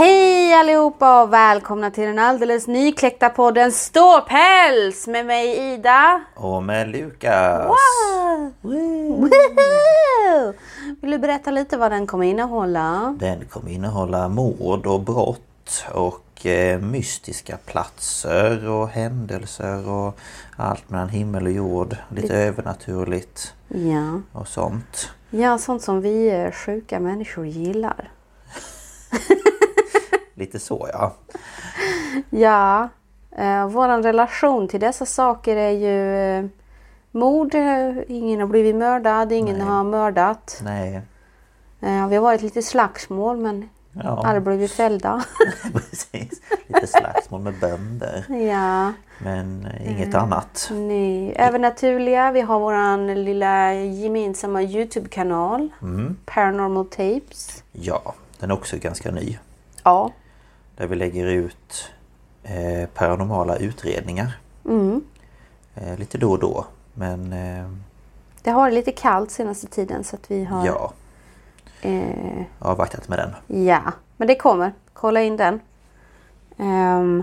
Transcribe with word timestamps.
Hej 0.00 0.54
allihopa 0.54 1.22
och 1.22 1.32
välkomna 1.32 1.90
till 1.90 2.04
den 2.04 2.18
alldeles 2.18 2.66
nykläckta 2.66 3.28
podden 3.28 3.72
Ståpäls 3.72 5.06
med 5.06 5.26
mig 5.26 5.72
Ida. 5.74 6.20
Och 6.34 6.62
med 6.62 6.88
Lukas. 6.88 7.66
Wow. 7.66 8.52
Vill 11.00 11.10
du 11.10 11.18
berätta 11.18 11.50
lite 11.50 11.76
vad 11.76 11.92
den 11.92 12.06
kommer 12.06 12.26
innehålla? 12.26 13.16
Den 13.20 13.44
kommer 13.44 13.70
innehålla 13.70 14.28
mord 14.28 14.86
och 14.86 15.00
brott 15.00 15.84
och 15.92 16.46
eh, 16.46 16.80
mystiska 16.80 17.56
platser 17.66 18.68
och 18.68 18.88
händelser 18.88 19.88
och 19.88 20.18
allt 20.56 20.90
mellan 20.90 21.08
himmel 21.08 21.46
och 21.46 21.52
jord. 21.52 21.96
Lite 22.08 22.36
övernaturligt 22.36 23.54
Ja. 23.68 24.20
och 24.32 24.48
sånt. 24.48 25.10
ja, 25.30 25.58
sånt 25.58 25.82
som 25.82 26.00
vi 26.00 26.30
eh, 26.30 26.50
sjuka 26.50 27.00
människor 27.00 27.46
gillar. 27.46 28.10
Lite 30.40 30.58
så 30.58 30.88
ja. 30.92 31.12
Ja, 32.30 32.88
eh, 33.36 33.66
vår 33.68 34.02
relation 34.02 34.68
till 34.68 34.80
dessa 34.80 35.06
saker 35.06 35.56
är 35.56 35.70
ju 35.70 36.16
eh, 36.38 36.44
mord. 37.10 37.54
eh, 37.54 37.92
Ingen 38.08 38.40
har 38.40 38.46
blivit 38.46 38.76
mördad, 38.76 39.32
ingen 39.32 39.58
Nej. 39.58 39.66
har 39.66 39.84
mördat. 39.84 40.60
Nej. 40.64 40.94
Eh, 41.80 42.08
vi 42.08 42.16
har 42.16 42.22
varit 42.22 42.42
lite 42.42 42.62
slagsmål 42.62 43.36
men 43.36 43.68
Ja, 43.92 44.22
aldrig 44.26 44.42
blivit 44.42 44.70
fällda. 44.72 45.24
precis. 45.72 46.40
Lite 46.66 46.86
slagsmål 46.86 47.40
med 47.40 47.54
bönder. 47.60 48.24
ja. 48.48 48.92
Men 49.18 49.66
eh, 49.66 49.90
inget 49.92 50.14
annat. 50.14 50.68
Nej, 50.72 51.34
övernaturliga. 51.38 52.30
Vi 52.32 52.40
har 52.40 52.60
våran 52.60 53.24
lilla 53.24 53.74
gemensamma 53.74 54.62
Youtube-kanal. 54.62 55.68
Mm. 55.82 56.16
Paranormal 56.26 56.86
Tapes. 56.86 57.62
Ja, 57.72 58.14
den 58.38 58.50
är 58.50 58.54
också 58.54 58.76
ganska 58.80 59.10
ny. 59.10 59.38
Ja. 59.82 60.10
Där 60.80 60.86
vi 60.86 60.96
lägger 60.96 61.26
ut 61.26 61.90
eh, 62.42 62.88
paranormala 62.94 63.56
utredningar. 63.56 64.38
Mm. 64.64 65.04
Eh, 65.74 65.98
lite 65.98 66.18
då 66.18 66.30
och 66.30 66.38
då. 66.38 66.64
Men 66.94 67.32
eh, 67.32 67.70
Det 68.42 68.50
har 68.50 68.60
varit 68.60 68.74
lite 68.74 68.92
kallt 68.92 69.30
senaste 69.30 69.66
tiden 69.66 70.04
så 70.04 70.16
att 70.16 70.30
vi 70.30 70.44
har... 70.44 70.66
ja, 70.66 70.92
Eh, 71.82 72.42
avvaktat 72.58 73.08
med 73.08 73.18
den. 73.18 73.64
ja, 73.66 73.80
men 74.16 74.28
det 74.28 74.34
kommer. 74.34 74.72
Kolla 74.92 75.22
in 75.22 75.36
den. 75.36 75.60
Ehm, 76.58 77.22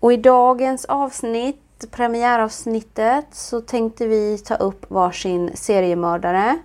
och 0.00 0.12
i 0.12 0.16
dagens 0.16 0.84
avsnitt, 0.84 1.84
premiäravsnittet, 1.90 3.26
så 3.32 3.60
tänkte 3.60 4.06
vi 4.06 4.38
ta 4.38 4.54
upp 4.54 4.90
varsin 4.90 5.50
seriemördare. 5.54 6.58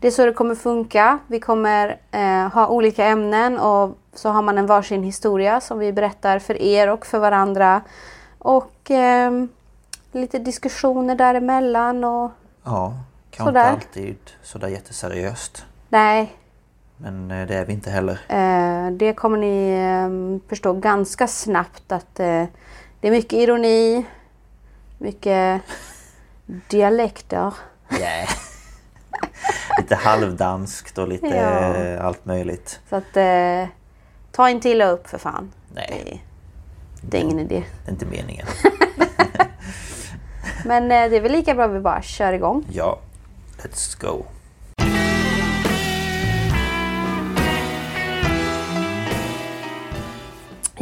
Det 0.00 0.06
är 0.06 0.10
så 0.10 0.26
det 0.26 0.32
kommer 0.32 0.54
funka. 0.54 1.18
Vi 1.26 1.40
kommer 1.40 2.00
eh, 2.10 2.48
ha 2.52 2.68
olika 2.68 3.04
ämnen 3.04 3.58
och 3.58 3.98
så 4.16 4.28
har 4.30 4.42
man 4.42 4.58
en 4.58 4.66
varsin 4.66 5.02
historia 5.02 5.60
som 5.60 5.78
vi 5.78 5.92
berättar 5.92 6.38
för 6.38 6.62
er 6.62 6.88
och 6.90 7.06
för 7.06 7.18
varandra. 7.18 7.80
Och 8.38 8.90
ehm, 8.90 9.48
lite 10.12 10.38
diskussioner 10.38 11.14
däremellan 11.14 12.04
och 12.04 12.30
Ja, 12.64 12.94
kanske 13.30 13.48
Sådär. 13.50 13.72
inte 13.72 13.86
alltid 13.86 14.16
sådär 14.42 14.68
jätteseriöst. 14.68 15.64
nej, 15.88 16.36
Men 16.96 17.30
eh, 17.30 17.46
det 17.46 17.54
är 17.54 17.64
vi 17.64 17.72
inte 17.72 17.90
heller. 17.90 18.20
Eh, 18.28 18.90
det 18.92 19.12
kommer 19.12 19.38
ni 19.38 19.70
eh, 20.42 20.48
förstå 20.48 20.72
ganska 20.72 21.26
snabbt 21.28 21.92
att 21.92 22.20
eh, 22.20 22.44
det 23.00 23.08
är 23.08 23.10
mycket 23.10 23.32
ironi, 23.32 24.06
mycket 24.98 25.62
dialekter. 26.68 27.54
Yeah. 28.00 28.28
lite 29.78 29.94
halvdanskt 29.94 30.98
och 30.98 31.08
lite 31.08 31.26
Ja. 31.26 31.74
eh, 31.74 32.04
allt 32.06 32.24
möjligt. 32.24 32.80
Så 32.90 32.96
att 32.96 33.16
eh, 33.16 33.68
ta 34.36 34.50
inte 34.50 34.68
illa 34.68 34.90
upp 34.90 35.08
för 35.08 35.18
fan. 35.18 35.52
Nej. 35.74 36.24
Det, 37.00 37.08
det 37.08 37.16
är 37.16 37.20
ingen 37.20 37.38
idé. 37.38 37.64
Det 37.84 37.90
är 37.90 37.92
inte 37.92 38.06
meningen. 38.06 38.46
Men 40.64 40.82
eh, 40.82 41.10
det 41.10 41.16
är 41.16 41.20
väl 41.20 41.32
lika 41.32 41.54
bra 41.54 41.64
att 41.64 41.70
vi 41.70 41.80
bara 41.80 42.02
kör 42.02 42.32
igång. 42.32 42.64
Ja, 42.72 42.98
let's 43.58 44.00
go. 44.00 44.24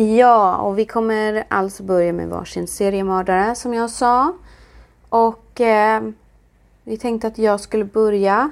Ja, 0.02 0.56
och 0.56 0.78
vi 0.78 0.84
kommer 0.84 1.44
alltså 1.48 1.82
börja 1.82 2.12
med 2.12 2.28
varsin 2.28 2.66
seriemördare 2.66 3.54
som 3.54 3.74
jag 3.74 3.90
sa. 3.90 4.32
Och 5.08 5.60
eh, 5.60 6.02
vi 6.84 6.96
tänkte 6.96 7.26
att 7.26 7.38
jag 7.38 7.60
skulle 7.60 7.84
börja 7.84 8.50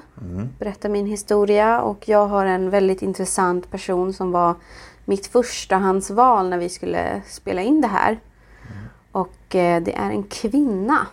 berätta 0.59 0.89
min 0.89 1.05
historia 1.05 1.81
och 1.81 2.09
jag 2.09 2.27
har 2.27 2.45
en 2.45 2.69
väldigt 2.69 3.01
intressant 3.01 3.71
person 3.71 4.13
som 4.13 4.31
var 4.31 4.55
mitt 5.05 5.27
förstahandsval 5.27 6.49
när 6.49 6.57
vi 6.57 6.69
skulle 6.69 7.21
spela 7.27 7.61
in 7.61 7.81
det 7.81 7.87
här. 7.87 8.19
Och 9.11 9.55
eh, 9.55 9.83
det 9.83 9.95
är 9.95 10.09
en 10.09 10.23
kvinna. 10.23 11.07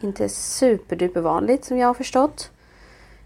Inte 0.00 0.28
superduper 0.28 1.20
vanligt 1.20 1.64
som 1.64 1.78
jag 1.78 1.86
har 1.86 1.94
förstått. 1.94 2.50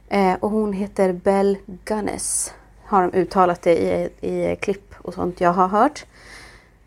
Eh, 0.09 0.35
och 0.35 0.51
hon 0.51 0.73
heter 0.73 1.13
Belle 1.13 1.59
Gunness. 1.85 2.55
Har 2.85 3.03
de 3.03 3.19
uttalat 3.19 3.63
det 3.63 3.79
i, 3.79 4.11
i 4.21 4.57
klipp 4.57 4.95
och 4.99 5.15
sånt 5.15 5.41
jag 5.41 5.53
har 5.53 5.69
hört. 5.69 6.07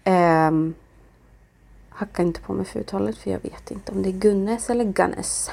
Um, 0.06 0.74
hacka 1.90 2.24
inte 2.24 2.42
på 2.42 2.54
mig 2.54 2.66
för 2.66 2.80
uttalet 2.80 3.18
för 3.18 3.32
jag 3.32 3.40
vet 3.40 3.72
inte 3.72 3.92
om 3.92 4.04
det 4.04 4.10
är 4.10 4.14
Gunnes 4.14 4.70
eller 4.70 4.84
Gunnes. 4.86 5.52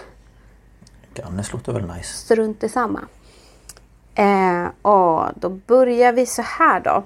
Gannes 1.15 1.53
låter 1.53 1.73
väl 1.73 1.87
nice. 1.87 2.13
Strunt 2.13 2.65
i 2.65 2.69
samma. 2.69 3.01
Eh, 4.15 4.67
och 4.83 5.29
då 5.35 5.49
börjar 5.49 6.13
vi 6.13 6.27
så 6.27 6.43
här 6.43 6.81
då. 6.81 7.05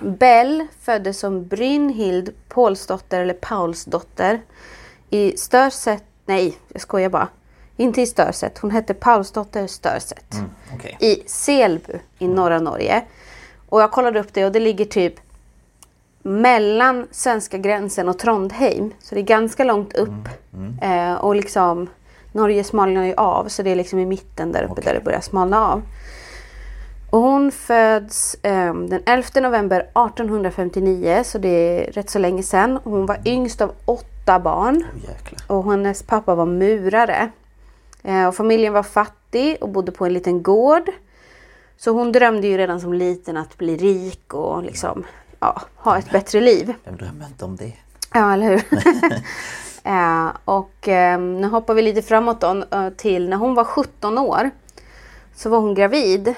Bell 0.00 0.66
föddes 0.80 1.18
som 1.18 1.46
Brynhild 1.46 2.34
Paulsdotter 2.48 3.20
eller 3.20 3.34
Paulsdotter 3.34 4.40
i 5.10 5.36
Störset, 5.36 6.04
nej 6.26 6.56
jag 6.68 6.80
skojar 6.80 7.08
bara. 7.08 7.28
inte 7.76 8.02
i 8.02 8.06
Störset, 8.06 8.58
hon 8.58 8.70
hette 8.70 8.94
Paulsdotter 8.94 9.66
Störset. 9.66 10.34
Mm, 10.34 10.50
okej. 10.74 10.96
I 11.00 11.22
Selbu 11.26 11.98
i 12.18 12.28
norra 12.28 12.58
Norge. 12.58 13.04
Och 13.68 13.82
jag 13.82 13.90
kollade 13.90 14.20
upp 14.20 14.32
det 14.32 14.44
och 14.44 14.52
det 14.52 14.60
ligger 14.60 14.84
typ 14.84 15.14
mellan 16.22 17.06
svenska 17.10 17.58
gränsen 17.58 18.08
och 18.08 18.18
Trondheim. 18.18 18.92
Så 19.00 19.14
det 19.14 19.20
är 19.20 19.24
ganska 19.24 19.64
långt 19.64 19.94
upp. 19.94 20.28
Eh, 20.82 21.14
och 21.14 21.36
liksom 21.36 21.86
Norge 22.32 22.64
smalnar 22.64 23.04
ju 23.04 23.14
av 23.14 23.48
så 23.48 23.62
det 23.62 23.70
är 23.70 23.76
liksom 23.76 23.98
i 23.98 24.06
mitten 24.06 24.52
där 24.52 24.62
uppe 24.62 24.72
Okej. 24.72 24.84
där 24.84 24.94
det 24.94 25.00
börjar 25.00 25.20
smalna 25.20 25.68
av. 25.68 25.82
Och 27.10 27.20
hon 27.20 27.52
föds 27.52 28.34
eh, 28.42 28.74
den 28.74 29.02
11 29.06 29.40
november 29.40 29.80
1859 29.80 31.22
så 31.24 31.38
det 31.38 31.48
är 31.48 31.92
rätt 31.92 32.10
så 32.10 32.18
länge 32.18 32.42
sedan. 32.42 32.78
Hon 32.84 33.06
var 33.06 33.18
yngst 33.24 33.60
av 33.60 33.72
åtta 33.84 34.38
barn. 34.38 34.84
Jäklar. 35.08 35.56
Och 35.56 35.70
hennes 35.70 36.02
pappa 36.02 36.34
var 36.34 36.46
murare. 36.46 37.30
Eh, 38.02 38.26
och 38.26 38.34
familjen 38.34 38.72
var 38.72 38.82
fattig 38.82 39.56
och 39.60 39.68
bodde 39.68 39.92
på 39.92 40.06
en 40.06 40.12
liten 40.12 40.42
gård. 40.42 40.90
Så 41.76 41.90
hon 41.90 42.12
drömde 42.12 42.46
ju 42.46 42.58
redan 42.58 42.80
som 42.80 42.92
liten 42.92 43.36
att 43.36 43.58
bli 43.58 43.76
rik 43.76 44.34
och 44.34 44.62
liksom 44.62 45.04
ja, 45.40 45.62
ha 45.76 45.98
ett 45.98 46.10
bättre 46.10 46.40
liv. 46.40 46.74
Vem 46.84 46.96
drömmer 46.96 47.26
inte 47.26 47.44
om 47.44 47.56
det? 47.56 47.72
Ja, 48.14 48.32
eller 48.32 48.48
hur? 48.48 48.62
eh, 49.84 50.28
och 50.44 50.88
eh, 50.88 51.20
nu 51.20 51.48
hoppar 51.48 51.74
vi 51.74 51.82
lite 51.82 52.02
framåt 52.02 52.40
då, 52.40 52.64
eh, 52.70 52.90
till 52.90 53.28
när 53.28 53.36
hon 53.36 53.54
var 53.54 53.64
17 53.64 54.18
år. 54.18 54.50
Så 55.34 55.50
var 55.50 55.58
hon 55.58 55.74
gravid. 55.74 56.34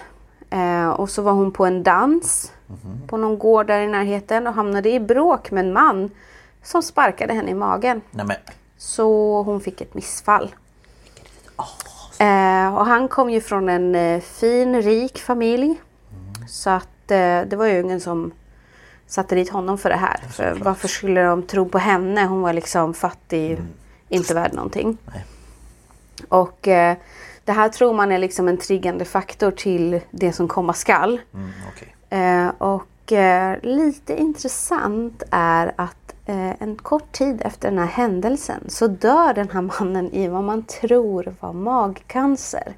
Eh, 0.50 0.88
och 0.88 1.10
så 1.10 1.22
var 1.22 1.32
hon 1.32 1.52
på 1.52 1.66
en 1.66 1.82
dans 1.82 2.52
på 3.06 3.16
någon 3.16 3.38
gård 3.38 3.66
där 3.66 3.80
i 3.80 3.86
närheten 3.86 4.46
och 4.46 4.54
hamnade 4.54 4.90
i 4.90 5.00
bråk 5.00 5.50
med 5.50 5.64
en 5.64 5.72
man 5.72 6.10
som 6.62 6.82
sparkade 6.82 7.32
henne 7.32 7.50
i 7.50 7.54
magen. 7.54 8.00
Nej 8.10 8.26
men, 8.26 8.36
Så 8.76 9.42
hon 9.42 9.60
fick 9.60 9.80
ett 9.80 9.94
missfall. 9.94 10.54
Eh, 12.18 12.76
och 12.76 12.86
han 12.86 13.08
kom 13.08 13.30
ju 13.30 13.40
från 13.40 13.68
en 13.68 13.94
eh, 13.94 14.20
fin, 14.20 14.82
rik 14.82 15.18
familj. 15.18 15.80
Så 16.48 16.70
att 16.70 17.10
eh, 17.10 17.40
det 17.40 17.56
var 17.56 17.66
ju 17.66 17.80
ingen 17.80 18.00
som 18.00 18.32
satte 19.06 19.34
dit 19.34 19.50
honom 19.50 19.78
för 19.78 19.88
det 19.88 19.96
här. 19.96 20.20
För 20.30 20.58
varför 20.62 20.88
skulle 20.88 21.22
de 21.22 21.42
tro 21.42 21.68
på 21.68 21.78
henne? 21.78 22.24
Hon 22.24 22.40
var 22.40 22.52
liksom 22.52 22.94
fattig, 22.94 23.58
inte 24.08 24.34
värd 24.34 24.52
någonting. 24.52 24.98
Nej. 25.04 25.24
Och 26.28 26.68
eh, 26.68 26.96
det 27.50 27.54
här 27.54 27.68
tror 27.68 27.94
man 27.94 28.12
är 28.12 28.18
liksom 28.18 28.48
en 28.48 28.56
triggande 28.56 29.04
faktor 29.04 29.50
till 29.50 30.00
det 30.10 30.32
som 30.32 30.48
komma 30.48 30.72
skall. 30.72 31.20
mm, 31.34 31.50
okej. 31.68 31.94
Eh, 32.10 32.48
och 32.58 33.12
eh, 33.12 33.58
lite 33.62 34.20
intressant 34.20 35.22
är 35.30 35.72
att 35.76 36.14
eh, 36.26 36.62
en 36.62 36.76
kort 36.76 37.12
tid 37.12 37.42
efter 37.44 37.70
den 37.70 37.78
här 37.78 37.86
händelsen 37.86 38.64
så 38.68 38.86
dör 38.86 39.34
den 39.34 39.50
här 39.50 39.60
mannen 39.62 40.12
i 40.12 40.28
vad 40.28 40.44
man 40.44 40.62
tror 40.62 41.34
var 41.40 41.52
magcancer. 41.52 42.72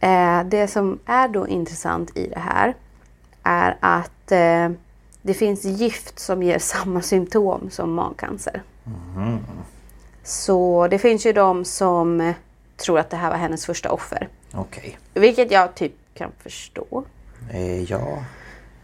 Eh, 0.00 0.44
det 0.44 0.68
som 0.68 0.98
är 1.06 1.28
då 1.28 1.48
intressant 1.48 2.16
i 2.16 2.26
det 2.26 2.40
här 2.40 2.74
är 3.42 3.76
att 3.80 4.32
eh, 4.32 4.70
det 5.22 5.34
finns 5.34 5.64
gift 5.64 6.18
som 6.18 6.42
ger 6.42 6.58
samma 6.58 7.02
symptom 7.02 7.70
som 7.70 7.92
magcancer. 7.92 8.62
Så 10.22 10.88
det 10.90 10.98
finns 10.98 11.26
ju 11.26 11.32
de 11.32 11.64
som 11.64 12.20
eh, 12.20 12.34
tror 12.80 12.98
att 12.98 13.10
det 13.10 13.16
här 13.16 13.30
var 13.30 13.36
hennes 13.36 13.66
första 13.66 13.90
offer. 13.90 14.28
Okej. 14.54 14.98
Vilket 15.14 15.50
jag 15.50 15.74
typ 15.74 15.92
kan 16.14 16.32
förstå. 16.42 17.04
Eh, 17.52 17.82
ja, 17.82 18.18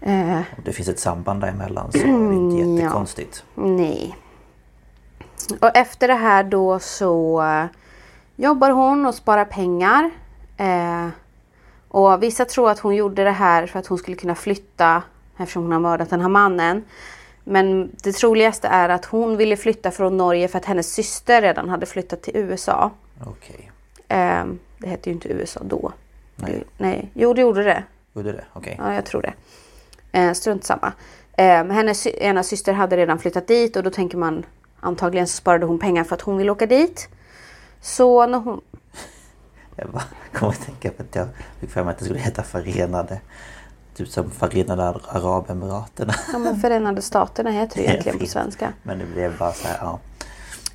Eh, 0.00 0.36
om 0.36 0.62
det 0.64 0.72
finns 0.72 0.88
ett 0.88 0.98
samband 0.98 1.40
däremellan 1.40 1.92
så 1.92 1.98
är 1.98 2.02
det 2.04 2.34
inte 2.34 2.56
ja. 2.56 2.66
jättekonstigt. 2.66 3.44
nej. 3.54 4.16
Och 5.60 5.76
efter 5.76 6.08
det 6.08 6.14
här 6.14 6.44
då 6.44 6.78
så 6.78 7.42
jobbar 8.36 8.70
hon 8.70 9.06
och 9.06 9.14
sparar 9.14 9.44
pengar. 9.44 10.10
Eh, 10.56 11.08
och 11.88 12.22
vissa 12.22 12.44
tror 12.44 12.70
att 12.70 12.78
hon 12.78 12.94
gjorde 12.94 13.24
det 13.24 13.30
här 13.30 13.66
för 13.66 13.78
att 13.78 13.86
hon 13.86 13.98
skulle 13.98 14.16
kunna 14.16 14.34
flytta 14.34 15.02
eftersom 15.38 15.62
hon 15.62 15.72
har 15.72 15.80
mördat 15.80 16.10
den 16.10 16.20
här 16.20 16.28
mannen. 16.28 16.84
Men 17.44 17.90
det 18.02 18.12
troligaste 18.12 18.68
är 18.68 18.88
att 18.88 19.04
hon 19.04 19.36
ville 19.36 19.56
flytta 19.56 19.90
från 19.90 20.16
Norge 20.16 20.48
för 20.48 20.58
att 20.58 20.64
hennes 20.64 20.94
syster 20.94 21.42
redan 21.42 21.68
hade 21.68 21.86
flyttat 21.86 22.22
till 22.22 22.36
USA. 22.36 22.90
Okej. 23.26 23.70
Eh, 24.08 24.44
det 24.78 24.88
hette 24.88 25.10
ju 25.10 25.14
inte 25.14 25.28
USA 25.28 25.60
då. 25.64 25.92
Nej. 26.36 26.64
Nej. 26.78 27.10
Jo, 27.14 27.34
det 27.34 27.40
gjorde 27.40 27.62
det. 27.62 27.84
Gjorde 28.14 28.32
det? 28.32 28.44
Okej. 28.52 28.76
Ja, 28.78 28.94
jag 28.94 29.04
tror 29.04 29.22
det. 29.22 29.32
Eh, 30.12 30.32
strunt 30.32 30.64
samma. 30.64 30.92
Eh, 31.32 31.64
hennes 31.64 32.06
ena 32.06 32.42
syster 32.42 32.72
hade 32.72 32.96
redan 32.96 33.18
flyttat 33.18 33.46
dit 33.46 33.76
och 33.76 33.82
då 33.82 33.90
tänker 33.90 34.18
man 34.18 34.46
antagligen 34.80 35.26
så 35.26 35.36
sparade 35.36 35.66
hon 35.66 35.78
pengar 35.78 36.04
för 36.04 36.14
att 36.14 36.20
hon 36.22 36.36
vill 36.36 36.50
åka 36.50 36.66
dit. 36.66 37.08
Så 37.80 38.26
när 38.26 38.38
hon... 38.38 38.60
Jag 39.76 39.90
bara 39.90 40.04
kommer 40.32 40.52
att 40.52 40.66
tänka 40.66 40.90
på 40.90 41.02
att 41.02 41.14
jag 41.14 41.28
fick 41.60 41.70
för 41.70 41.84
mig 41.84 41.90
att 41.92 41.98
det 41.98 42.04
skulle 42.04 42.20
heta 42.20 42.42
Förenade. 42.42 43.20
Typ 43.94 44.08
som 44.08 44.30
Förenade 44.30 45.00
Arabemiraten. 45.08 46.10
Ja, 46.32 46.38
men 46.38 46.60
Förenade 46.60 47.02
Staterna 47.02 47.50
heter 47.50 47.76
det 47.76 47.82
egentligen 47.86 48.18
på 48.18 48.26
svenska. 48.26 48.72
Men 48.82 48.98
det 48.98 49.04
blev 49.04 49.38
bara 49.38 49.52
så 49.52 49.68
här, 49.68 49.78
ja. 49.80 49.98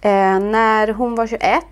Eh, 0.02 0.40
när 0.40 0.88
hon 0.88 1.16
var 1.16 1.28
21, 1.28 1.64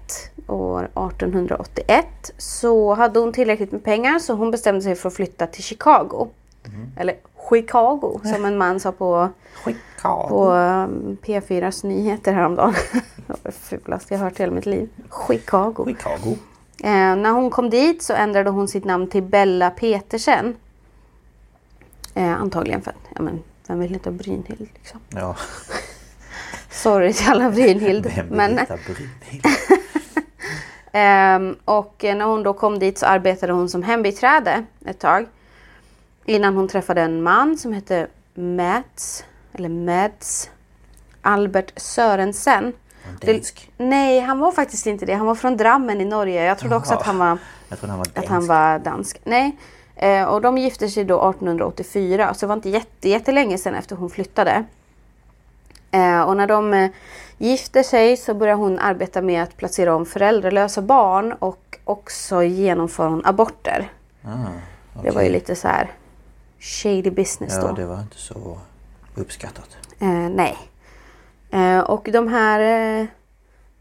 år 0.47 0.83
1881, 0.83 2.05
så 2.37 2.93
hade 2.93 3.19
hon 3.19 3.33
tillräckligt 3.33 3.71
med 3.71 3.83
pengar 3.83 4.19
så 4.19 4.33
hon 4.33 4.51
bestämde 4.51 4.81
sig 4.81 4.95
för 4.95 5.07
att 5.07 5.15
flytta 5.15 5.47
till 5.47 5.63
Chicago. 5.63 6.27
Eller 6.97 7.15
Chicago 7.49 8.19
som 8.23 8.45
en 8.45 8.57
man 8.57 8.79
sa 8.79 8.91
på 8.91 9.29
Chicago. 9.65 10.27
på 10.29 10.51
um, 10.51 11.17
P4s 11.21 11.85
nyheter 11.85 12.33
häromdagen. 12.33 12.73
det 12.93 13.27
var 13.27 13.37
det 13.43 13.51
fulaste 13.51 14.13
jag 14.13 14.21
hört 14.21 14.39
i 14.39 14.43
hela 14.43 14.53
mitt 14.53 14.65
liv. 14.65 14.89
Chicago. 15.27 15.85
Chicago. 15.85 16.37
Eh, 16.83 17.15
när 17.15 17.31
hon 17.31 17.49
kom 17.49 17.69
dit 17.69 18.03
så 18.03 18.13
ändrade 18.13 18.49
hon 18.49 18.67
sitt 18.67 18.85
namn 18.85 19.07
till 19.07 19.23
Bella 19.23 19.69
Petersen. 19.69 20.55
Eh, 22.13 22.41
antagligen 22.41 22.81
för 22.81 22.91
att, 22.91 23.07
ja 23.15 23.21
men, 23.21 23.43
vem 23.67 23.79
vill 23.79 23.91
heta 23.91 24.11
Brynhild 24.11 24.69
liksom? 24.73 24.99
Ja, 25.09 25.35
Sorry 26.83 27.13
till 27.13 27.29
alla 27.31 27.49
Brynhild. 27.49 28.11
men, 28.29 28.55
Brynhild? 28.55 29.45
ehm, 30.91 31.55
och 31.65 32.03
eh, 32.03 32.15
när 32.15 32.25
hon 32.25 32.43
då 32.43 32.53
kom 32.53 32.79
dit 32.79 32.97
så 32.97 33.05
arbetade 33.05 33.53
hon 33.53 33.69
som 33.69 33.83
hembiträde 33.83 34.63
ett 34.85 34.99
tag. 34.99 35.25
Innan 36.25 36.55
hon 36.55 36.67
träffade 36.67 37.01
en 37.01 37.23
man 37.23 37.57
som 37.57 37.73
hette 37.73 38.07
Mats, 38.33 39.25
eller 39.53 39.69
Mads, 39.69 40.49
Albert 41.21 41.73
Sörensen. 41.75 42.73
Dansk. 43.21 43.71
Nej, 43.77 44.19
han 44.19 44.39
var 44.39 44.51
faktiskt 44.51 44.87
inte 44.87 45.05
det. 45.05 45.13
Han 45.13 45.27
var 45.27 45.35
från 45.35 45.57
Drammen 45.57 46.01
i 46.01 46.05
Norge. 46.05 46.43
Jag 46.43 46.57
trodde 46.57 46.75
också 46.75 46.91
Jaha. 46.91 46.99
att 46.99 47.05
han 47.05 47.17
var, 47.17 47.37
Jag 47.69 47.77
han 47.87 47.97
var 47.97 48.05
att 48.05 48.15
dansk. 48.15 48.29
han 48.29 48.47
var 48.47 48.79
dansk. 48.79 49.21
Nej. 49.23 49.57
Eh, 49.95 50.23
och 50.23 50.41
de 50.41 50.57
gifte 50.57 50.89
sig 50.89 51.03
då 51.03 51.15
1884. 51.29 52.33
Så 52.33 52.45
det 52.45 52.47
var 52.47 52.55
inte 52.55 52.69
jätte, 52.69 53.09
jättelänge 53.09 53.57
sedan 53.57 53.75
efter 53.75 53.95
hon 53.95 54.09
flyttade. 54.09 54.63
Eh, 55.91 56.21
och 56.21 56.37
när 56.37 56.47
de 56.47 56.73
eh, 56.73 56.89
gifter 57.37 57.83
sig 57.83 58.17
så 58.17 58.33
börjar 58.33 58.55
hon 58.55 58.79
arbeta 58.79 59.21
med 59.21 59.43
att 59.43 59.57
placera 59.57 59.95
om 59.95 60.05
föräldralösa 60.05 60.81
barn 60.81 61.33
och 61.39 61.77
också 61.83 62.43
genomför 62.43 63.07
hon 63.07 63.25
aborter. 63.25 63.91
Ah, 64.23 64.29
Det 65.03 65.11
var 65.11 65.21
ju 65.21 65.29
lite 65.29 65.55
så 65.55 65.67
här 65.67 65.91
shady 66.59 67.11
business 67.11 67.53
Ja, 67.61 67.67
då. 67.67 67.73
det 67.75 67.85
var 67.85 67.99
inte 68.01 68.17
så 68.17 68.57
uppskattat. 69.15 69.77
Eh, 69.99 70.07
nej. 70.09 70.57
Eh, 71.51 71.79
och 71.79 72.09
de 72.13 72.27
här 72.27 72.59
eh, 72.59 73.07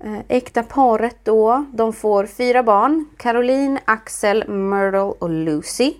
eh, 0.00 0.20
äkta 0.28 0.62
paret 0.62 1.16
då, 1.22 1.64
de 1.72 1.92
får 1.92 2.26
fyra 2.26 2.62
barn. 2.62 3.08
Caroline, 3.16 3.78
Axel, 3.84 4.48
Myrtle 4.48 4.98
och 5.00 5.30
Lucy. 5.30 5.94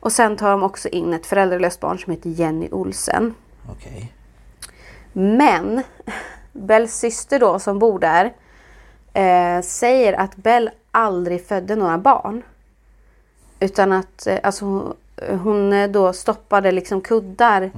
Och 0.00 0.12
sen 0.12 0.36
tar 0.36 0.50
de 0.50 0.62
också 0.62 0.88
in 0.88 1.12
ett 1.14 1.26
föräldralöst 1.26 1.80
barn 1.80 1.98
som 1.98 2.10
heter 2.12 2.30
Jenny 2.30 2.68
Olsen. 2.70 3.34
Okej. 3.70 4.12
Men 5.12 5.82
Bells 6.52 6.94
syster 6.94 7.38
då 7.40 7.58
som 7.58 7.78
bor 7.78 7.98
där 7.98 8.32
eh, 9.12 9.62
säger 9.62 10.12
att 10.12 10.36
Bell 10.36 10.70
aldrig 10.90 11.46
födde 11.46 11.76
några 11.76 11.98
barn. 11.98 12.42
Utan 13.60 13.92
att 13.92 14.26
eh, 14.26 14.38
alltså, 14.42 14.94
hon- 15.42 15.72
eh, 15.72 15.90
då 15.90 16.12
stoppade 16.12 16.72
liksom 16.72 17.00
kuddar 17.00 17.70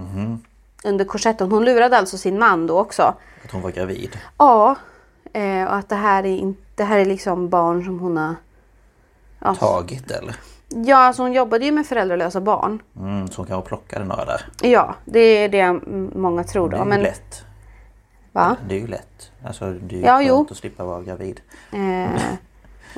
under 0.84 1.04
korsetten. 1.04 1.50
Hon 1.52 1.64
lurade 1.64 1.98
alltså 1.98 2.18
sin 2.18 2.38
man 2.38 2.66
då 2.66 2.78
också. 2.78 3.02
Att 3.44 3.50
hon 3.52 3.62
var 3.62 3.70
gravid. 3.70 4.18
Ja, 4.38 4.76
eh, 5.32 5.64
och 5.64 5.74
att 5.74 5.88
det 5.88 5.94
här 5.96 6.26
är, 6.26 6.54
det 6.74 6.84
här 6.84 6.98
är 6.98 7.04
liksom 7.04 7.48
barn 7.48 7.84
som 7.84 7.98
hon 7.98 8.16
har... 8.16 8.34
Ja, 9.38 9.54
Tagit 9.54 10.10
eller? 10.10 10.36
Ja 10.68 10.96
alltså 10.96 11.22
hon 11.22 11.32
jobbade 11.32 11.64
ju 11.64 11.72
med 11.72 11.86
föräldralösa 11.86 12.40
barn. 12.40 12.82
Mm, 12.96 13.28
så 13.28 13.36
hon 13.36 13.46
kanske 13.46 13.68
plockade 13.68 14.04
några 14.04 14.24
där. 14.24 14.46
Ja, 14.62 14.94
det 15.04 15.18
är 15.20 15.48
det 15.48 15.72
många 16.18 16.44
tror 16.44 16.68
Det 16.68 16.76
är 16.76 16.78
då. 16.78 16.84
ju 16.84 16.88
Men, 16.90 17.02
lätt. 17.02 17.44
va? 18.32 18.56
Det 18.68 18.74
är 18.74 18.80
ju 18.80 18.86
lätt. 18.86 19.30
Alltså 19.46 19.64
det 19.72 19.94
är 19.94 19.98
ju 19.98 20.04
Ja, 20.04 20.16
skönt 20.16 20.28
jo. 20.28 20.46
att 20.50 20.56
slippa 20.56 20.84
vara 20.84 21.02
gravid. 21.02 21.40
Eh, 21.72 22.20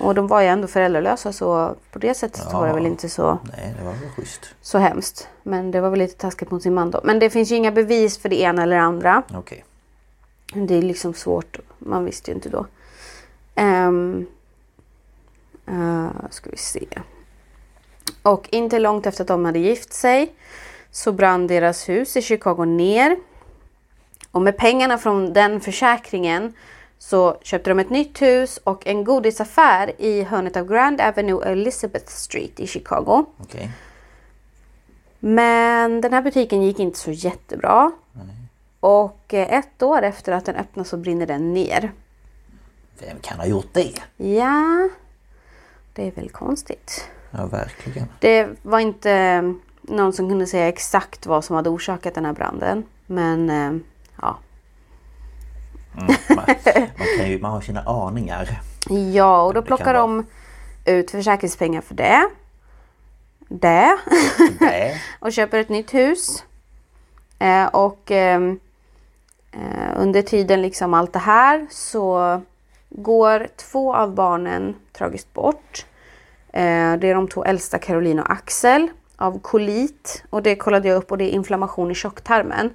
och 0.00 0.14
de 0.14 0.26
var 0.26 0.40
ju 0.40 0.46
ändå 0.46 0.68
föräldralösa 0.68 1.32
så 1.32 1.75
på 1.92 1.99
det 1.99 2.14
sättet 2.14 2.42
så 2.42 2.50
var 2.56 2.62
det 2.62 2.68
Ja. 2.68 2.75
väl 2.75 2.87
inte 2.87 3.08
så, 3.08 3.38
Nej, 3.56 3.75
det 3.78 3.85
var 3.85 3.92
väl 3.92 4.11
schysst. 4.16 4.54
så 4.61 4.78
hemskt. 4.78 5.28
Men 5.42 5.70
det 5.70 5.80
var 5.80 5.90
väl 5.90 5.99
lite 5.99 6.16
taskigt 6.16 6.50
mot 6.50 6.62
sin 6.62 6.75
man 6.75 6.90
då. 6.90 7.00
Men 7.04 7.18
det 7.18 7.30
finns 7.30 7.52
ju 7.52 7.56
inga 7.56 7.73
bevis 7.73 8.18
för 8.18 8.28
det 8.28 8.40
ena 8.40 8.62
eller 8.62 8.76
andra. 8.76 9.23
Okej. 9.35 9.64
Det 10.54 10.75
är 10.75 10.82
liksom 10.82 11.14
svårt. 11.14 11.58
Man 11.78 12.04
visste 12.04 12.30
ju 12.30 12.35
inte 12.35 12.49
då. 12.49 12.66
Um, 13.62 14.26
ska 16.30 16.50
vi 16.50 16.56
se. 16.56 16.87
Och 18.22 18.48
inte 18.52 18.78
långt 18.78 19.06
efter 19.06 19.25
att 19.25 19.28
de 19.28 19.44
hade 19.44 19.58
gift 19.58 19.92
sig 19.92 20.34
så 20.90 21.12
brann 21.12 21.46
deras 21.46 21.88
hus 21.88 22.16
i 22.16 22.22
Chicago 22.22 22.64
ner. 22.64 23.16
Och 24.30 24.42
med 24.42 24.56
pengarna 24.56 24.98
från 24.98 25.32
den 25.32 25.60
försäkringen 25.60 26.52
så 26.98 27.38
köpte 27.42 27.70
de 27.70 27.78
ett 27.78 27.90
nytt 27.90 28.22
hus 28.22 28.58
och 28.64 28.86
en 28.86 29.04
godisaffär 29.04 29.92
i 29.98 30.22
hörnet 30.22 30.56
av 30.56 30.66
Grand 30.66 31.00
Avenue 31.00 31.34
och 31.34 31.46
Elizabeth 31.46 32.06
Street 32.06 32.60
i 32.60 32.66
Chicago. 32.66 33.26
Okej. 33.38 33.70
Men 35.18 36.00
den 36.00 36.12
här 36.12 36.22
butiken 36.22 36.62
gick 36.62 36.78
inte 36.78 36.98
så 36.98 37.10
jättebra. 37.10 37.92
Och 38.80 39.34
eh, 39.34 39.52
ett 39.52 39.82
år 39.82 40.02
efter 40.02 40.32
att 40.32 40.44
den 40.44 40.56
öppnade 40.56 40.88
så 40.88 40.96
brinner 40.96 41.26
den 41.26 41.54
ner. 41.54 41.92
Vem 42.98 43.18
kan 43.20 43.38
ha 43.38 43.46
gjort 43.46 43.68
det? 43.72 43.92
Ja, 44.16 44.88
det 45.92 46.06
är 46.06 46.10
väl 46.12 46.28
konstigt. 46.28 47.08
Ja, 47.36 47.46
verkligen. 47.46 48.08
Det 48.20 48.48
var 48.62 48.80
inte 48.80 49.12
eh, 49.12 49.42
någon 49.82 50.12
som 50.12 50.28
kunde 50.28 50.46
säga 50.46 50.68
exakt 50.68 51.26
vad 51.26 51.44
som 51.44 51.56
hade 51.56 51.70
orsakat 51.70 52.14
den 52.14 52.24
här 52.24 52.32
branden. 52.32 52.84
Men 53.06 53.50
eh, 53.50 53.80
ja. 54.22 54.38
Mm, 55.98 56.14
man, 56.28 56.44
man, 56.98 57.06
kan 57.18 57.30
ju, 57.30 57.38
man 57.38 57.50
har 57.50 57.60
sina 57.60 57.82
aningar. 57.82 58.60
Ja, 59.12 59.42
och 59.42 59.54
då 59.54 59.62
plockar 59.62 59.94
de 59.94 60.26
ut 60.84 61.10
försäkringspengar 61.10 61.80
för 61.80 61.94
det. 61.94 62.28
Det. 63.48 63.98
Det. 64.58 65.00
och 65.20 65.32
köper 65.32 65.58
ett 65.58 65.68
nytt 65.68 65.94
hus. 65.94 66.44
Eh, 67.38 67.66
och 67.66 68.10
ehm, 68.10 68.60
eh, 69.52 69.92
under 69.96 70.22
tiden 70.22 70.62
liksom 70.62 70.94
allt 70.94 71.12
det 71.12 71.18
här 71.18 71.66
så 71.70 72.40
går 72.90 73.48
två 73.56 73.94
av 73.94 74.14
barnen 74.14 74.76
tragiskt 74.92 75.32
bort. 75.32 75.86
Eh, 76.56 76.96
det 76.96 77.10
är 77.10 77.14
de 77.14 77.28
två 77.28 77.44
äldsta 77.44 77.78
Caroline 77.78 78.20
och 78.20 78.30
Axel 78.30 78.88
av 79.16 79.38
kolit 79.40 80.25
och 80.30 80.42
det 80.42 80.56
kollade 80.56 80.88
jag 80.88 80.96
upp 80.96 81.10
och 81.12 81.18
det 81.18 81.25
är 81.25 81.30
inflammation 81.30 81.90
i 81.90 81.94
tjocktarmen. 81.94 82.70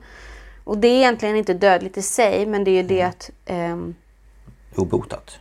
Och 0.63 0.77
det 0.77 0.87
är 0.87 0.95
egentligen 0.95 1.35
inte 1.35 1.53
dödligt 1.53 1.97
i 1.97 2.01
sig 2.01 2.45
men 2.45 2.63
det 2.63 2.71
är 2.71 2.81
ju 2.81 2.83
det 2.83 3.01
att 3.01 3.29
ehm, 3.45 3.95
Obotat. 4.75 5.39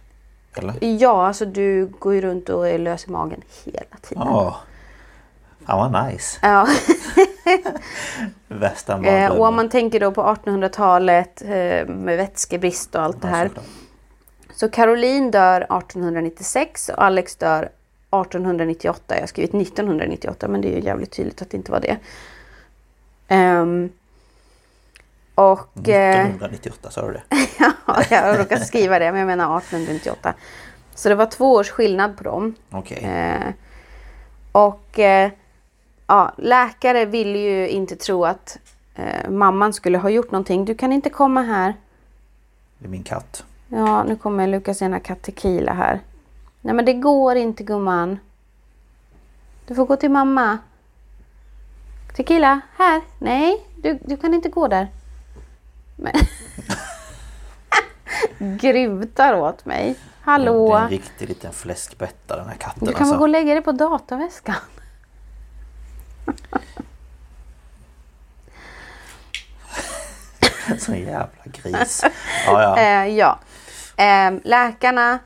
Eller? 0.54 0.75
ja, 0.85 1.26
alltså 1.26 1.44
du 1.44 1.87
går 1.87 2.14
ju 2.14 2.20
runt 2.20 2.49
och 2.49 2.68
är 2.68 2.78
lös 2.78 3.06
i 3.06 3.11
magen 3.11 3.42
hela 3.64 3.97
tiden. 4.02 4.23
Ja. 4.26 4.61
Fan 5.66 5.92
vad 5.92 6.06
nice. 6.06 6.38
Ja. 6.42 6.68
Värsta 8.49 9.04
Eh, 9.04 9.30
och 9.30 9.47
om 9.47 9.56
man 9.56 9.68
tänker 9.68 10.00
då 10.00 10.12
på 10.12 10.23
1800-talet 10.23 11.42
eh, 11.42 11.87
med 11.87 12.16
vätskebrist 12.16 12.94
och 12.94 13.02
allt 13.02 13.23
det 13.23 13.28
här. 13.28 13.47
såklart. 13.47 13.64
Så 14.54 14.68
Caroline 14.68 15.30
dör 15.30 15.61
1896 15.61 16.88
och 16.88 17.04
Alex 17.04 17.37
dör 17.37 17.68
1898. 18.11 19.14
Jag 19.14 19.23
har 19.23 19.26
skrivit 19.26 19.55
1998 19.55 20.49
men 20.49 20.61
det 20.61 20.69
är 20.69 20.76
ju 20.76 20.85
jävligt 20.85 21.11
tydligt 21.11 21.43
att 21.43 21.50
det 21.50 21.57
inte 21.57 21.73
var 21.73 21.81
det. 21.81 21.97
Ehm, 23.29 23.90
och... 25.35 25.88
eh, 25.88 26.21
1998 26.21 26.90
sa 26.90 27.07
du 27.07 27.12
det? 27.12 27.23
ja, 27.59 28.02
jag 28.11 28.38
råkar 28.38 28.57
skriva 28.57 28.99
det 28.99 29.12
men 29.12 29.21
jag 29.21 29.26
menar 29.26 29.59
1898. 29.59 30.35
Så 30.95 31.09
det 31.09 31.14
var 31.14 31.26
två 31.26 31.52
års 31.52 31.71
skillnad 31.71 32.17
på 32.17 32.25
dem. 32.25 32.55
Okej. 32.71 32.99
Eh, 33.05 33.55
och 34.52 34.99
eh, 34.99 35.31
ja, 36.07 36.33
läkare 36.37 37.05
ville 37.05 37.38
ju 37.38 37.69
inte 37.69 37.97
tro 37.97 38.25
att 38.25 38.59
eh, 38.95 39.31
mamman 39.31 39.73
skulle 39.73 39.99
ha 39.99 40.11
gjort 40.11 40.31
någonting. 40.31 40.64
Du 40.64 40.75
kan 40.75 40.93
inte 40.93 41.11
komma 41.11 41.43
här. 41.43 41.75
Det 42.79 42.87
är 42.87 42.88
min 42.88 43.02
katt. 43.02 43.45
Ja, 43.69 44.02
nu 44.02 44.17
kommer 44.17 44.47
Lukas 44.47 44.83
ena 44.83 45.00
katt 45.00 45.23
Tequila 45.23 45.73
här. 45.73 46.00
Nej 46.61 46.75
men 46.75 46.85
det 46.85 46.93
går 46.93 47.37
inte 47.37 47.62
gumman. 47.62 48.19
Du 49.67 49.75
får 49.75 49.87
gå 49.87 49.97
till 49.97 50.11
mamma. 50.11 50.59
Tequila, 52.17 52.61
här. 52.76 53.02
Nej, 53.19 53.67
du, 53.76 53.99
du 54.05 54.17
kan 54.17 54.35
inte 54.35 54.49
gå 54.49 54.69
där. 54.69 54.88
Men... 55.97 56.12
Grymtar 58.59 59.35
åt 59.35 59.64
mig. 59.64 59.97
Hallå. 60.21 60.69
Det 60.69 60.75
är 60.75 60.83
en 60.83 60.88
riktig 60.88 61.29
liten 61.29 61.52
fläskbetta 61.52 62.37
den 62.37 62.49
här 62.49 62.57
katten 62.57 62.87
Du 62.87 62.93
kan 62.93 62.95
väl 62.95 63.02
alltså. 63.02 63.19
gå 63.19 63.23
och 63.23 63.29
lägga 63.29 63.55
dig 63.55 63.62
på 63.62 63.73
dataväskan? 63.73 64.55
Sån 70.79 70.99
jävla 70.99 71.29
gris. 71.45 72.05
Ja, 72.47 72.62
ja. 72.62 72.79
Eh, 72.79 73.07
ja. 73.07 73.38
Ehm, 73.97 74.40
läkarna. 74.45 75.19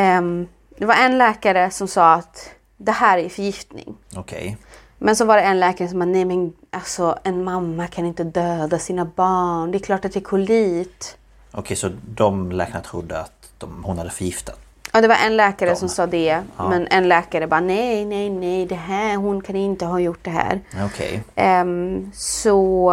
Ehm, 0.00 0.46
det 0.78 0.86
var 0.86 0.94
en 0.94 1.18
läkare 1.18 1.70
som 1.70 1.88
sa 1.88 2.14
att 2.14 2.50
det 2.76 2.92
här 2.92 3.18
är 3.18 3.28
förgiftning. 3.28 3.94
Okej. 4.16 4.56
Men 4.98 5.16
så 5.16 5.24
var 5.24 5.36
det 5.36 5.42
en 5.42 5.60
läkare 5.60 5.88
som 5.88 6.00
sa 6.00 6.04
nej 6.06 6.24
men 6.24 6.52
alltså 6.70 7.18
en 7.22 7.44
mamma 7.44 7.86
kan 7.86 8.06
inte 8.06 8.24
döda 8.24 8.78
sina 8.78 9.04
barn. 9.04 9.70
Det 9.70 9.78
är 9.78 9.82
klart 9.82 10.04
att 10.04 10.12
det 10.12 10.18
är 10.18 10.24
kolit. 10.24 11.16
Okej, 11.52 11.76
så 11.76 11.90
de 12.08 12.52
läkarna 12.52 12.80
trodde 12.80 13.20
att 13.20 13.50
de, 13.58 13.84
hon 13.84 13.98
hade 13.98 14.10
förgiftat. 14.10 14.58
Ja 14.92 15.00
det 15.00 15.08
var 15.08 15.16
en 15.26 15.36
läkare 15.36 15.70
De. 15.70 15.76
som 15.76 15.88
sa 15.88 16.06
det. 16.06 16.42
Ja. 16.56 16.68
Men 16.68 16.86
en 16.86 17.08
läkare 17.08 17.46
bara 17.46 17.60
nej 17.60 18.04
nej 18.04 18.30
nej 18.30 18.66
det 18.66 18.74
här 18.74 19.16
hon 19.16 19.40
kan 19.42 19.56
inte 19.56 19.84
ha 19.84 20.00
gjort 20.00 20.18
det 20.24 20.30
här. 20.30 20.60
Okej. 20.84 21.22
Ehm, 21.34 22.10
så 22.14 22.92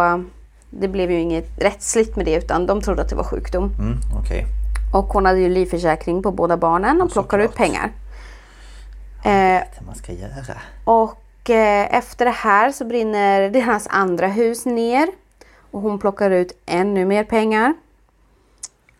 det 0.70 0.88
blev 0.88 1.10
ju 1.10 1.20
inget 1.20 1.62
rättsligt 1.62 2.16
med 2.16 2.26
det 2.26 2.34
utan 2.34 2.66
de 2.66 2.80
trodde 2.80 3.02
att 3.02 3.08
det 3.08 3.16
var 3.16 3.24
sjukdom. 3.24 3.64
Mm, 3.78 3.98
okej. 4.20 4.46
Och 4.94 5.04
hon 5.04 5.26
hade 5.26 5.38
ju 5.40 5.48
livförsäkring 5.48 6.22
på 6.22 6.30
båda 6.32 6.56
barnen 6.56 7.02
och 7.02 7.08
Ja, 7.08 7.12
plockar 7.12 7.38
ut 7.38 7.54
pengar. 7.54 7.92
Eh, 9.24 9.62
man 9.86 9.94
ska 9.94 10.12
göra. 10.12 10.60
och 10.84 11.50
eh, 11.50 11.94
efter 11.94 12.24
det 12.24 12.30
här 12.30 12.72
så 12.72 12.84
brinner 12.84 13.50
deras 13.50 13.86
andra 13.90 14.26
hus 14.26 14.66
ner. 14.66 15.08
Och 15.70 15.80
hon 15.80 15.98
plockar 15.98 16.30
ut 16.30 16.62
ännu 16.66 17.04
mer 17.04 17.24
pengar. 17.24 17.74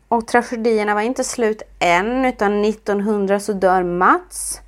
Och 0.09 0.27
tragedierna 0.27 0.95
var 0.95 1.01
inte 1.01 1.25
slut 1.25 1.63
än 1.79 2.25
utan 2.25 2.65
1900 2.65 3.41
så 3.41 3.53
dör 3.53 3.83
Mats. 3.83 4.61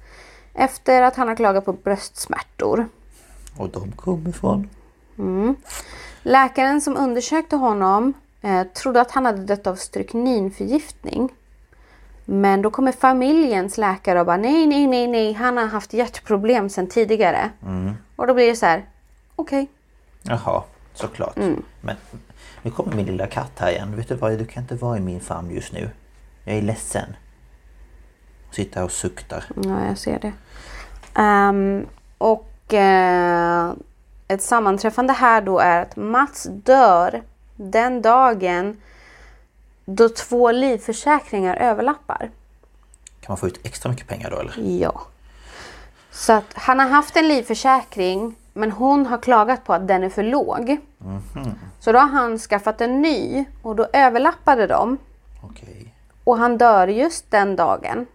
Efter 0.54 1.02
att 1.02 1.16
han 1.16 1.28
har 1.28 1.36
klagat 1.36 1.64
på 1.64 1.72
bröstsmärtor. 1.72 2.88
Och 3.56 3.68
de 3.68 3.92
kom 3.92 4.26
ifrån? 4.26 4.68
Läkaren 6.22 6.80
som 6.80 6.96
undersökte 6.96 7.56
honom 7.56 8.12
eh, 8.46 8.62
trodde 8.62 9.00
att 9.00 9.10
han 9.10 9.26
hade 9.26 9.42
dött 9.42 9.66
av 9.66 9.74
strykninförgiftning. 9.74 11.32
Men 12.24 12.62
då 12.62 12.70
kommer 12.70 12.92
familjens 12.92 13.78
läkare 13.78 14.20
och 14.20 14.26
bara 14.26 14.36
nej, 14.36 14.66
nej, 14.66 14.86
nej, 14.86 15.06
nej, 15.06 15.32
han 15.32 15.56
har 15.56 15.66
haft 15.66 15.92
hjärtproblem 15.92 16.68
sedan 16.68 16.86
tidigare. 16.86 17.50
Och 18.16 18.26
då 18.26 18.34
blir 18.34 18.46
det 18.46 18.56
så 18.56 18.66
här, 18.66 18.84
okej. 19.36 19.68
Jaha, 20.22 20.62
såklart. 20.94 21.36
Mm. 21.36 21.62
Men 21.80 21.96
nu 22.62 22.70
kommer 22.70 22.96
min 22.96 23.06
lilla 23.06 23.26
katt 23.26 23.52
här 23.58 23.70
igen. 23.70 23.96
Vet 23.96 24.08
du 24.08 24.14
vad? 24.14 24.38
Du 24.38 24.46
kan 24.46 24.62
inte 24.62 24.74
vara 24.74 24.96
i 24.96 25.00
min 25.00 25.20
famn 25.20 25.50
just 25.50 25.72
nu. 25.72 25.90
Jag 26.44 26.56
är 26.56 26.62
ledsen. 26.62 27.16
Sitter 28.50 28.76
här 28.76 28.84
och 28.84 28.92
suktar. 28.92 29.44
Ja, 29.64 29.86
jag 29.86 29.98
ser 29.98 30.18
det. 30.18 30.32
Ehm, 31.14 31.86
och 32.18 32.74
eh, 32.74 33.72
ett 34.28 34.42
sammanträffande 34.42 35.12
här 35.12 35.40
då 35.40 35.58
är 35.58 35.82
att 35.82 35.96
Mats 35.96 36.48
dör 36.50 37.22
den 37.56 38.02
dagen 38.02 38.80
då 39.84 40.08
två 40.08 40.52
livförsäkringar 40.52 41.56
överlappar. 41.56 42.30
Kan 43.20 43.32
man 43.32 43.36
få 43.36 43.46
ut 43.46 43.60
extra 43.62 43.90
mycket 43.90 44.08
pengar 44.08 44.30
då 44.30 44.38
eller? 44.38 44.80
Ja. 44.80 45.02
Så 46.10 46.32
att 46.32 46.54
han 46.54 46.78
har 46.78 46.88
haft 46.88 47.16
en 47.16 47.28
livförsäkring 47.28 48.36
men 48.52 48.72
hon 48.72 49.06
har 49.06 49.18
klagat 49.18 49.64
på 49.64 49.72
att 49.72 49.88
den 49.88 50.04
är 50.04 50.08
för 50.08 50.22
låg. 50.22 50.76
Så 51.80 51.92
då 51.92 51.98
har 51.98 52.08
han 52.08 52.38
skaffat 52.38 52.80
en 52.80 53.02
ny 53.02 53.44
och 53.62 53.76
då 53.76 53.86
överlappade 53.92 54.66
de. 54.66 54.98
Okej. 55.42 55.94
Och 56.24 56.38
han 56.38 56.58
dör 56.58 56.88
just 56.88 57.30
den 57.30 57.56
dagen. 57.56 58.06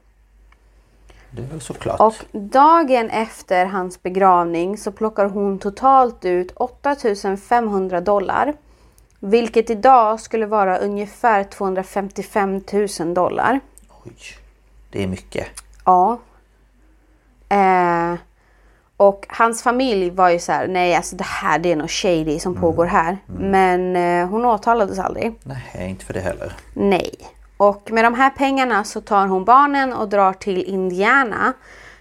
Det 1.31 1.41
är 1.41 1.48
väl 1.48 1.62
såklart. 1.62 2.00
Och 2.00 2.15
dagen 2.31 3.10
efter 3.10 3.65
hans 3.65 4.03
begravning 4.03 4.77
så 4.77 4.91
plockar 4.91 5.25
hon 5.25 5.60
totalt 5.60 6.25
ut 6.25 6.51
8500 6.55 8.01
dollar. 8.01 8.53
Vilket 9.23 9.69
idag 9.69 10.19
skulle 10.19 10.45
vara 10.45 10.77
ungefär 10.77 11.43
255 11.43 12.61
000 12.99 13.13
dollar. 13.13 13.59
Oj. 14.05 14.13
Det 14.89 15.03
är 15.03 15.07
mycket. 15.07 15.47
Ja. 15.85 16.19
Eh, 17.49 18.13
och 18.97 19.25
hans 19.29 19.63
familj 19.63 20.09
var 20.09 20.29
ju 20.29 20.39
så 20.39 20.51
här, 20.51 20.67
nej 20.67 20.95
alltså 20.95 21.15
det 21.15 21.23
här 21.23 21.59
det 21.59 21.71
är 21.71 21.75
något 21.75 21.91
shady 21.91 22.39
som 22.39 22.55
pågår 22.55 22.85
här. 22.85 23.17
Men 23.25 23.95
eh, 23.95 24.29
hon 24.29 24.45
åtalades 24.45 24.99
aldrig. 24.99 25.33
Nej, 25.43 25.89
inte 25.89 26.05
för 26.05 26.13
det 26.13 26.19
heller. 26.19 26.53
Nej. 26.73 27.11
Och 27.57 27.91
med 27.91 28.03
de 28.03 28.13
här 28.13 28.29
pengarna 28.29 28.83
så 28.83 29.01
tar 29.01 29.27
hon 29.27 29.45
barnen 29.45 29.93
och 29.93 30.09
drar 30.09 30.33
till 30.33 30.63
Indiana. 30.63 31.53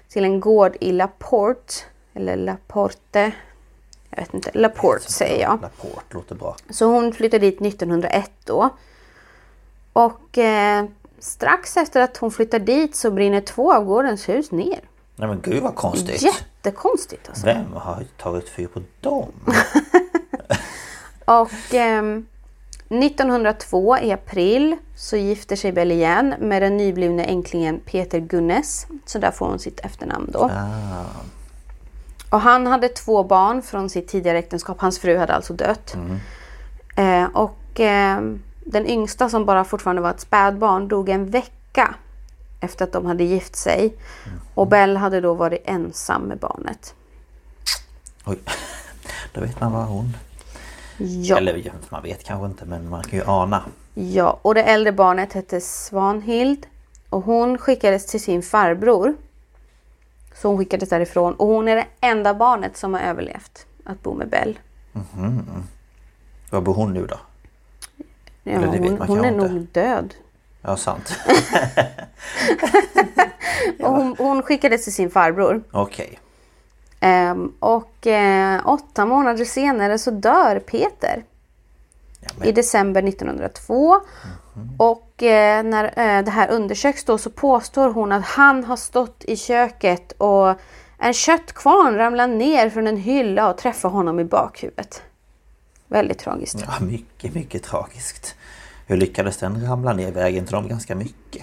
Till 0.08 0.24
en 0.24 0.40
gård 0.40 0.76
i 0.80 0.92
LaPorte. 0.92 1.74
Eller 2.14 2.36
LaPorte. 2.36 3.32
Jag 4.11 4.19
vet 4.19 4.35
inte. 4.35 4.50
LaPorte 4.55 5.12
säger 5.12 5.43
jag. 5.43 5.59
Rapport 5.62 6.14
låter 6.14 6.35
bra. 6.35 6.57
Så 6.71 6.87
hon 6.87 7.12
flyttade 7.12 7.47
dit 7.47 7.61
1901 7.62 8.31
då. 8.45 8.71
Och 9.93 10.38
eh, 10.38 10.85
strax 11.19 11.76
efter 11.76 12.00
att 12.00 12.17
hon 12.17 12.31
flyttar 12.31 12.59
dit 12.59 12.97
så 12.97 13.11
brinner 13.11 13.40
två 13.40 13.73
av 13.73 13.85
gårdens 13.85 14.29
hus 14.29 14.50
ner. 14.50 14.81
Nej 15.17 15.29
men 15.29 15.40
gud 15.40 15.62
vad 15.62 15.75
konstigt. 15.75 16.23
Jättekonstigt 16.23 17.29
alltså. 17.29 17.47
Vem 17.47 17.73
har 17.73 18.05
tagit 18.17 18.49
fyr 18.49 18.67
på 18.67 18.83
dem? 19.00 19.33
Och 21.25 21.75
ehm, 21.75 22.26
1902 22.88 23.99
i 23.99 24.12
april 24.12 24.76
så 24.97 25.17
gifter 25.17 25.57
sig 25.57 25.73
Bell 25.73 25.93
igen 25.93 26.35
med 26.38 26.62
den 26.62 26.76
nyblivne 26.76 27.25
änklingen 27.25 27.81
Peter 27.81 28.19
Gunnes. 28.19 28.87
Så 29.07 29.19
där 29.19 29.31
får 29.31 29.47
hon 29.47 29.59
sitt 29.59 29.81
efternamn 29.81 30.31
då. 30.33 30.40
Ah, 30.43 31.05
Och 32.30 32.40
han 32.40 32.66
hade 32.66 32.88
två 32.88 33.25
barn 33.25 33.62
från 33.62 33.90
sitt 33.90 34.08
tidigare 34.08 34.38
äktenskap. 34.38 34.80
Hans 34.80 34.99
fru 34.99 35.16
hade 35.16 35.34
alltså 35.34 35.52
dött. 35.52 35.96
Eh, 36.96 37.25
och 37.25 37.80
eh, 37.80 38.20
den 38.64 38.87
yngsta 38.87 39.28
som 39.28 39.44
bara 39.44 39.64
fortfarande 39.64 40.02
var 40.02 40.10
ett 40.10 40.20
spädbarn 40.20 40.88
dog 40.88 41.08
en 41.08 41.30
vecka 41.30 41.94
efter 42.60 42.84
att 42.84 42.92
de 42.92 43.06
hade 43.06 43.25
gift 43.25 43.56
sig. 43.56 43.94
Och 44.54 44.66
Bell 44.66 44.96
hade 44.96 45.20
då 45.20 45.34
varit 45.34 45.62
ensam 45.64 46.22
med 46.22 46.38
barnet. 46.38 46.94
oj. 48.25 48.38
Då 49.32 49.40
vet 49.40 49.60
man 49.60 49.72
vad 49.72 49.84
hon... 49.84 50.16
Ja. 50.99 51.37
Eller 51.37 51.72
man 51.88 52.02
vet 52.02 52.25
kanske 52.25 52.46
inte 52.46 52.64
men 52.64 52.88
man 52.88 53.02
kan 53.02 53.18
ju 53.18 53.25
ana. 53.25 53.62
Ja, 53.94 54.38
och 54.42 54.54
det 54.54 54.62
äldre 54.62 54.92
barnet 54.92 55.32
hette 55.32 55.60
Svanhild 55.60 56.66
och 57.10 57.22
hon 57.22 57.58
skickades 57.58 58.06
till 58.06 58.22
sin 58.22 58.42
farbror. 58.42 59.14
Så 60.42 60.49
hon 60.49 60.59
skickades 60.59 60.88
därifrån 60.88 61.35
och 61.35 61.47
hon 61.47 61.68
är 61.68 61.76
det 61.76 61.87
enda 62.00 62.35
barnet 62.35 62.76
som 62.76 62.94
har 62.94 63.00
överlevt 63.00 63.66
att 63.85 64.02
bo 64.02 64.14
med 64.14 64.28
Bell. 64.28 64.59
Var 66.50 66.61
bor 66.61 66.75
hon 66.75 66.92
nu 66.92 67.06
då? 67.06 67.16
Ja, 68.42 68.52
Eller 68.52 68.66
hon 68.66 68.78
hon 68.78 68.85
är 68.92 69.06
kanske 69.06 69.30
nog 69.30 69.50
inte. 69.50 69.80
död. 69.80 70.14
Ja 70.62 70.76
sant. 70.76 71.16
Och 73.82 73.92
hon, 73.92 74.14
hon 74.18 74.42
skickades 74.42 74.85
till 74.85 74.94
sin 74.94 75.11
farbror. 75.11 75.62
Okej. 75.70 76.18
Ehm, 77.00 77.52
och 77.59 78.06
eh, 78.06 78.61
åtta 78.68 79.06
månader 79.06 79.44
senare 79.44 79.99
så 79.99 80.11
dör 80.11 80.59
Peter. 80.59 81.25
Ja, 82.20 82.44
I 82.44 82.52
december 82.52 83.02
1902. 83.02 84.00
Och 84.79 85.23
eh, 85.23 85.62
när 85.62 85.85
eh, 85.85 86.25
det 86.25 86.31
här 86.31 86.50
undersöks 86.50 87.05
då 87.05 87.19
så 87.19 87.31
påstår 87.31 87.93
hon 87.93 88.12
att 88.12 88.25
han 88.25 88.64
har 88.64 88.76
stått 88.76 89.25
i 89.25 89.37
köket 89.37 90.12
och 90.12 90.55
en 90.99 91.14
köttkvarn 91.14 91.97
ramlar 91.97 92.26
ner 92.26 92.71
från 92.71 92.87
en 92.87 92.97
hylla 92.97 93.50
och 93.50 93.59
träffar 93.59 93.88
honom 93.88 94.21
i 94.21 94.25
bakhuvudet. 94.25 95.02
Väldigt 95.88 96.19
tragiskt. 96.19 96.64
ja, 96.67 96.85
mycket, 96.87 97.35
mycket 97.35 97.62
tragiskt. 97.62 98.35
Hur 98.87 98.97
lyckades 98.97 99.37
den 99.37 99.67
ramla 99.67 99.93
ner? 99.93 100.12
Väger 100.12 100.38
inte 100.38 100.52
de 100.52 100.69
ganska 100.69 100.95
mycket? 100.95 101.43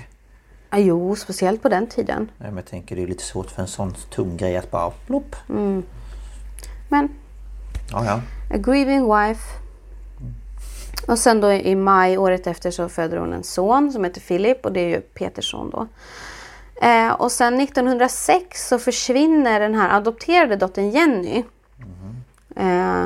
Ja, 0.69 0.77
jo, 0.77 1.15
speciellt 1.15 1.61
på 1.61 1.69
den 1.69 1.87
tiden. 1.87 2.31
Ja, 2.37 2.45
men 2.45 2.55
jag 2.55 2.65
tänker 2.65 2.95
det 2.95 3.03
är 3.03 3.07
lite 3.07 3.23
svårt 3.23 3.51
för 3.51 3.61
en 3.61 3.67
sån 3.67 3.93
tung 3.93 4.37
grej 4.37 4.57
att 4.57 4.71
bara 4.71 4.91
plopp. 5.07 5.35
Men 6.89 7.09
Ja, 7.91 8.05
ja. 8.05 8.21
A 8.53 8.57
grieving 8.57 9.13
wife. 9.15 9.66
Och 11.07 11.19
sen 11.19 11.41
då 11.41 11.51
i 11.51 11.75
maj 11.75 12.17
året 12.17 12.47
efter 12.47 12.71
så 12.71 12.89
föder 12.89 13.17
hon 13.17 13.33
en 13.33 13.43
son 13.43 13.91
som 13.91 14.03
heter 14.03 14.21
Philip 14.21 14.65
och 14.65 14.71
det 14.73 14.79
är 14.79 14.87
ju 14.87 15.01
Peters 15.01 15.51
son 15.51 15.69
då. 15.69 15.87
Eh, 16.87 17.11
och 17.11 17.31
sen 17.31 17.59
1906 17.61 18.67
så 18.67 18.79
försvinner 18.79 19.59
den 19.59 19.75
här 19.75 19.97
adopterade 19.97 20.55
dottern 20.55 20.89
Jenny. 20.89 21.43
Eh, 22.55 23.05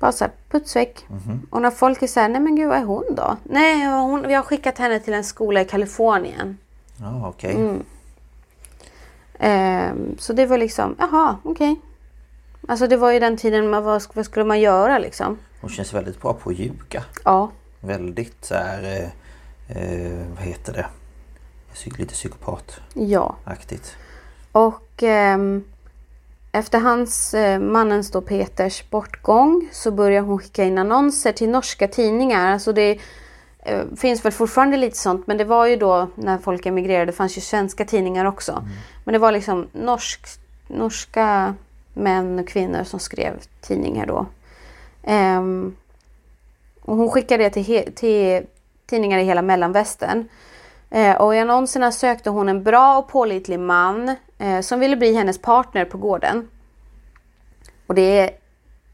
bara 0.00 0.12
såhär 0.12 0.32
puts 0.50 0.76
väck. 0.76 1.06
Och 1.50 1.62
när 1.62 1.70
folk 1.70 2.02
är 2.02 2.06
såhär, 2.06 2.28
nej 2.28 2.40
men 2.40 2.56
gud 2.56 2.68
vad 2.68 2.78
är 2.78 2.84
hon 2.84 3.04
då? 3.10 3.36
Nej, 3.42 3.86
hon, 3.86 4.28
vi 4.28 4.34
har 4.34 4.42
skickat 4.42 4.78
henne 4.78 5.00
till 5.00 5.14
en 5.14 5.24
skola 5.24 5.60
i 5.60 5.64
Kalifornien. 5.64 6.58
Ja, 7.00 7.28
okej. 7.28 7.54
Mm. 7.54 7.82
Eh, 9.38 10.16
så 10.18 10.32
det 10.32 10.46
var 10.46 10.58
liksom, 10.58 10.96
jaha, 10.98 11.36
okej. 11.42 11.80
Alltså 12.68 12.86
det 12.86 12.96
var 12.96 13.12
ju 13.12 13.18
den 13.20 13.36
tiden, 13.36 13.70
man, 13.70 13.84
vad, 13.84 14.02
vad 14.14 14.24
skulle 14.24 14.44
man 14.44 14.60
göra 14.60 14.98
liksom? 14.98 15.38
Hon 15.60 15.70
känns 15.70 15.94
väldigt 15.94 16.22
bra 16.22 16.32
på 16.32 16.50
att 16.50 16.58
ljuga. 16.58 17.04
Ja, 17.24 17.50
Väldigt 17.80 18.44
så 18.44 18.54
här... 18.54 18.82
Eh, 18.82 19.82
eh, 19.82 20.26
vad 20.34 20.44
heter 20.44 20.72
det? 20.72 20.86
Lite 21.98 22.14
psykopataktigt. 22.14 22.80
ja. 22.94 23.36
Och 24.52 25.02
ehm, 25.02 25.64
efter 26.52 26.78
hans, 26.80 27.34
eh, 27.34 27.60
mannens 27.60 28.10
då 28.10 28.20
Peters 28.20 28.90
bortgång 28.90 29.68
så 29.72 29.90
börjar 29.90 30.22
hon 30.22 30.38
skicka 30.38 30.64
in 30.64 30.78
annonser 30.78 31.32
till 31.32 31.50
norska 31.50 31.88
tidningar. 31.88 32.52
Alltså 32.52 32.72
det 32.72 32.98
eh, 33.58 33.82
finns 33.96 34.24
väl 34.24 34.32
fortfarande 34.32 34.76
lite 34.76 34.96
sånt 34.96 35.26
men 35.26 35.36
det 35.36 35.44
var 35.44 35.66
ju 35.66 35.76
då 35.76 36.10
när 36.14 36.38
folk 36.38 36.66
emigrerade, 36.66 37.06
det 37.06 37.12
fanns 37.12 37.36
ju 37.36 37.40
svenska 37.40 37.84
tidningar 37.84 38.24
också. 38.24 38.68
Men 39.04 39.12
det 39.12 39.18
var 39.18 39.32
liksom 39.32 39.68
norsk, 39.72 40.26
norska 40.68 41.54
män 41.94 42.38
och 42.38 42.48
kvinnor 42.48 42.84
som 42.84 43.00
skrev 43.00 43.32
tidningar 43.60 44.06
då. 44.06 44.26
Ehm, 45.06 45.76
och 46.82 46.96
hon 46.96 47.10
skickade 47.10 47.44
det 47.44 47.50
till, 47.50 47.92
till 47.94 48.46
tidningar 48.86 49.18
i 49.18 49.24
hela 49.24 49.42
mellanvästern. 49.42 50.28
Eh, 50.90 51.16
och 51.16 51.34
i 51.34 51.38
annonserna 51.38 51.92
sökte 51.92 52.30
hon 52.30 52.48
en 52.48 52.62
bra 52.62 52.98
och 52.98 53.08
pålitlig 53.08 53.60
man 53.60 54.16
eh, 54.38 54.60
som 54.60 54.80
ville 54.80 54.96
bli 54.96 55.14
hennes 55.14 55.42
partner 55.42 55.84
på 55.84 55.98
gården. 55.98 56.48
Och 57.86 57.94
det 57.94 58.20
är 58.20 58.30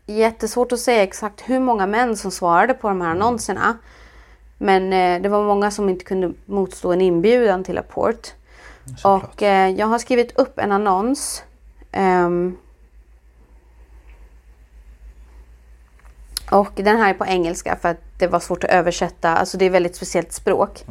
jättesvårt 0.07 0.73
att 0.73 0.81
säga 0.81 1.03
exakt 1.03 1.41
hur 1.41 1.61
många 1.61 1.87
män 1.87 2.17
som 2.17 2.31
svarade 2.31 2.75
på 2.75 2.89
de 2.89 3.01
här 3.01 3.11
annonserna. 3.11 3.79
Men 4.59 4.93
eh, 4.93 5.23
det 5.23 5.29
var 5.29 5.45
många 5.45 5.71
som 5.71 5.89
inte 5.89 6.05
kunde 6.05 6.33
motstå 6.47 6.93
en 6.93 7.01
inbjudan 7.01 7.65
till 7.65 7.75
Laporte. 7.75 8.31
Och 9.05 9.43
eh, 9.43 9.69
jag 9.69 9.87
har 9.87 9.99
skrivit 9.99 10.39
upp 10.39 10.59
en 10.59 10.73
annons. 10.73 11.45
Ehm, 11.93 12.57
och 16.53 16.73
den 16.75 16.97
här 16.97 17.11
är 17.11 17.15
på 17.15 17.27
engelska 17.27 17.77
för 17.77 17.89
att 17.89 18.01
det 18.19 18.27
var 18.27 18.41
svårt 18.41 18.65
att 18.65 18.71
översätta. 18.71 19.37
Alltså 19.37 19.59
det 19.59 19.65
är 19.65 19.71
väldigt 19.71 19.97
speciellt 19.97 20.33
språk. 20.33 20.85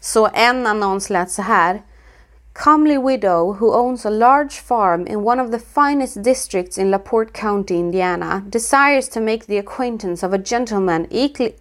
Så 0.00 0.28
en 0.34 0.66
annons 0.66 1.10
lät 1.10 1.30
så 1.30 1.42
här. 1.42 1.82
Comely 2.64 2.98
widow 2.98 3.56
who 3.60 3.72
owns 3.74 4.06
a 4.06 4.10
large 4.10 4.50
farm 4.50 5.06
in 5.06 5.16
one 5.16 5.42
of 5.42 5.50
the 5.50 5.58
finest 5.58 6.24
districts 6.24 6.78
in 6.78 6.90
LaPorte 6.90 7.32
County, 7.32 7.74
Indiana, 7.74 8.42
desires 8.48 9.08
to 9.08 9.20
make 9.20 9.46
the 9.46 9.58
acquaintance 9.58 10.26
of 10.26 10.32
a 10.32 10.38
gentleman 10.38 11.06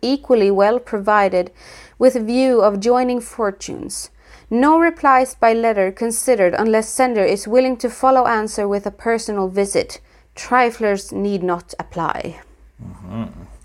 equally 0.01 0.51
well 0.51 0.79
provided 0.79 1.51
with 1.99 2.15
a 2.15 2.19
view 2.19 2.61
of 2.61 2.79
joining 2.79 3.21
fortunes. 3.21 4.09
No 4.49 4.79
replies 4.79 5.35
by 5.35 5.53
letter 5.53 5.91
considered 5.91 6.55
unless 6.59 6.89
sender 6.89 7.23
is 7.23 7.47
willing 7.47 7.77
to 7.77 7.89
follow 7.89 8.25
answer 8.25 8.67
with 8.67 8.87
a 8.87 8.91
personal 8.91 9.49
visit. 9.49 10.01
Triflers 10.35 11.11
need 11.11 11.43
not 11.43 11.73
apply. 11.77 12.39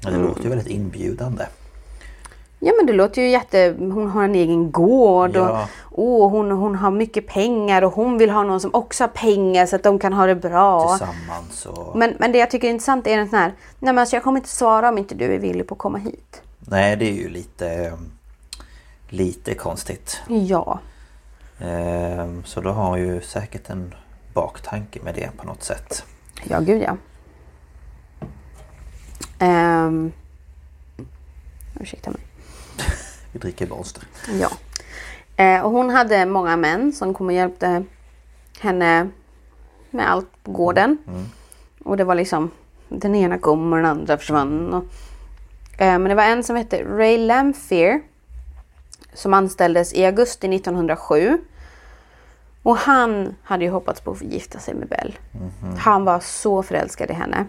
Ja, 0.04 0.10
det 0.10 0.16
låter 0.16 0.42
ju 0.42 0.48
väldigt 0.48 0.66
inbjudande. 0.68 1.44
Ja 2.58 2.72
men 2.78 2.86
det 2.86 2.92
låter 2.92 3.22
ju 3.22 3.28
jätte... 3.28 3.74
Hon 3.78 4.06
har 4.10 4.24
en 4.24 4.34
egen 4.34 4.70
gård 4.72 5.36
och 5.36 5.46
Ja. 5.46 5.68
åh, 5.90 6.30
hon, 6.30 6.50
hon 6.50 6.74
har 6.74 6.90
mycket 6.90 7.26
pengar 7.26 7.82
och 7.82 7.92
hon 7.92 8.18
vill 8.18 8.30
ha 8.30 8.42
någon 8.42 8.60
som 8.60 8.70
också 8.74 9.04
har 9.04 9.08
pengar 9.08 9.66
så 9.66 9.76
att 9.76 9.82
de 9.82 9.98
kan 9.98 10.12
ha 10.12 10.26
det 10.26 10.34
bra. 10.34 10.88
Tillsammans 10.88 11.66
och... 11.66 11.96
Men, 11.98 12.14
men 12.18 12.32
det 12.32 12.38
jag 12.38 12.50
tycker 12.50 12.68
är 12.68 12.72
intressant 12.72 13.06
är 13.06 13.16
den 13.16 13.28
här... 13.32 13.46
Nej 13.78 13.92
men 13.92 13.98
alltså 13.98 14.16
jag 14.16 14.22
kommer 14.22 14.38
inte 14.38 14.48
svara 14.48 14.88
om 14.88 14.98
inte 14.98 15.14
du 15.14 15.34
är 15.34 15.38
villig 15.38 15.66
på 15.66 15.74
att 15.74 15.78
komma 15.78 15.98
hit. 15.98 16.42
Nej, 16.58 16.96
det 16.96 17.08
är 17.08 17.14
ju 17.14 17.28
lite... 17.28 17.92
Lite 19.08 19.54
konstigt. 19.54 20.20
Ja. 20.28 20.78
Ehm, 21.60 22.44
Så 22.44 22.60
då 22.60 22.70
har 22.70 22.88
hon 22.88 22.98
ju 23.00 23.20
säkert 23.20 23.70
en 23.70 23.94
baktanke 24.34 25.00
med 25.04 25.14
det 25.14 25.30
på 25.36 25.46
något 25.46 25.62
sätt. 25.62 26.04
Ja 26.44 26.60
gud 26.60 26.82
ja. 26.82 26.96
Um, 29.42 30.12
ursäkta 31.80 32.10
mig. 32.10 32.20
Vi 33.32 33.38
dricker 33.38 33.66
monster. 33.66 34.04
Ja. 34.40 34.50
Eh, 35.36 35.60
och 35.60 35.70
hon 35.70 35.90
hade 35.90 36.26
många 36.26 36.56
män 36.56 36.92
som 36.92 37.14
kom 37.14 37.26
och 37.26 37.32
hjälpte 37.32 37.84
henne 38.60 39.08
med 39.90 40.10
allt 40.10 40.44
på 40.44 40.52
gården. 40.52 40.98
Och 41.84 41.96
det 41.96 42.04
var 42.04 42.14
liksom 42.14 42.50
den 42.88 43.14
ena 43.14 43.38
kom 43.38 43.72
och 43.72 43.78
den 43.78 43.86
andra 43.86 44.18
försvann. 44.18 44.74
Och, 44.74 44.84
eh, 45.80 45.98
men 45.98 46.04
det 46.04 46.14
var 46.14 46.24
en 46.24 46.42
som 46.42 46.56
hette 46.56 46.84
Ray 46.84 47.18
Lamphere 47.18 48.00
som 49.14 49.34
anställdes 49.34 49.94
i 49.94 50.04
augusti 50.04 50.48
1907. 50.48 51.38
Och 52.62 52.76
han 52.76 53.34
hade 53.42 53.64
ju 53.64 53.70
hoppats 53.70 54.00
på 54.00 54.10
att 54.10 54.18
få 54.18 54.24
gifta 54.24 54.58
sig 54.58 54.74
med 54.74 54.88
Bell. 54.88 55.18
Han 55.78 56.04
var 56.04 56.20
så 56.20 56.62
förälskad 56.62 57.10
i 57.10 57.12
henne. 57.12 57.46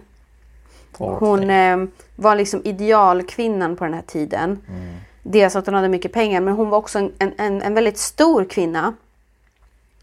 Hon 0.98 1.50
eh, 1.50 1.84
var 2.16 2.34
liksom 2.34 2.60
idealkvinnan 2.64 3.76
på 3.76 3.84
den 3.84 3.94
här 3.94 4.02
tiden. 4.02 4.58
Dels 5.22 5.56
att 5.56 5.66
hon 5.66 5.74
hade 5.74 5.88
mycket 5.88 6.12
pengar 6.12 6.40
men 6.40 6.54
hon 6.54 6.70
var 6.70 6.78
också 6.78 6.98
en, 6.98 7.12
en, 7.18 7.62
en, 7.62 7.74
väldigt 7.74 7.98
stor 7.98 8.44
kvinna. 8.44 8.94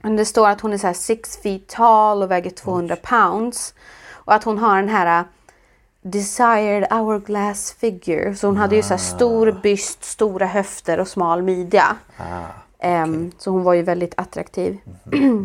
Det 0.02 0.26
står 0.26 0.50
att 0.50 0.62
hon 0.62 0.74
är 0.74 0.78
så 0.78 0.88
här 0.88 0.94
six 0.94 1.38
feet 1.38 1.68
tall 1.68 2.24
och 2.24 2.32
väger 2.32 2.50
200 2.50 2.96
pounds. 2.96 3.74
Och 4.10 4.34
att 4.34 4.44
hon 4.44 4.58
har 4.58 4.76
den 4.76 4.90
här 4.90 5.24
desired 6.02 6.88
hourglass 6.92 7.74
figure. 7.74 8.36
Så 8.36 8.48
hon 8.48 8.58
hade 8.58 8.76
ju 8.76 8.84
så 8.84 8.90
här 8.90 8.98
stor 8.98 9.60
byst, 9.64 10.04
stora 10.04 10.46
höfter 10.46 11.00
och 11.00 11.08
smal 11.08 11.42
midja. 11.42 11.96
Ehm, 12.80 13.32
Så 13.38 13.52
hon 13.52 13.64
var 13.64 13.74
ju 13.74 13.82
väldigt 13.82 14.14
attraktiv. 14.18 14.78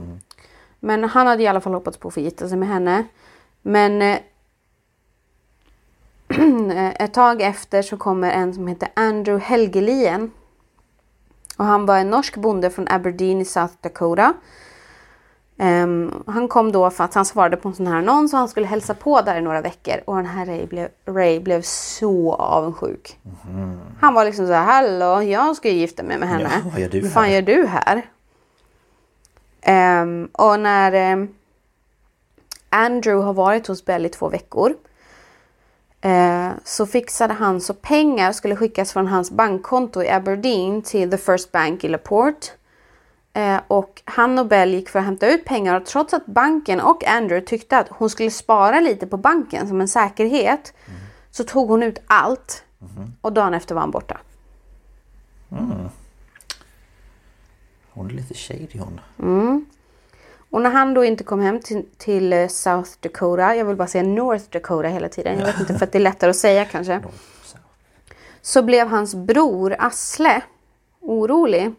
Men 0.81 1.05
han 1.05 1.27
hade 1.27 1.43
i 1.43 1.47
alla 1.47 1.61
fall 1.61 1.75
hoppats 1.75 1.99
på 1.99 2.09
att 2.09 2.15
få 2.15 2.21
gifta 2.21 2.49
sig 2.49 2.59
med 2.59 2.69
henne. 2.69 3.05
Men 3.63 4.03
eh, 4.03 4.19
ett 6.99 7.15
tag 7.15 7.43
efter 7.43 7.83
så 7.83 7.97
kommer 7.97 8.31
en 8.31 8.55
som 8.55 8.67
heter 8.67 8.89
Andrew 8.95 9.45
Helgelien. 9.45 10.31
Och 11.57 11.65
han 11.65 11.87
var 11.87 11.99
en 11.99 12.11
norsk 12.11 12.37
bonde 12.37 12.71
från 12.71 12.89
Aberdeen 12.89 13.41
i 13.41 13.45
South 13.45 13.75
Dakota. 13.81 14.35
Ehm, 15.59 16.23
han 16.27 16.49
kom 16.49 16.73
då 16.73 16.91
för 16.91 17.05
att 17.05 17.15
han 17.15 17.25
svarade 17.25 17.57
på 17.57 17.69
en 17.69 17.75
sån 17.75 17.87
här 17.87 17.97
annons 17.97 18.33
och 18.33 18.39
han 18.39 18.49
skulle 18.49 18.67
hälsa 18.67 18.95
på 18.95 19.21
där 19.21 19.39
i 19.39 19.41
några 19.41 19.61
veckor. 19.61 19.95
Och 20.05 20.17
den 20.17 20.27
här 20.27 20.47
Ray 20.47 20.67
blev, 20.67 20.89
Ray 21.07 21.41
blev 21.41 21.63
så 21.63 22.35
avundsjuk. 22.35 23.19
Han 24.01 24.15
var 24.15 24.25
liksom 24.25 24.47
så 24.47 24.53
här, 24.53 24.65
hallå, 24.65 25.23
jag 25.23 25.57
ska 25.57 25.69
ju 25.69 25.75
gifta 25.75 26.03
mig 26.03 26.19
med 26.19 26.29
henne. 26.29 26.51
Ja, 26.65 26.71
vad 26.73 26.81
gör 26.81 26.89
du 26.89 27.01
Vad 27.01 27.13
fan 27.13 27.25
här?" 27.25 27.33
gör 27.33 27.43
du 27.43 27.67
här? 27.67 28.03
Ehm, 29.61 30.29
och 30.33 30.61
när 30.61 30.93
ehm, 30.93 31.29
Andrew 32.69 33.27
har 33.27 33.33
varit 33.33 33.67
hos 33.67 33.85
Bell 33.85 34.07
i 34.07 34.09
två 34.09 34.29
veckor 34.29 34.75
eh, 36.07 36.51
så 36.65 36.87
fixade 36.87 37.35
han 37.35 37.61
så 37.61 37.75
pengar 37.75 38.33
skulle 38.33 38.57
skickas 38.57 38.93
från 38.93 39.07
hans 39.07 39.31
bankkonto 39.31 40.03
i 40.03 40.09
Aberdeen 40.09 40.83
till 40.83 41.11
The 41.11 41.19
First 41.19 41.53
Bank 41.53 41.85
i 41.85 41.89
LaPorte. 41.89 42.49
Eh, 43.33 43.61
och 43.69 44.03
han 44.05 44.39
och 44.39 44.47
Bell 44.47 44.75
gick 44.75 44.89
för 44.89 44.99
att 44.99 45.05
hämta 45.05 45.27
ut 45.27 45.45
pengar 45.45 45.81
och 45.81 45.87
trots 45.87 46.15
att 46.15 46.27
banken 46.27 46.81
och 46.81 47.05
Andrew 47.05 47.47
tyckte 47.47 47.79
att 47.79 47.89
hon 47.91 48.11
skulle 48.11 48.31
spara 48.31 48.81
lite 48.81 49.07
på 49.07 49.17
banken 49.17 49.69
som 49.69 49.81
en 49.81 49.89
säkerhet 49.89 50.73
så 51.31 51.45
tog 51.45 51.69
hon 51.69 51.83
ut 51.83 51.99
allt 52.07 52.65
och 53.21 53.33
dagen 53.33 53.55
efter 53.55 53.75
var 53.75 53.81
han 53.81 53.91
borta. 53.91 54.19
Hon 57.91 58.11
är 58.11 58.15
lite 58.15 58.35
shady 58.35 58.79
hon. 58.79 59.01
Och 60.51 60.63
när 60.63 60.71
han 60.71 60.95
då 60.95 61.05
inte 61.05 61.25
kom 61.25 61.41
hem 61.41 61.61
till, 61.61 61.87
till 61.97 62.33
eh, 62.33 62.49
South 62.49 62.91
Dakota, 63.01 63.57
jag 63.57 63.65
vill 63.65 63.77
bara 63.77 63.89
säga 63.89 64.05
North 64.05 64.45
Dakota 64.51 64.89
hela 64.89 65.09
tiden, 65.09 65.39
jag 65.39 65.47
vet 65.47 65.61
inte 65.61 65.75
för 65.75 65.87
att 65.87 65.93
det 65.93 65.99
är 65.99 66.01
lättare 66.01 66.31
att 66.31 66.37
säga 66.37 66.65
kanske. 66.65 67.01
Så. 68.43 68.63
Blev 68.63 68.89
hans 68.89 69.15
bror 69.15 69.77
Asle 69.79 70.43
orolig. 71.01 71.75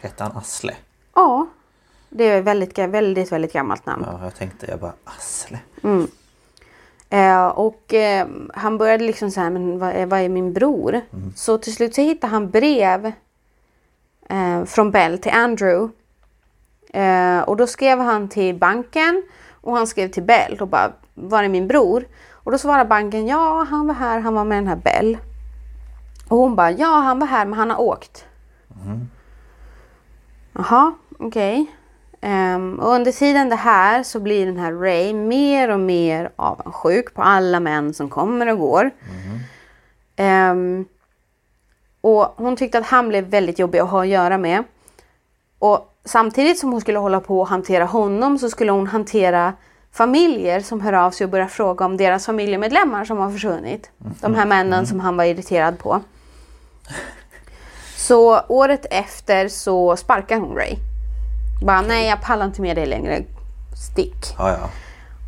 Hette 0.00 0.22
han 0.22 0.36
Asle? 0.36 0.74
Ja, 1.14 1.46
det 2.08 2.24
är 2.24 2.38
ett 2.38 2.44
väldigt, 2.44 2.78
väldigt, 2.78 3.32
väldigt 3.32 3.52
gammalt 3.52 3.86
namn. 3.86 4.04
Ja, 4.06 4.20
jag 4.24 4.34
tänkte 4.34 4.66
jag 4.66 4.80
bara 4.80 4.92
Asle. 5.04 5.58
Eh, 7.10 7.46
och 7.46 7.94
eh, 7.94 8.26
han 8.54 8.78
började 8.78 9.04
liksom 9.04 9.30
så 9.30 9.40
här, 9.40 9.50
men 9.50 9.78
vad 9.78 9.90
är, 9.90 10.06
vad 10.06 10.20
är 10.20 10.28
min 10.28 10.52
bror? 10.52 11.00
Så 11.36 11.58
till 11.58 11.74
slut 11.74 11.94
så 11.94 12.00
hittade 12.00 12.30
han 12.30 12.50
brev 12.50 13.12
eh, 14.28 14.64
från 14.64 14.90
Bell 14.90 15.18
till 15.18 15.32
Andrew. 15.32 15.92
Eh, 16.92 17.40
och 17.40 17.56
då 17.56 17.66
skrev 17.66 17.98
han 17.98 18.28
till 18.28 18.58
banken 18.58 19.22
och 19.60 19.76
han 19.76 19.86
skrev 19.86 20.08
till 20.08 20.22
Bell 20.22 20.58
och 20.60 20.68
bara, 20.68 20.92
var 21.14 21.44
är 21.44 21.48
min 21.48 21.68
bror? 21.68 22.04
Och 22.32 22.52
då 22.52 22.58
svarade 22.58 22.88
banken, 22.88 23.26
ja 23.26 23.66
han 23.70 23.86
var 23.86 23.94
här, 23.94 24.20
han 24.20 24.34
var 24.34 24.44
med 24.44 24.58
den 24.58 24.66
här 24.66 24.76
Bell. 24.76 25.18
Och 26.28 26.36
hon 26.36 26.56
bara, 26.56 26.70
ja 26.70 26.86
han 26.86 27.18
var 27.18 27.26
här 27.26 27.46
men 27.46 27.58
han 27.58 27.70
har 27.70 27.80
åkt. 27.80 28.24
Jaha, 30.52 30.92
okej. 31.18 31.66
Ehm, 32.20 32.78
och 32.80 32.92
under 32.92 33.12
tiden 33.12 33.48
det 33.48 33.56
här 33.56 34.02
så 34.02 34.20
blir 34.20 34.46
den 34.46 34.56
här 34.56 34.72
Ray 34.72 35.14
mer 35.14 35.70
och 35.70 35.80
mer 35.80 36.30
avundsjuk 36.36 37.14
på 37.14 37.22
alla 37.22 37.60
män 37.60 37.94
som 37.94 38.08
kommer 38.08 38.52
och 38.52 38.58
går. 38.58 38.90
Ehm, 40.16 40.84
och 42.00 42.34
hon 42.36 42.56
tyckte 42.56 42.78
att 42.78 42.86
han 42.86 43.08
blev 43.08 43.24
väldigt 43.24 43.58
jobbig 43.58 43.78
att 43.78 43.90
ha 43.90 44.02
att 44.02 44.08
göra 44.08 44.38
med. 44.38 44.64
Och 45.58 45.89
samtidigt 46.04 46.58
som 46.58 46.72
hon 46.72 46.80
skulle 46.80 46.98
hålla 46.98 47.20
på 47.20 47.40
och 47.40 47.48
hantera 47.48 47.84
honom 47.84 48.38
så 48.38 48.50
skulle 48.50 48.72
hon 48.72 48.86
hantera 48.86 49.52
familjer 49.92 50.60
som 50.60 50.80
hör 50.80 50.92
av 50.92 51.10
sig 51.10 51.24
och 51.24 51.30
börjar 51.30 51.46
fråga 51.46 51.84
om 51.84 51.96
deras 51.96 52.26
familjemedlemmar 52.26 53.04
som 53.04 53.18
har 53.18 53.30
försvunnit. 53.30 53.90
De 54.20 54.34
här 54.34 54.46
männen 54.46 54.86
som 54.86 55.00
han 55.00 55.16
var 55.16 55.24
irriterad 55.24 55.78
på. 55.78 56.00
Så 57.96 58.40
året 58.48 58.86
efter 58.90 59.48
så 59.48 59.96
sparkar 59.96 60.38
hon 60.38 60.56
Ray. 60.56 60.76
Bara 61.62 61.80
nej 61.82 62.08
jag 62.08 62.22
pallar 62.22 62.46
inte 62.46 62.62
med 62.62 62.76
dig 62.76 62.86
längre. 62.86 63.24
Stick. 63.92 64.34
Ja, 64.38 64.50
ja. 64.50 64.70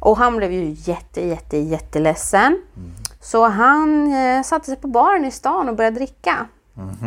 Och 0.00 0.16
han 0.16 0.36
blev 0.36 0.52
ju 0.52 0.76
jätte, 0.78 1.20
jätte, 1.20 1.56
jätteledsen. 1.56 2.62
Så 3.20 3.46
han 3.48 4.12
eh, 4.14 4.42
satte 4.42 4.66
sig 4.66 4.76
på 4.76 4.88
baren 4.88 5.24
i 5.24 5.30
stan 5.30 5.68
och 5.68 5.76
började 5.76 5.96
dricka. 5.96 6.46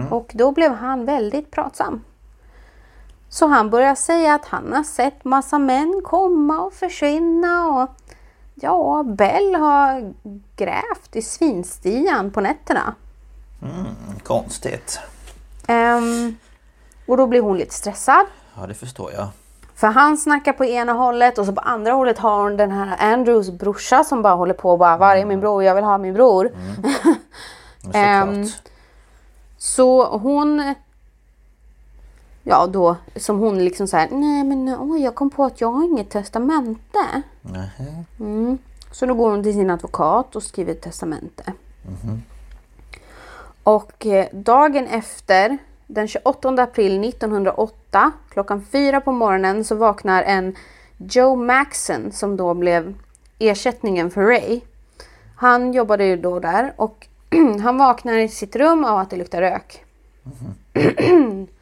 Och 0.10 0.32
då 0.34 0.52
blev 0.52 0.72
han 0.72 1.06
väldigt 1.06 1.52
pratsam. 1.52 2.04
Så 3.36 3.48
han 3.48 3.70
började 3.70 3.96
säga 3.96 4.36
att 4.36 4.46
han 4.46 4.74
har 4.74 4.84
sett 4.84 5.24
massa 5.24 5.60
män 5.60 6.02
komma 6.04 6.60
och 6.60 6.74
försvinna. 6.74 7.68
Och 7.68 7.90
ja, 8.56 9.04
Bell 9.04 9.56
har 9.56 10.14
grävt 10.56 11.16
i 11.16 11.22
svinstian 11.22 12.32
på 12.32 12.42
nätterna. 12.42 12.96
Konstigt. 14.24 15.00
Ehm, 15.68 16.36
och 17.08 17.18
då 17.18 17.28
blir 17.28 17.42
hon 17.42 17.58
lite 17.58 17.74
stressad. 17.74 18.26
Ja, 18.60 18.68
det 18.68 18.74
förstår 18.74 19.12
jag. 19.12 19.28
För 19.76 19.88
han 19.88 20.18
snackar 20.18 20.54
på 20.54 20.66
ena 20.66 20.94
hållet 20.94 21.38
och 21.38 21.46
så 21.46 21.54
på 21.54 21.62
andra 21.62 21.92
hållet 21.92 22.20
har 22.20 22.44
hon 22.44 22.58
den 22.58 22.72
här 22.72 23.14
Andrews 23.14 23.50
brorsa 23.52 24.04
som 24.04 24.22
bara 24.22 24.36
håller 24.36 24.54
på 24.54 24.72
och 24.72 24.80
bara 24.80 24.98
var 24.98 25.16
är 25.16 25.26
min 25.26 25.40
bror? 25.40 25.64
Jag 25.64 25.76
vill 25.76 25.84
ha 25.84 25.98
min 25.98 26.14
bror. 26.14 26.52
Ehm, 27.94 28.46
Såklart. 28.46 28.72
Så 29.58 30.18
hon... 30.18 30.76
Ja 32.48 32.68
då, 32.68 32.96
som 33.16 33.40
hon 33.40 33.66
liksom 33.66 33.88
säger, 33.88 34.10
nej 34.12 34.44
men 34.44 34.76
oj 34.80 35.04
jag 35.04 35.16
kom 35.16 35.30
på 35.30 35.44
att 35.44 35.62
jag 35.62 35.72
har 35.72 35.84
inget 35.84 36.10
testamente. 36.10 37.22
Nähä. 37.42 38.06
Så 38.92 39.06
då 39.06 39.14
går 39.14 39.32
hon 39.32 39.44
till 39.44 39.54
sin 39.54 39.70
advokat 39.70 40.36
och 40.36 40.44
skriver 40.44 40.72
ett 40.72 40.82
testamente. 40.82 41.54
Och 43.64 44.06
eh, 44.06 44.28
dagen 44.32 44.88
efter, 44.88 45.58
den 45.88 46.08
28 46.08 46.50
april 46.50 47.04
1908, 47.04 48.12
klockan 48.30 48.66
fyra 48.72 49.02
på 49.02 49.12
morgonen 49.12 49.64
så 49.64 49.76
vaknar 49.76 50.24
en 50.24 50.56
Joe 50.98 51.36
Maxon 51.36 52.12
som 52.12 52.38
då 52.38 52.54
blev 52.54 52.94
ersättningen 53.40 54.12
för 54.12 54.22
Ray. 54.22 54.62
Han 55.36 55.74
jobbade 55.74 56.06
ju 56.06 56.18
då 56.18 56.40
där 56.40 56.74
och 56.76 57.08
han 57.64 57.78
vaknar 57.78 58.18
i 58.18 58.30
sitt 58.30 58.56
rum 58.56 58.86
av 58.86 59.00
att 59.00 59.10
det 59.10 59.16
luktar 59.16 59.42
rök. 59.42 59.86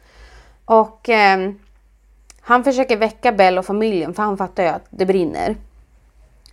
och 0.64 1.08
eh, 1.08 1.50
han 2.40 2.64
försöker 2.64 2.96
väcka 2.96 3.32
Bell 3.32 3.58
och 3.58 3.66
familjen 3.66 4.14
för 4.14 4.22
han 4.22 4.36
fattar 4.36 4.62
ju 4.62 4.68
att 4.68 4.86
det 4.90 5.06
brinner. 5.06 5.50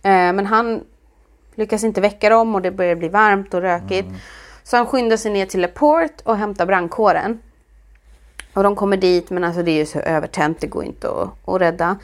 Eh, 0.02 0.32
men 0.32 0.46
han 0.46 0.84
lyckas 1.54 1.84
inte 1.84 2.00
väcka 2.00 2.28
dem 2.28 2.54
och 2.54 2.62
det 2.62 2.70
börjar 2.70 2.94
bli 2.94 3.08
varmt 3.08 3.54
och 3.54 3.60
rökigt. 3.60 4.08
Så 4.62 4.76
han 4.76 4.86
skyndar 4.86 5.16
sig 5.16 5.32
ner 5.32 5.46
till 5.46 5.60
LaPorte 5.60 6.24
och 6.24 6.36
hämtar 6.36 6.66
brandkåren. 6.66 7.38
Och 8.54 8.62
de 8.62 8.76
kommer 8.76 8.96
dit 8.96 9.30
men 9.30 9.44
alltså 9.44 9.62
det 9.62 9.70
är 9.70 9.78
ju 9.78 9.86
så 9.86 9.98
övertänt, 9.98 10.60
det 10.60 10.66
går 10.66 10.84
inte 10.84 11.08
att, 11.10 11.48
att 11.48 11.60
rädda. 11.60 11.98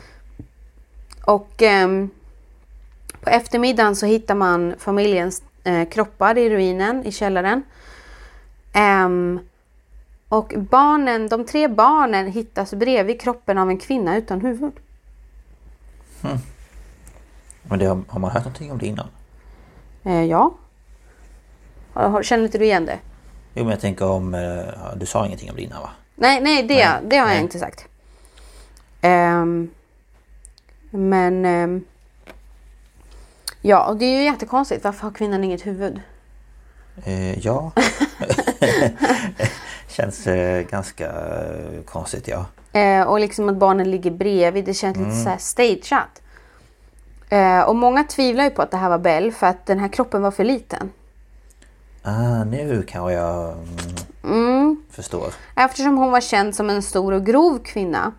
Och 1.24 1.62
ehm, 1.62 2.10
på 3.20 3.30
eftermiddagen 3.30 3.96
så 3.96 4.06
hittar 4.06 4.34
man 4.34 4.74
familjens 4.78 5.42
eh, 5.64 5.88
kroppar 5.88 6.38
i 6.38 6.50
ruinen 6.50 7.04
i 7.04 7.12
källaren. 7.12 7.62
Ehm, 8.72 9.40
och 10.28 10.52
barnen, 10.70 11.28
de 11.28 11.44
tre 11.46 11.68
barnen 11.68 12.32
hittas 12.32 12.74
bredvid 12.74 13.20
kroppen 13.20 13.58
av 13.58 13.70
en 13.70 13.78
kvinna 13.78 14.16
utan 14.16 14.40
huvud. 14.40 14.72
Men 17.62 17.78
det 17.78 17.86
har, 17.86 18.18
man 18.18 18.30
hört 18.30 18.44
någonting 18.44 18.72
om 18.72 18.78
det 18.78 18.86
innan? 18.86 19.08
Eh, 20.04 20.24
ja. 20.24 20.54
Känner 22.22 22.44
inte 22.44 22.58
du 22.58 22.64
igen 22.64 22.86
det? 22.86 22.98
Jo, 23.54 23.64
men 23.64 23.70
jag 23.70 23.80
tänker 23.80 24.04
om... 24.06 24.34
eh, 24.34 24.96
Du 24.96 25.06
sa 25.06 25.26
ingenting 25.26 25.50
om 25.50 25.56
det 25.56 25.62
innan 25.62 25.82
va? 25.82 25.90
Nej, 26.14 26.40
nej, 26.40 26.62
det, 26.62 26.74
Nej, 26.74 27.00
det 27.04 27.16
har 27.16 27.26
jag 27.26 27.34
nej. 27.34 27.42
inte 27.42 27.58
sagt. 27.58 27.84
Ehm, 29.00 29.70
men... 30.90 31.44
ehm, 31.44 31.84
ja, 33.62 33.84
och 33.88 33.96
det 33.96 34.04
är 34.04 34.18
ju 34.18 34.24
jättekonstigt. 34.24 34.84
Varför 34.84 35.02
har 35.02 35.10
kvinnan 35.10 35.44
inget 35.44 35.66
huvud? 35.66 36.00
Eh, 37.04 37.38
ja. 37.38 37.72
Känns 39.98 40.26
eh, 40.26 40.62
ganska 40.62 41.06
eh, 41.06 41.82
konstigt 41.84 42.28
ja. 42.28 42.46
Eh, 42.80 43.02
och 43.02 43.20
liksom 43.20 43.48
att 43.48 43.56
barnen 43.56 43.90
ligger 43.90 44.10
bredvid. 44.10 44.64
Det 44.64 44.74
känns 44.74 44.96
lite 44.96 45.12
så 45.12 45.28
här 45.28 45.38
stageat. 45.38 46.22
Eh, 47.28 47.60
och 47.60 47.76
många 47.76 48.04
tvivlar 48.04 48.44
ju 48.44 48.50
på 48.50 48.62
att 48.62 48.70
det 48.70 48.76
här 48.76 48.88
var 48.88 48.98
Bell 48.98 49.32
för 49.32 49.46
att 49.46 49.66
den 49.66 49.78
här 49.78 49.88
kroppen 49.88 50.22
var 50.22 50.30
för 50.30 50.44
liten. 50.44 50.90
Ah, 52.02 52.44
nu 52.44 52.82
kan 52.82 53.12
jag 53.12 53.52
mm, 53.52 53.66
Mm. 54.24 54.82
förstår. 54.90 55.34
Eftersom 55.56 55.96
hon 55.96 56.10
var 56.10 56.20
känd 56.20 56.54
som 56.54 56.70
en 56.70 56.82
stor 56.82 57.12
och 57.12 57.26
grov 57.26 57.58
kvinna. 57.58 58.12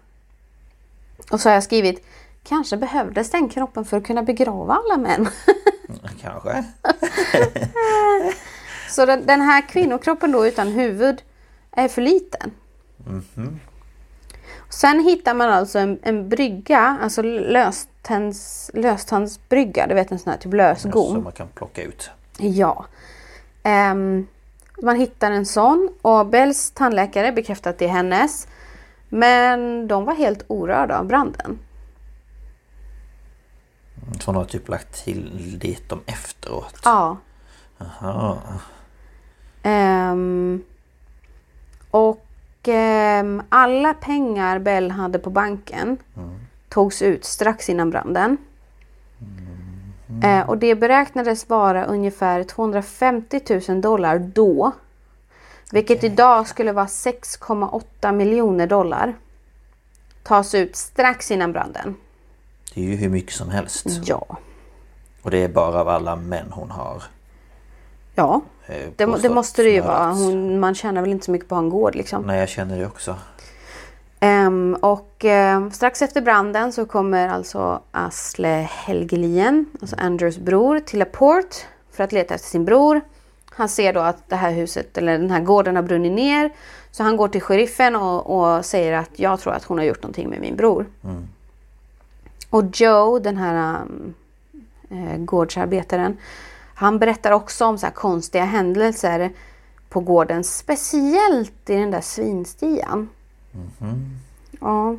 Och 1.31 1.41
så 1.41 1.49
har 1.49 1.53
jag 1.53 1.63
skrivit 1.63 2.05
Kanske 2.43 2.77
behövdes 2.77 3.31
den 3.31 3.49
kroppen 3.49 3.85
för 3.85 3.97
att 3.97 4.07
kunna 4.07 4.23
begrava 4.23 4.73
alla 4.85 4.97
män. 4.97 5.29
Kanske. 6.21 6.63
Så 8.89 9.05
den, 9.05 9.25
den 9.25 9.41
här 9.41 9.69
kvinnokroppen 9.69 10.31
då 10.31 10.47
utan 10.47 10.67
huvud 10.67 11.21
är 11.71 11.88
för 11.88 12.01
liten. 12.01 12.51
Sen 14.69 14.99
hittar 14.99 15.34
man 15.34 15.49
alltså 15.49 15.79
en, 15.79 15.99
en 16.03 16.29
brygga, 16.29 16.97
alltså 17.01 17.21
löständs, 17.21 18.71
löstandsbrygga, 18.73 19.88
du 19.88 19.93
vet 19.93 20.12
en 20.12 20.19
sån 20.19 20.32
här 20.32 20.39
typ 20.39 20.53
lösgom. 20.53 21.13
Som 21.13 21.23
man 21.23 21.32
kan 21.32 21.47
plocka 21.47 21.84
ut. 21.84 22.10
Ja. 22.38 22.86
Ehm, 23.63 24.27
man 24.82 24.95
hittar 24.95 25.32
en 25.32 25.45
sån 25.45 25.89
och 26.01 26.27
Bells 26.27 26.71
tandläkare 26.71 27.32
bekräftar 27.32 27.69
att 27.69 27.77
det 27.77 27.86
är 27.86 27.89
hennes. 27.89 28.47
Men 29.10 29.88
de 29.88 30.05
var 30.05 30.15
helt 30.15 30.43
orörda 30.47 30.99
av 30.99 31.05
branden. 31.05 31.60
Så 34.19 34.25
hon 34.25 34.36
har 34.36 34.45
typ 34.45 34.69
lagt 34.69 35.03
till 35.03 35.60
dit 35.60 35.89
dem 35.89 35.99
efteråt. 36.05 36.79
Ja. 36.84 37.17
Jaha. 37.77 38.38
Ehm, 39.63 40.63
och 41.91 42.25
ehm, 42.67 43.43
alla 43.49 43.93
pengar 43.93 44.60
Bell 44.60 44.91
hade 44.91 45.19
på 45.19 45.30
banken 45.30 45.97
togs 46.69 47.02
ut 47.02 47.25
strax 47.25 47.69
innan 47.69 47.89
branden. 47.89 48.38
Eh, 50.23 50.49
och 50.49 50.58
det 50.58 50.75
beräknades 50.75 51.49
vara 51.49 51.86
ungefär 51.86 52.43
250 52.43 53.62
000 53.69 53.82
dollar 53.82 54.19
då. 54.19 54.71
Vilket 55.71 56.04
idag 56.04 56.47
skulle 56.47 56.71
vara 56.71 56.86
6,8 56.86 58.12
miljoner 58.12 58.67
dollar. 58.67 59.15
Tas 60.23 60.56
ut 60.56 60.75
strax 60.75 61.32
innan 61.32 61.52
branden. 61.52 61.95
Det 62.73 62.82
är 62.82 62.86
ju 62.86 62.95
hur 62.95 63.10
mycket 63.10 63.34
som 63.34 63.49
helst. 63.49 63.86
Ja. 64.06 64.38
Och 65.21 65.32
det 65.32 65.38
är 65.38 65.49
bara 65.49 65.82
av 65.82 65.88
alla 65.89 66.15
män 66.15 66.52
hon 66.52 66.71
har. 66.71 67.04
Ja, 68.15 68.36
eh, 68.36 68.59
det, 68.95 69.05
må- 69.05 69.13
det 69.13 69.17
påstått 69.17 69.32
måste 69.32 69.63
det 69.63 69.69
ju 69.69 69.82
vara. 69.82 70.12
Hon, 70.12 70.60
man 70.60 70.75
tjänar 70.75 71.01
väl 71.01 71.12
inte 71.12 71.25
så 71.25 71.32
mycket 71.32 71.49
på 71.49 71.55
att 71.55 71.60
ha 71.60 71.63
en 71.63 71.69
gård 71.69 71.95
liksom. 71.95 72.23
Nej 72.23 72.39
jag 72.39 72.49
känner 72.49 72.79
det 72.79 72.86
också. 72.86 73.15
Ehm, 74.19 74.77
och 74.82 75.25
ehm, 75.25 75.71
strax 75.71 76.01
efter 76.01 76.21
branden 76.21 76.71
så 76.73 76.86
kommer 76.86 77.27
alltså 77.27 77.82
Asle 77.91 78.67
Helgelien, 78.71 79.65
alltså 79.82 79.95
Andrews 79.99 80.38
bror, 80.38 80.79
till 80.79 80.99
Laporte 80.99 81.58
för 81.91 82.03
att 82.03 82.12
leta 82.12 82.34
efter 82.36 82.47
sin 82.49 82.65
bror. 82.65 83.01
Han 83.49 83.69
ser 83.69 83.93
då 83.93 83.99
att 83.99 84.29
det 84.29 84.36
här 84.36 84.51
huset, 84.51 84.97
eller 84.97 85.17
den 85.19 85.32
här 85.32 85.39
gården 85.41 85.75
har 85.75 85.84
brunnit 85.84 86.12
ner. 86.12 86.49
Så 86.91 87.03
han 87.03 87.17
går 87.17 87.27
till 87.27 87.41
sheriffen 87.41 87.95
och, 87.95 88.39
och 88.39 88.65
säger 88.65 88.93
att 88.93 89.10
jag 89.15 89.39
tror 89.39 89.53
att 89.53 89.63
hon 89.63 89.77
har 89.77 89.86
gjort 89.86 90.03
någonting 90.03 90.29
med 90.29 90.41
min 90.41 90.55
bror. 90.55 90.86
Och 92.49 92.63
Joe, 92.73 93.19
den 93.19 93.38
här 93.38 93.82
um, 93.82 94.13
eh, 94.89 95.17
gårdsarbetaren, 95.17 96.17
han 96.79 96.99
berättar 96.99 97.31
också 97.31 97.65
om 97.65 97.77
så 97.77 97.87
konstiga 97.87 98.45
händelser 98.45 99.31
på 99.89 99.99
gården. 99.99 100.43
Speciellt 100.43 101.69
i 101.69 101.75
den 101.75 101.91
där 101.91 102.01
svinstian. 102.01 103.09
Ja, 104.59 104.95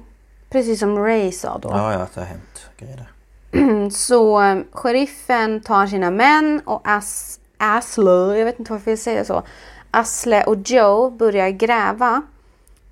precis 0.51 0.81
som 0.81 0.99
Ray 0.99 1.33
sa 1.33 1.59
då. 1.59 1.69
Ja, 1.69 1.93
ja 1.93 2.07
det 2.15 2.21
har 2.21 2.27
hänt 2.27 2.71
grejer 2.79 2.97
där. 2.97 3.91
Så 3.91 4.43
eh, 4.43 4.59
sheriffen 4.73 5.61
tar 5.61 5.87
sina 5.87 6.11
män 6.11 6.63
och 6.65 6.81
As 6.85 7.41
Asle, 7.57 8.39
jag 8.39 8.45
vet 8.45 8.59
inte 8.59 8.73
varför 8.73 8.91
jag 8.91 8.99
säger 8.99 9.25
så. 9.25 9.43
Asle 9.91 10.45
och 10.45 10.57
Joe 10.57 11.11
börjar 11.11 11.51
gräva 11.51 12.23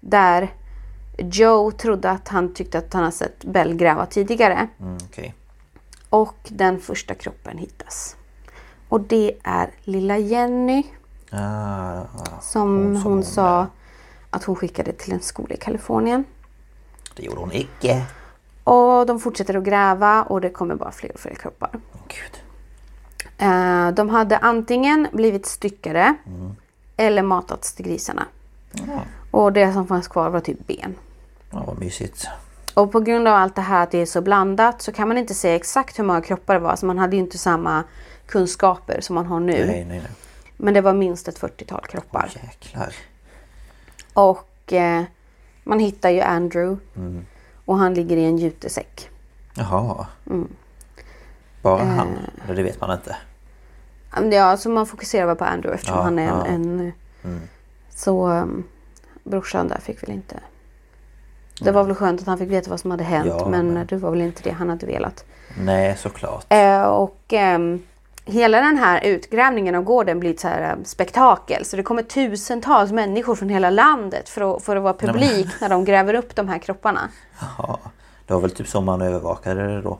där 0.00 0.54
Joe 1.18 1.70
trodde 1.70 2.10
att 2.10 2.28
han 2.28 2.54
tyckte 2.54 2.78
att 2.78 2.92
han 2.92 3.02
hade 3.02 3.16
sett 3.16 3.44
Bell 3.44 3.74
gräva 3.74 4.06
tidigare. 4.06 4.68
Mm, 4.80 4.98
Okej. 5.04 5.34
Och 6.08 6.38
den 6.48 6.80
första 6.80 7.14
kroppen 7.14 7.58
hittas. 7.58 8.17
Och 8.88 9.00
det 9.00 9.32
är 9.42 9.70
lilla 9.84 10.18
Jenny 10.18 10.82
Ah, 11.30 12.00
som 12.40 12.76
hon, 12.86 13.02
som 13.02 13.22
sa 13.22 13.66
att 14.30 14.44
hon 14.44 14.56
skickade 14.56 14.92
till 14.92 15.12
en 15.12 15.20
skola 15.20 15.54
i 15.54 15.56
Kalifornien. 15.56 16.24
Det 17.16 17.22
gjorde 17.22 17.40
hon 17.40 17.52
icke. 17.52 18.06
Och 18.64 19.06
de 19.06 19.20
fortsätter 19.20 19.56
att 19.56 19.64
gräva 19.64 20.22
och 20.22 20.40
det 20.40 20.50
kommer 20.50 20.74
bara 20.74 20.90
fler 20.92 21.12
och 21.14 21.20
fler 21.20 21.34
kroppar. 21.34 21.70
Åh 21.72 22.00
gud. 22.08 22.42
Eh, 23.38 23.90
de 23.94 24.08
hade 24.08 24.38
antingen 24.38 25.08
blivit 25.12 25.46
styckade 25.46 26.14
eller 26.96 27.22
matats 27.22 27.72
till 27.74 27.84
grisarna. 27.84 28.26
Ja, 28.72 28.82
Och 29.30 29.52
det 29.52 29.72
som 29.72 29.86
fanns 29.86 30.08
kvar 30.08 30.30
var 30.30 30.40
typ 30.40 30.66
ben. 30.66 30.94
ja, 31.50 31.64
vad 31.66 31.78
mysigt. 31.78 32.28
Och 32.74 32.92
på 32.92 33.00
grund 33.00 33.28
av 33.28 33.34
allt 33.34 33.54
det 33.54 33.62
här 33.62 33.82
att 33.82 33.90
det 33.90 33.98
är 33.98 34.06
så 34.06 34.20
blandat 34.20 34.82
så 34.82 34.92
kan 34.92 35.08
man 35.08 35.18
inte 35.18 35.34
säga 35.34 35.56
exakt 35.56 35.98
hur 35.98 36.04
många 36.04 36.20
kroppar 36.20 36.54
det 36.54 36.60
var. 36.60 36.76
Så 36.76 36.86
man 36.86 36.98
hade 36.98 37.16
ju 37.16 37.22
inte 37.22 37.38
samma 37.38 37.84
kunskaper 38.28 39.00
som 39.00 39.14
man 39.14 39.26
har 39.26 39.40
nu. 39.40 39.52
Nej, 39.66 39.84
nej, 39.84 39.98
nej. 39.98 40.10
Men 40.56 40.74
det 40.74 40.80
var 40.80 40.92
minst 40.94 41.28
ett 41.28 41.40
40-tal 41.40 41.80
kroppar. 41.86 42.30
Jäklar. 42.42 42.94
Och 44.12 44.72
eh, 44.72 45.02
man 45.64 45.78
hittar 45.78 46.10
ju 46.10 46.20
Andrew. 46.20 46.76
Och 47.64 47.78
han 47.78 47.94
ligger 47.94 48.16
i 48.16 48.24
en 48.24 48.38
jutesäck. 48.38 49.10
Jaha. 49.54 50.06
Mm. 50.26 50.48
Bara 51.62 51.80
Eh. 51.80 51.86
han? 51.88 52.08
Eller 52.44 52.54
det 52.56 52.62
vet 52.62 52.80
man 52.80 52.90
inte. 52.92 53.16
Ja, 54.36 54.56
så 54.56 54.68
man 54.70 54.86
fokuserar 54.86 55.26
väl 55.26 55.36
på 55.36 55.44
Andrew 55.44 55.74
eftersom 55.74 55.96
Ja, 55.96 56.02
han 56.02 56.18
är 56.18 56.46
en... 56.46 56.86
ja. 57.22 57.28
Mm. 57.28 57.40
Så 57.90 58.28
um, 58.28 58.64
brorsan 59.24 59.68
där 59.68 59.78
fick 59.80 60.02
väl 60.02 60.10
inte... 60.10 60.40
Det 61.60 61.72
var 61.72 61.84
väl 61.84 61.94
skönt 61.94 62.20
att 62.20 62.26
han 62.26 62.38
fick 62.38 62.50
veta 62.50 62.70
vad 62.70 62.80
som 62.80 62.90
hade 62.90 63.04
hänt 63.04 63.26
Ja, 63.38 63.48
men, 63.48 63.74
men- 63.74 63.86
det 63.86 63.96
var 63.96 64.10
väl 64.10 64.20
inte 64.20 64.42
det 64.42 64.50
han 64.50 64.68
hade 64.68 64.86
velat. 64.86 65.24
Nej, 65.58 65.96
såklart. 65.96 66.46
Eh, 66.48 66.82
och 66.82 67.20
ehm, 67.28 67.82
hela 68.28 68.60
den 68.60 68.76
här 68.78 69.00
utgrävningen 69.04 69.74
av 69.74 69.82
gården 69.82 70.20
blir 70.20 70.30
ett 70.30 70.40
så 70.40 70.48
här 70.48 70.62
eh, 70.72 70.84
spektakel. 70.84 71.64
Så 71.64 71.76
det 71.76 71.82
kommer 71.82 72.02
tusentals 72.02 72.92
människor 72.92 73.34
från 73.34 73.48
hela 73.48 73.70
landet 73.70 74.28
för 74.28 74.56
att, 74.56 74.62
för 74.62 74.76
att 74.76 74.82
vara 74.82 74.94
publik 74.94 75.48
när 75.60 75.68
de 75.68 75.84
gräver 75.84 76.14
upp 76.14 76.36
de 76.36 76.48
här 76.48 76.58
kropparna. 76.58 77.08
Jaha. 77.40 77.78
Det 78.26 78.34
var 78.34 78.40
väl 78.40 78.50
typ 78.50 78.68
som 78.68 78.84
man 78.84 79.02
övervakade 79.02 79.66
det 79.74 79.82
då. 79.82 79.98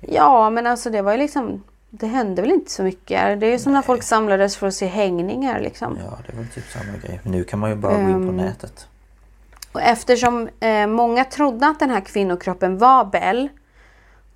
Ja, 0.00 0.50
men 0.50 0.66
alltså 0.66 0.90
det 0.90 1.02
var 1.02 1.12
ju 1.12 1.18
liksom... 1.18 1.62
Det 1.90 2.06
hände 2.06 2.42
väl 2.42 2.50
inte 2.50 2.70
så 2.70 2.82
mycket. 2.82 3.40
Det 3.40 3.46
är 3.46 3.50
ju 3.50 3.58
som 3.58 3.72
när 3.72 3.82
folk 3.82 4.02
samlades 4.02 4.56
för 4.56 4.66
att 4.66 4.74
se 4.74 4.86
hängningar 4.86 5.60
liksom. 5.60 5.98
Ja, 6.04 6.18
det 6.26 6.32
var 6.36 6.42
väl 6.42 6.52
typ 6.52 6.64
samma 6.72 6.98
grej. 7.04 7.20
Men 7.22 7.32
nu 7.32 7.44
kan 7.44 7.58
man 7.58 7.70
ju 7.70 7.76
bara 7.76 7.92
gå 7.92 8.00
in 8.00 8.12
på 8.12 8.28
Ehm. 8.32 8.36
nätet. 8.36 8.86
Och 9.72 9.82
eftersom 9.82 10.48
eh, 10.60 10.86
många 10.86 11.24
trodde 11.24 11.66
att 11.66 11.78
den 11.80 11.90
här 11.90 12.00
kvinnokroppen 12.00 12.78
var 12.78 13.04
Bell 13.04 13.48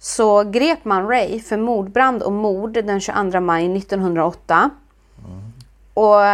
så 0.02 0.44
grep 0.44 0.84
man 0.84 1.08
Ray 1.08 1.40
för 1.40 1.56
mordbrand 1.56 2.22
och 2.22 2.32
mord 2.32 2.72
den 2.72 3.00
22 3.00 3.40
maj 3.40 3.76
1908. 3.76 4.70
Och 5.94 6.24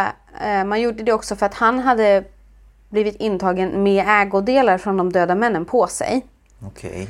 eh, 0.44 0.64
man 0.64 0.80
gjorde 0.80 1.02
det 1.02 1.12
också 1.12 1.36
för 1.36 1.46
att 1.46 1.54
han 1.54 1.78
hade 1.78 2.24
blivit 2.88 3.16
intagen 3.16 3.82
med 3.82 4.04
ägodelar 4.08 4.78
från 4.78 4.96
de 4.96 5.12
döda 5.12 5.34
männen 5.34 5.64
på 5.64 5.86
sig. 5.86 6.26
Okej. 6.66 7.08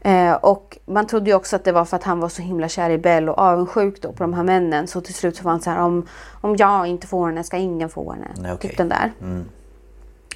Eh, 0.00 0.32
och 0.32 0.78
man 0.86 1.06
trodde 1.06 1.30
ju 1.30 1.36
också 1.36 1.56
att 1.56 1.64
det 1.64 1.72
var 1.72 1.84
för 1.84 1.96
att 1.96 2.04
han 2.04 2.20
var 2.20 2.28
så 2.28 2.42
himla 2.42 2.68
kär 2.68 2.90
i 2.90 2.98
Bell 2.98 3.28
och 3.28 3.38
avundsjuk 3.38 4.02
då 4.02 4.12
på 4.12 4.22
de 4.22 4.34
här 4.34 4.42
männen. 4.42 4.86
Så 4.86 5.00
till 5.00 5.14
slut 5.14 5.36
så 5.36 5.44
var 5.44 5.50
han 5.50 5.60
så 5.60 5.70
här 5.70 5.80
om, 5.80 6.06
om 6.40 6.56
jag 6.56 6.86
inte 6.86 7.06
får 7.06 7.26
henne 7.26 7.44
ska 7.44 7.56
ingen 7.56 7.88
få 7.88 8.12
henne. 8.12 8.28
Nej, 8.36 8.52
okej. 8.52 8.70
Typ 8.70 8.78
den 8.78 8.88
där. 8.88 9.12
Mm. 9.20 9.44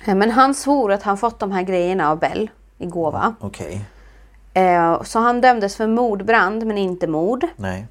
Eh, 0.05 0.15
Men 0.15 0.31
han 0.31 0.55
svor 0.55 0.93
att 0.93 1.03
han 1.03 1.19
fått 1.19 1.39
de 1.39 1.53
här 1.53 1.63
grejerna 1.63 2.11
av 2.11 2.19
Bell 2.19 2.51
i 2.79 2.87
gåva. 2.87 3.35
Okej. 3.41 3.85
Eh, 4.55 5.03
Så 5.03 5.19
han 5.19 5.41
dömdes 5.41 5.77
för 5.77 5.87
mordbrand 5.87 6.67
men 6.67 6.79
inte 6.79 7.07
mord. 7.07 7.47
Nej. 7.57 7.87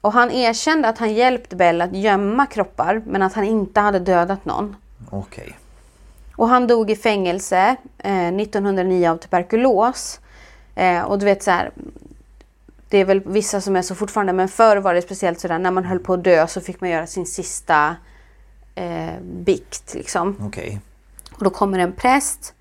Och 0.00 0.12
han 0.12 0.30
erkände 0.30 0.88
att 0.88 0.98
han 0.98 1.14
hjälpt 1.14 1.54
Bell 1.54 1.80
att 1.80 1.96
gömma 1.96 2.46
kroppar 2.46 3.02
men 3.06 3.22
att 3.22 3.32
han 3.32 3.44
inte 3.44 3.80
hade 3.80 3.98
dödat 3.98 4.44
någon. 4.44 4.76
Okej. 5.10 5.58
Och 6.36 6.48
han 6.48 6.66
dog 6.66 6.90
i 6.90 6.96
fängelse 6.96 7.76
eh, 7.98 8.28
1909 8.28 9.08
av 9.08 9.16
tuberkulos. 9.16 10.20
Eh, 10.74 11.02
och 11.02 11.18
du 11.18 11.24
vet 11.24 11.42
så 11.42 11.50
här. 11.50 11.70
Det 12.88 12.98
är 12.98 13.04
väl 13.04 13.20
vissa 13.20 13.60
som 13.60 13.76
är 13.76 13.82
så 13.82 13.94
fortfarande 13.94 14.32
men 14.32 14.48
förr 14.48 14.76
var 14.76 14.94
det 14.94 15.02
speciellt 15.02 15.40
sådär 15.40 15.58
när 15.58 15.70
man 15.70 15.84
höll 15.84 15.98
på 15.98 16.14
att 16.14 16.24
dö 16.24 16.46
så 16.46 16.60
fick 16.60 16.80
man 16.80 16.90
göra 16.90 17.06
sin 17.06 17.26
sista 17.26 17.96
eh, 18.74 19.20
bikt 19.22 19.94
liksom. 19.94 20.36
Okej. 20.40 20.80
Och 21.32 21.44
då 21.44 21.50
kommer 21.50 21.78
en 21.78 21.92
präst. 21.92 22.54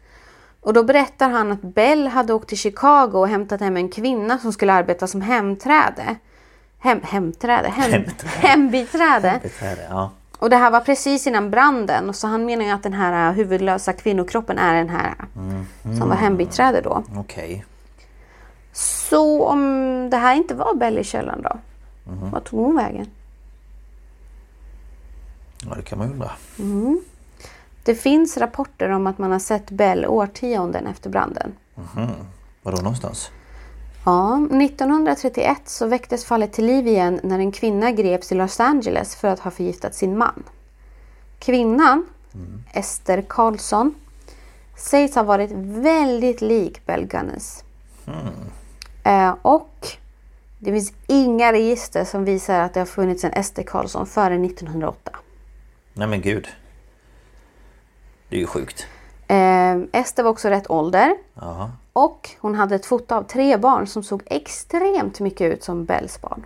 Och 0.61 0.73
då 0.73 0.83
berättar 0.83 1.29
han 1.29 1.51
att 1.51 1.61
Bell 1.61 2.07
hade 2.07 2.33
åkt 2.33 2.47
till 2.49 2.57
Chicago 2.57 3.11
och 3.13 3.27
hämtat 3.27 3.59
hem 3.59 3.77
en 3.77 3.89
kvinna 3.89 4.37
som 4.37 4.53
skulle 4.53 4.73
arbeta 4.73 5.07
som 5.07 5.21
hemträde. 5.21 6.15
Hem, 6.79 6.99
hemträde? 7.03 7.67
Hem, 7.69 7.91
Hemträde. 7.91 8.29
hembiträde. 8.47 9.39
Beträde, 9.43 9.87
ja. 9.89 10.11
Och 10.39 10.49
det 10.49 10.55
här 10.55 10.71
var 10.71 10.79
precis 10.79 11.27
innan 11.27 11.51
branden. 11.51 12.09
Och 12.09 12.15
så 12.15 12.27
han 12.27 12.45
menar 12.45 12.65
ju 12.65 12.71
att 12.71 12.83
den 12.83 12.93
här 12.93 13.27
äh, 13.29 13.33
huvudlösa 13.35 13.93
kvinnokroppen 13.93 14.57
är 14.57 14.73
den 14.73 14.89
här 14.89 15.13
äh, 15.85 15.97
som 15.99 16.09
var 16.09 16.15
hembiträde 16.15 16.81
då. 16.81 17.03
Okej. 17.17 17.65
Så 18.73 19.45
om 19.45 19.61
det 20.11 20.17
här 20.17 20.35
inte 20.35 20.53
var 20.55 20.75
Bell 20.75 20.97
i 20.97 21.03
källaren 21.03 21.41
då? 21.41 21.57
Vart 22.31 22.43
tog 22.49 22.59
hon 22.59 22.75
vägen? 22.75 23.07
Ja, 25.69 25.75
det 25.75 25.81
kan 25.81 25.97
man 25.97 26.07
ju 26.07 26.13
undra. 26.13 26.31
Det 27.83 27.95
finns 27.95 28.37
rapporter 28.37 28.89
om 28.89 29.07
att 29.07 29.17
man 29.17 29.31
har 29.31 29.39
sett 29.39 29.71
Bell 29.71 30.05
årtionden 30.05 30.87
efter 30.87 31.09
branden. 31.09 31.53
Var 32.61 32.71
då 32.71 32.77
någonstans? 32.77 33.31
Ja, 34.05 34.47
1931 34.51 35.61
så 35.65 35.87
väcktes 35.87 36.25
fallet 36.25 36.53
till 36.53 36.65
liv 36.65 36.87
igen 36.87 37.19
när 37.23 37.39
en 37.39 37.51
kvinna 37.51 37.91
greps 37.91 38.31
i 38.31 38.35
Los 38.35 38.59
Angeles 38.59 39.15
för 39.15 39.27
att 39.27 39.39
ha 39.39 39.51
förgiftat 39.51 39.95
sin 39.95 40.17
man. 40.17 40.43
Kvinnan, 41.39 42.05
Ester 42.73 43.21
Karlsson, 43.27 43.95
sägs 44.77 45.15
ha 45.15 45.23
varit 45.23 45.51
väldigt 45.55 46.41
lik 46.41 46.85
Bell 46.85 47.05
Gunness. 47.05 47.63
Eh, 49.03 49.35
och 49.41 49.87
det 50.59 50.71
finns 50.71 50.93
inga 51.07 51.53
register 51.53 52.05
som 52.05 52.25
visar 52.25 52.59
att 52.59 52.73
det 52.73 52.79
har 52.79 52.85
funnits 52.85 53.23
en 53.23 53.31
Ester 53.33 53.63
Karlsson 53.63 54.07
före 54.07 54.45
1908. 54.45 55.11
Nej 55.93 56.07
men 56.07 56.21
gud. 56.21 56.47
Det 58.31 58.37
är 58.37 58.39
ju 58.39 58.47
sjukt. 58.47 58.87
Eh, 59.27 60.01
Ester 60.01 60.23
var 60.23 60.31
också 60.31 60.49
rätt 60.49 60.69
ålder. 60.69 61.15
Ja. 61.33 61.71
Och 61.93 62.29
hon 62.39 62.55
hade 62.55 62.75
ett 62.75 62.85
foto 62.85 63.15
av 63.15 63.23
tre 63.23 63.57
barn 63.57 63.87
som 63.87 64.03
såg 64.03 64.23
extremt 64.25 65.19
mycket 65.19 65.53
ut 65.53 65.63
som 65.63 65.85
Bells 65.85 66.21
barn. 66.21 66.45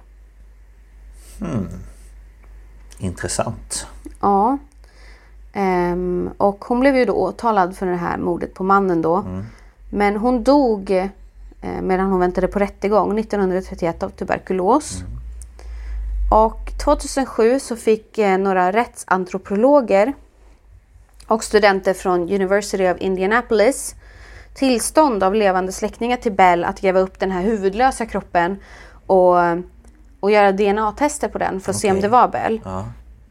Intressant. 2.97 3.87
Ja. 4.21 4.57
Ehm, 5.53 6.29
och 6.37 6.65
hon 6.65 6.79
blev 6.79 6.95
ju 6.95 7.05
då 7.05 7.13
åtalad 7.13 7.77
för 7.77 7.85
det 7.85 7.95
här 7.95 8.17
mordet 8.17 8.53
på 8.53 8.63
mannen 8.63 9.01
då. 9.01 9.23
Men 9.89 10.15
hon 10.15 10.43
dog 10.43 10.91
eh, 10.91 11.81
medan 11.81 12.11
hon 12.11 12.19
väntade 12.19 12.47
på 12.47 12.59
rättegång 12.59 13.19
1931 13.19 14.03
av 14.03 14.09
tuberkulos. 14.09 15.03
Och 16.31 16.71
2007 16.83 17.59
så 17.59 17.75
fick 17.75 18.17
eh, 18.17 18.37
några 18.37 18.71
rättsantropologer 18.71 20.13
och 21.27 21.43
studenter 21.43 21.93
från 21.93 22.21
University 22.21 22.89
of 22.91 22.97
Indianapolis 22.97 23.95
tillstånd 24.53 25.23
av 25.23 25.35
levande 25.35 25.71
släktingar 25.71 26.17
till 26.17 26.31
Bell 26.31 26.63
att 26.63 26.81
gräva 26.81 26.99
upp 26.99 27.19
den 27.19 27.31
här 27.31 27.41
huvudlösa 27.41 28.05
kroppen 28.05 28.57
och, 29.05 29.35
och 30.19 30.31
göra 30.31 30.51
DNA-tester 30.51 31.27
på 31.27 31.37
den 31.37 31.61
för 31.61 31.71
att 31.71 31.77
se 31.77 31.91
om 31.91 32.01
det 32.01 32.07
var 32.07 32.27
Bell. 32.27 32.61
Ja. 32.65 32.85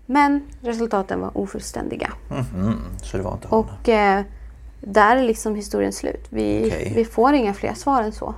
Men 0.07 0.43
resultaten 0.61 1.21
var 1.21 1.39
ofullständiga. 1.39 2.13
Mhm. 2.29 2.81
Så 3.03 3.17
det 3.17 3.23
var 3.23 3.33
inte 3.33 3.49
hon. 3.49 3.59
Och 3.65 3.89
eh, 3.89 4.23
där 4.81 5.17
är 5.17 5.23
liksom 5.23 5.55
historien 5.55 5.93
slut. 5.93 6.27
Vi, 6.29 6.67
Okej. 6.67 6.93
vi 6.97 7.05
får 7.05 7.33
inga 7.33 7.55
fler 7.55 7.75
svar 7.75 8.03
än 8.03 8.13
så. 8.13 8.35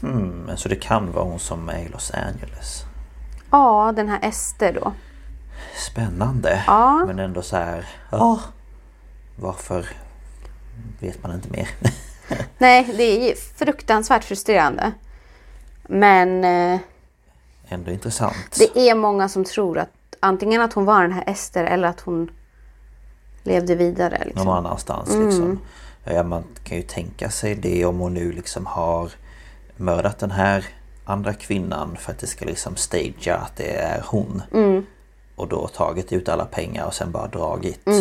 Hmm, 0.00 0.50
så 0.56 0.68
det 0.68 0.76
kan 0.76 1.12
vara 1.12 1.24
hon 1.24 1.38
som 1.38 1.68
är 1.68 1.78
i 1.78 1.88
Los 1.88 2.10
Angeles. 2.10 2.84
Ja, 3.50 3.92
den 3.96 4.08
här 4.08 4.18
Ester 4.22 4.72
då. 4.72 4.92
Spännande. 5.90 6.62
Ja. 6.66 7.04
Men 7.06 7.18
ändå 7.18 7.42
så 7.42 7.56
här. 7.56 7.86
Ja. 8.10 8.40
Varför 9.36 9.86
vet 11.00 11.22
man 11.22 11.34
inte 11.34 11.50
mer? 11.50 11.68
Nej, 12.58 12.94
det 12.96 13.30
är 13.30 13.34
fruktansvärt 13.34 14.24
frustrerande. 14.24 14.92
Men 15.88 16.44
eh, 16.44 16.80
ändå 17.68 17.90
intressant. 17.90 18.58
det 18.74 18.88
är 18.88 18.94
många 18.94 19.28
som 19.28 19.44
tror 19.44 19.78
att 19.78 19.90
antingen 20.20 20.60
att 20.60 20.72
hon 20.72 20.84
var 20.84 21.02
den 21.02 21.12
här 21.12 21.24
Ester 21.26 21.64
eller 21.64 21.88
att 21.88 22.00
hon 22.00 22.30
levde 23.42 23.74
vidare. 23.74 24.22
Liksom. 24.24 24.46
Någon 24.46 24.56
annanstans 24.56 25.08
liksom. 25.08 25.58
Ja, 26.04 26.22
man 26.22 26.44
kan 26.64 26.76
ju 26.76 26.82
tänka 26.82 27.30
sig 27.30 27.54
det 27.54 27.84
om 27.84 27.98
hon 27.98 28.14
nu 28.14 28.32
liksom 28.32 28.66
har 28.66 29.10
mördat 29.76 30.18
den 30.18 30.30
här 30.30 30.64
andra 31.04 31.34
kvinnan 31.34 31.96
för 31.96 32.12
att 32.12 32.18
det 32.18 32.26
ska 32.26 32.44
liksom 32.44 32.76
stagea 32.76 33.36
att 33.36 33.56
det 33.56 33.76
är 33.76 34.02
hon. 34.06 34.42
Och 35.36 35.48
då 35.48 35.68
tagit 35.68 36.12
ut 36.12 36.28
alla 36.28 36.44
pengar 36.44 36.86
och 36.86 36.94
sen 36.94 37.10
bara 37.10 37.26
dragit. 37.26 37.88
Eh, 37.88 37.94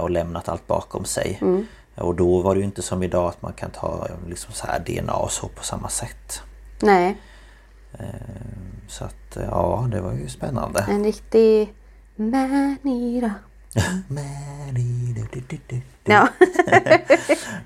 och 0.00 0.10
lämnat 0.10 0.48
allt 0.48 0.66
bakom 0.66 1.04
sig. 1.04 1.40
Och 1.94 2.14
då 2.14 2.42
var 2.42 2.54
det 2.54 2.58
ju 2.58 2.64
inte 2.66 2.82
som 2.82 3.02
idag 3.02 3.28
att 3.28 3.42
man 3.42 3.52
kan 3.52 3.70
ta 3.70 4.08
liksom 4.28 4.52
så 4.52 4.66
här 4.66 4.78
DNA 4.86 5.14
och 5.14 5.30
så 5.30 5.48
på 5.48 5.62
samma 5.62 5.88
sätt. 5.88 6.42
Nej, 6.82 7.16
Så 8.88 9.04
att 9.04 9.36
ja, 9.50 9.88
det 9.90 10.00
var 10.00 10.12
ju 10.12 10.28
spännande. 10.28 10.84
en 10.88 11.04
riktig 11.04 11.74
manira. 12.16 13.32
Ja. 16.04 16.28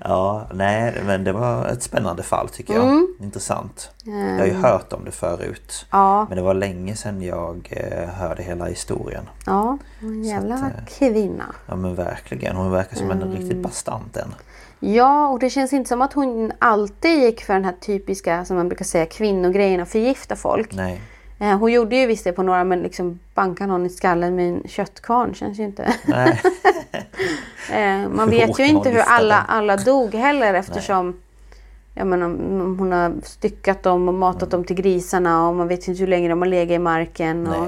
Ja, 0.03 0.47
nej 0.53 1.01
men 1.05 1.23
det 1.23 1.31
var 1.31 1.65
ett 1.65 1.83
spännande 1.83 2.23
fall 2.23 2.49
tycker 2.49 2.73
jag. 2.73 3.05
Intressant. 3.19 3.91
Jag 4.03 4.39
har 4.39 4.45
ju 4.45 4.53
hört 4.53 4.93
om 4.93 5.05
det 5.05 5.11
förut. 5.11 5.85
ja, 5.91 6.25
Men 6.29 6.37
det 6.37 6.43
var 6.43 6.53
länge 6.53 6.95
sedan 6.95 7.21
jag 7.21 7.69
eh, 7.71 8.09
hörde 8.09 8.43
hela 8.43 8.65
historien. 8.65 9.23
ja, 9.45 9.77
en 10.01 10.23
jävla 10.23 10.55
att, 10.55 10.61
eh, 10.61 10.85
kvinna. 10.97 11.55
Ja 11.65 11.75
men 11.75 11.95
verkligen. 11.95 12.55
Hon 12.55 12.71
verkar 12.71 12.95
som 12.95 13.11
en 13.11 13.31
riktigt 13.31 13.57
bastant 13.57 14.17
en. 14.17 14.33
Ja, 14.79 15.27
och 15.27 15.39
det 15.39 15.49
känns 15.49 15.73
inte 15.73 15.87
som 15.87 16.01
att 16.01 16.13
hon 16.13 16.51
alltid 16.59 17.19
gick 17.19 17.43
för 17.43 17.53
den 17.53 17.65
här 17.65 17.75
typiska, 17.81 18.45
som 18.45 18.57
man 18.57 18.67
brukar 18.69 18.85
säga, 18.85 19.05
kvinnogrejen 19.05 19.81
att 19.81 19.89
förgifta 19.89 20.35
folk. 20.35 20.73
Nej. 20.73 21.01
Eh, 21.39 21.57
Hon 21.57 21.71
gjorde 21.71 21.95
ju 21.95 22.05
visst 22.05 22.23
det 22.23 22.31
på 22.31 22.43
några, 22.43 22.63
men 22.63 22.79
liksom 22.79 23.19
banka 23.35 23.65
någon 23.67 23.85
i 23.85 23.89
skallen 23.89 24.35
med 24.35 24.49
en 24.49 24.63
köttkvarn 24.67 25.33
känns 25.33 25.59
ju 25.59 25.63
inte... 25.63 25.93
Eh, 27.73 28.09
Man 28.09 28.29
vet 28.29 28.59
ju 28.59 28.67
inte 28.67 28.89
hur 28.89 28.99
alla, 29.07 29.35
alla 29.47 29.77
dog 29.77 30.13
heller 30.15 30.53
eftersom 30.53 31.19
jag 31.93 32.07
menar, 32.07 32.25
hon 32.77 32.91
har 32.91 33.13
styckat 33.23 33.83
dem 33.83 34.07
och 34.07 34.13
matat 34.13 34.51
dem 34.51 34.63
till 34.63 34.75
grisarna 34.75 35.47
och 35.49 35.55
man 35.55 35.67
vet 35.67 35.87
inte 35.87 35.99
hur 35.99 36.07
länge 36.07 36.29
de 36.29 36.39
har 36.41 36.49
legat 36.49 36.75
i 36.75 36.79
marken. 36.79 37.47
Och 37.47 37.67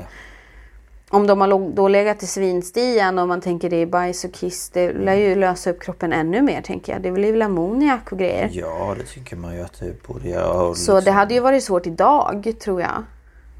om 1.09 1.27
de 1.27 1.41
har 1.41 1.71
då 1.75 1.87
legat 1.87 2.23
i 2.23 2.27
svinstian 2.27 3.19
och 3.19 3.27
man 3.27 3.41
tänker 3.41 3.69
det 3.69 3.75
är 3.75 3.85
bajs 3.85 4.23
och 4.25 4.33
kiss, 4.33 4.69
det 4.69 4.93
lär 4.93 5.13
ju 5.15 5.35
lösa 5.35 5.69
upp 5.69 5.81
kroppen 5.81 6.13
ännu 6.13 6.41
mer 6.41 6.61
tänker 6.61 6.93
jag. 6.93 7.01
Det 7.01 7.11
blir 7.11 7.31
väl 7.31 7.41
ammoniak 7.41 8.11
och 8.11 8.19
grejer. 8.19 8.49
Ja 8.53 8.95
det 8.99 9.03
tycker 9.05 9.35
man 9.35 9.55
ju 9.55 9.61
att 9.61 9.79
det 9.79 10.03
borde 10.07 10.29
göra. 10.29 10.73
Så 10.75 10.91
det 10.91 10.97
liksom- 10.99 11.15
hade 11.15 11.33
ju 11.33 11.39
varit 11.39 11.63
svårt 11.63 11.87
idag 11.87 12.53
tror 12.63 12.81
jag. 12.81 13.03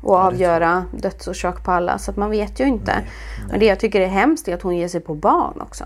Att 0.04 0.10
avgöra 0.10 0.86
dödsorsak 0.92 1.64
på 1.64 1.72
alla. 1.72 1.98
Så 1.98 2.12
att 2.12 2.18
man 2.18 2.30
vet 2.30 2.60
ju 2.60 2.66
inte. 2.66 3.04
Men 3.50 3.60
det 3.60 3.66
jag 3.66 3.80
tycker 3.80 4.02
är 4.02 4.08
hemskt 4.08 4.48
är 4.48 4.54
att 4.56 4.62
hon 4.62 4.78
ger 4.78 4.88
sig 4.88 5.02
på 5.02 5.16
barn 5.16 5.62
också. 5.62 5.86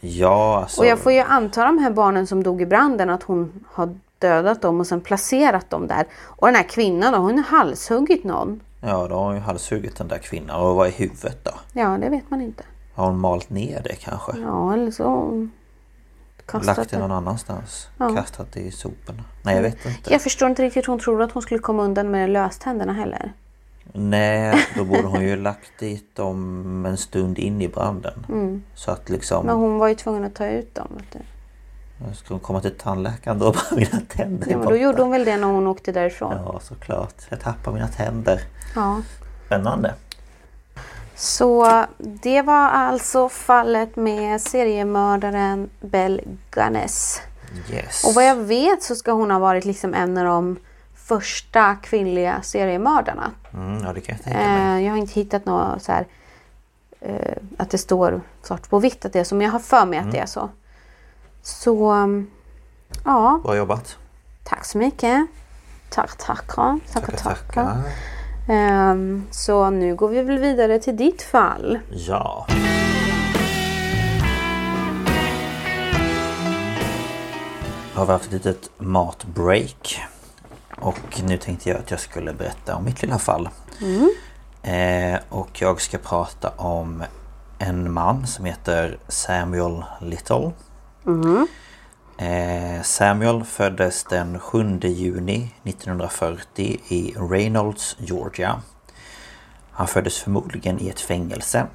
Ja 0.00 0.58
alltså. 0.60 0.80
Och 0.80 0.86
jag 0.86 0.98
får 0.98 1.12
ju 1.12 1.18
anta 1.18 1.64
de 1.64 1.78
här 1.78 1.90
barnen 1.90 2.26
som 2.26 2.42
dog 2.42 2.62
i 2.62 2.66
branden 2.66 3.10
att 3.10 3.22
hon 3.22 3.64
har 3.72 3.94
dödat 4.18 4.62
dem 4.62 4.80
och 4.80 4.86
sen 4.86 5.00
placerat 5.00 5.70
dem 5.70 5.86
där. 5.86 6.06
Och 6.22 6.46
den 6.46 6.56
här 6.56 6.62
kvinnan 6.62 7.12
då, 7.12 7.18
hon 7.18 7.38
har 7.38 7.58
halshuggit 7.58 8.24
någon. 8.24 8.60
Ja 8.80 9.08
då 9.08 9.14
har 9.14 9.24
hon 9.24 9.34
ju 9.34 9.40
halshuggit 9.40 9.96
den 9.96 10.08
där 10.08 10.18
kvinnan. 10.18 10.60
Och 10.60 10.74
vad 10.74 10.86
är 10.86 10.92
huvudet 10.92 11.44
då? 11.44 11.50
Ja, 11.72 11.98
det 12.00 12.08
vet 12.08 12.30
man 12.30 12.40
inte. 12.40 12.64
Har 12.94 13.06
hon 13.06 13.18
malt 13.18 13.50
ner 13.50 13.80
det 13.84 13.94
kanske? 13.94 14.32
Ja, 14.38 14.74
eller 14.74 14.90
så 14.90 15.28
kastat 16.46 16.76
Lagt 16.76 16.90
det 16.90 16.98
någon 16.98 17.12
annanstans? 17.12 17.88
Ja. 17.98 18.16
Kastat 18.16 18.52
det 18.52 18.60
i 18.60 18.70
soporna? 18.70 19.24
Nej 19.42 19.54
jag 19.54 19.62
vet 19.62 19.86
inte. 19.86 20.12
Jag 20.12 20.22
förstår 20.22 20.48
inte 20.48 20.62
riktigt 20.62 20.86
hon 20.86 20.98
trodde 20.98 21.24
att 21.24 21.32
hon 21.32 21.42
skulle 21.42 21.60
komma 21.60 21.82
undan 21.82 22.10
med 22.10 22.30
löständerna 22.30 22.92
heller. 22.92 23.32
Nej, 23.92 24.66
då 24.76 24.84
borde 24.84 25.02
hon 25.02 25.22
ju 25.22 25.36
lagt 25.36 25.78
dit 25.78 26.16
dem 26.16 26.86
en 26.86 26.96
stund 26.96 27.38
in 27.38 27.62
i 27.62 27.68
branden. 27.68 28.62
Så 28.74 28.90
att 28.90 29.08
liksom... 29.08 29.36
Mm. 29.36 29.46
Men 29.46 29.56
hon 29.56 29.78
var 29.78 29.88
ju 29.88 29.94
tvungen 29.94 30.24
att 30.24 30.34
ta 30.34 30.46
ut 30.46 30.74
dem. 30.74 30.88
Vet 30.96 31.12
du. 31.12 31.18
Ska 32.14 32.38
komma 32.38 32.60
till 32.60 32.78
tandläkaren 32.78 33.38
då 33.38 33.52
bara 33.52 33.76
mina 33.76 34.00
tänder 34.08 34.50
Ja, 34.50 34.58
men 34.58 34.68
då 34.68 34.76
gjorde 34.76 35.02
hon 35.02 35.10
väl 35.10 35.24
det 35.24 35.36
när 35.36 35.46
hon 35.46 35.66
åkte 35.66 35.92
därifrån. 35.92 36.32
Ja 36.46 36.60
såklart. 36.62 37.14
Jag 37.28 37.40
tappar 37.40 37.72
mina 37.72 37.88
tänder. 37.88 38.40
Ja. 38.74 39.02
Spännande. 39.46 39.94
Så 41.22 41.84
det 41.98 42.42
var 42.42 42.68
alltså 42.68 43.28
fallet 43.28 43.96
med 43.96 44.40
seriemördaren 44.40 45.70
Bell 45.80 46.20
Gunness. 46.50 47.20
Yes. 47.70 48.04
Och 48.04 48.14
vad 48.14 48.24
jag 48.24 48.36
vet 48.36 48.82
så 48.82 48.94
ska 48.94 49.12
hon 49.12 49.30
ha 49.30 49.38
varit 49.38 49.64
liksom 49.64 49.94
en 49.94 50.18
av 50.18 50.24
de 50.24 50.56
första 50.94 51.74
kvinnliga 51.74 52.42
seriemördarna. 52.42 53.30
Mm, 53.54 53.84
ja 53.84 53.92
det 53.92 54.00
kan 54.00 54.14
jag 54.14 54.24
tänka 54.24 54.38
mig. 54.38 54.78
Eh, 54.78 54.84
jag 54.84 54.92
har 54.92 54.98
inte 54.98 55.12
hittat 55.12 55.44
något 55.44 55.82
så 55.82 55.92
här 55.92 56.06
eh, 57.00 57.36
att 57.58 57.70
det 57.70 57.78
står 57.78 58.20
svart 58.42 58.68
på 58.70 58.78
vitt 58.78 59.04
att 59.04 59.12
det 59.12 59.20
är 59.20 59.24
så, 59.24 59.34
men 59.34 59.44
jag 59.44 59.52
har 59.52 59.58
för 59.58 59.86
mig 59.86 59.98
att 59.98 60.12
det 60.12 60.18
är 60.18 60.26
så. 60.26 60.50
Så 61.42 61.92
um, 61.92 62.30
ja, 63.04 63.40
Bra 63.44 63.56
jobbat. 63.56 63.96
tack 64.44 64.64
så 64.64 64.78
mycket. 64.78 65.26
Tack, 65.90 66.16
tackar. 66.18 66.78
Tackar, 66.92 67.12
tackar. 67.12 67.34
tackar. 67.34 67.62
Ehm, 67.62 67.82
så 69.30 69.70
nu 69.70 69.94
går 69.94 70.08
vi 70.08 70.22
väl 70.22 70.38
vidare 70.38 70.78
till 70.78 70.96
ditt 70.96 71.22
fall. 71.22 71.78
Ja. 71.90 72.46
Har 77.94 78.06
vi 78.06 78.12
haft 78.12 78.26
ett 78.26 78.32
litet 78.32 78.70
matbreak. 78.78 80.00
Och 80.80 81.22
nu 81.24 81.36
tänkte 81.36 81.68
jag 81.68 81.78
att 81.78 81.90
jag 81.90 82.00
skulle 82.00 82.32
berätta 82.32 82.76
om 82.76 82.84
mitt 82.84 83.02
lilla 83.02 83.18
fall. 83.18 83.48
Eh, 84.62 85.20
och 85.28 85.62
jag 85.62 85.80
ska 85.80 85.98
prata 85.98 86.48
om 86.48 87.02
en 87.58 87.92
man 87.92 88.26
som 88.26 88.44
heter 88.44 88.98
Samuel 89.08 89.84
Little. 90.00 90.52
Eh, 91.06 91.44
Samuel 92.82 93.44
föddes 93.44 94.04
den 94.04 94.38
7 94.38 94.78
juni 94.82 95.54
1940 95.64 96.80
i 96.88 97.14
Reynolds, 97.30 97.96
Georgia. 97.98 98.60
Han 99.70 99.86
föddes 99.86 100.18
förmodligen 100.18 100.80
i 100.80 100.88
ett 100.88 101.00
fängelse. 101.00 101.66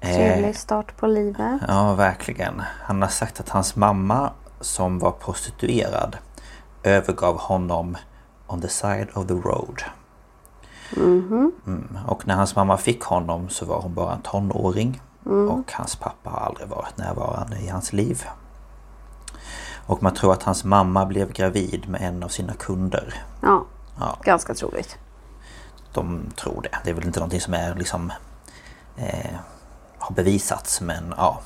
Eh, 0.00 0.14
Trevlig 0.14 0.56
start 0.56 0.96
på 0.96 1.06
livet. 1.06 1.60
Ja, 1.68 1.94
verkligen. 1.94 2.62
Han 2.82 3.02
har 3.02 3.08
sagt 3.08 3.40
att 3.40 3.48
hans 3.48 3.76
mamma 3.76 4.32
som 4.60 4.98
var 4.98 5.10
prostituerad 5.10 6.16
övergav 6.82 7.38
honom 7.38 7.96
on 8.46 8.60
the 8.60 8.68
side 8.68 9.08
of 9.14 9.26
the 9.26 9.34
road. 9.34 9.82
Mm. 10.96 11.52
Och 12.06 12.26
när 12.26 12.34
hans 12.34 12.56
mamma 12.56 12.76
fick 12.76 13.02
honom 13.02 13.48
så 13.48 13.64
var 13.66 13.80
hon 13.80 13.94
bara 13.94 14.12
en 14.12 14.22
tonåring. 14.22 15.02
Och 15.50 15.72
hans 15.72 15.96
pappa 15.96 16.30
har 16.30 16.40
aldrig 16.40 16.68
varit 16.68 16.96
närvarande 16.96 17.56
i 17.58 17.68
hans 17.68 17.92
liv. 17.92 18.24
Och 19.86 20.02
man 20.02 20.14
tror 20.14 20.32
att 20.32 20.42
hans 20.42 20.64
mamma 20.64 21.06
blev 21.06 21.32
gravid 21.32 21.88
med 21.88 22.02
en 22.02 22.22
av 22.22 22.28
sina 22.28 22.54
kunder. 22.54 23.14
Ja, 23.40 23.64
Ja. 24.00 24.18
ganska 24.24 24.54
troligt. 24.54 24.98
De 25.92 26.30
tror 26.36 26.62
det. 26.62 26.78
Det 26.84 26.90
är 26.90 26.94
väl 26.94 27.04
inte 27.06 27.20
någonting 27.20 27.40
som 27.40 27.54
är 27.54 27.74
liksom 27.74 28.12
eh, 28.96 29.30
har 29.98 30.14
bevisats 30.14 30.80
men 30.80 31.14
ja. 31.16 31.40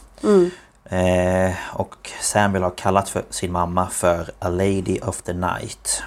Eh, 0.84 1.54
och 1.72 2.10
Samuel 2.20 2.62
har 2.62 2.70
kallat 2.70 3.08
för 3.08 3.24
sin 3.30 3.52
mamma 3.52 3.86
för 3.86 4.30
A 4.38 4.48
Lady 4.48 4.98
of 5.00 5.22
the 5.22 5.32
Night. 5.32 6.02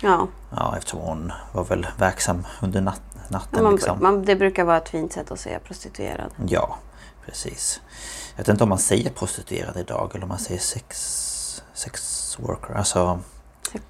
Ja, 0.00 0.26
Ja 0.56 0.74
eftersom 0.76 1.00
hon 1.00 1.32
var 1.52 1.64
väl 1.64 1.86
verksam 1.98 2.46
under 2.62 2.80
nat 2.80 3.00
natten 3.28 3.62
man, 3.62 3.72
liksom. 3.74 4.02
man, 4.02 4.24
det 4.24 4.36
brukar 4.36 4.64
vara 4.64 4.76
ett 4.76 4.88
fint 4.88 5.12
sätt 5.12 5.30
att 5.30 5.40
säga 5.40 5.58
prostituerad. 5.58 6.30
Ja, 6.46 6.76
precis. 7.26 7.80
Jag 8.30 8.38
vet 8.38 8.48
inte 8.48 8.62
om 8.62 8.68
man 8.68 8.78
säger 8.78 9.10
prostituerad 9.10 9.76
idag 9.76 10.10
eller 10.14 10.22
om 10.22 10.28
man 10.28 10.38
säger 10.38 10.60
sex, 10.60 11.62
sex 11.74 12.36
worker. 12.40 12.74
Alltså, 12.74 13.20
Sex, 13.72 13.84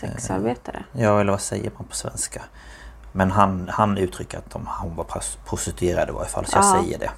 sexarbetare. 0.00 0.84
ja 0.92 1.20
eller 1.20 1.30
vad 1.32 1.40
säger 1.40 1.70
man 1.78 1.84
på 1.88 1.94
svenska? 1.96 2.42
Men 3.12 3.30
han, 3.30 3.68
han 3.72 3.98
uttrycker 3.98 4.38
att 4.38 4.50
de, 4.50 4.66
hon 4.80 4.96
var 4.96 5.04
pros- 5.04 5.38
prostituerad 5.46 6.08
i 6.08 6.12
varje 6.12 6.28
fall, 6.28 6.46
så 6.46 6.56
jag 6.58 6.64
Ja. 6.64 6.82
säger 6.82 6.98
det. 6.98 7.10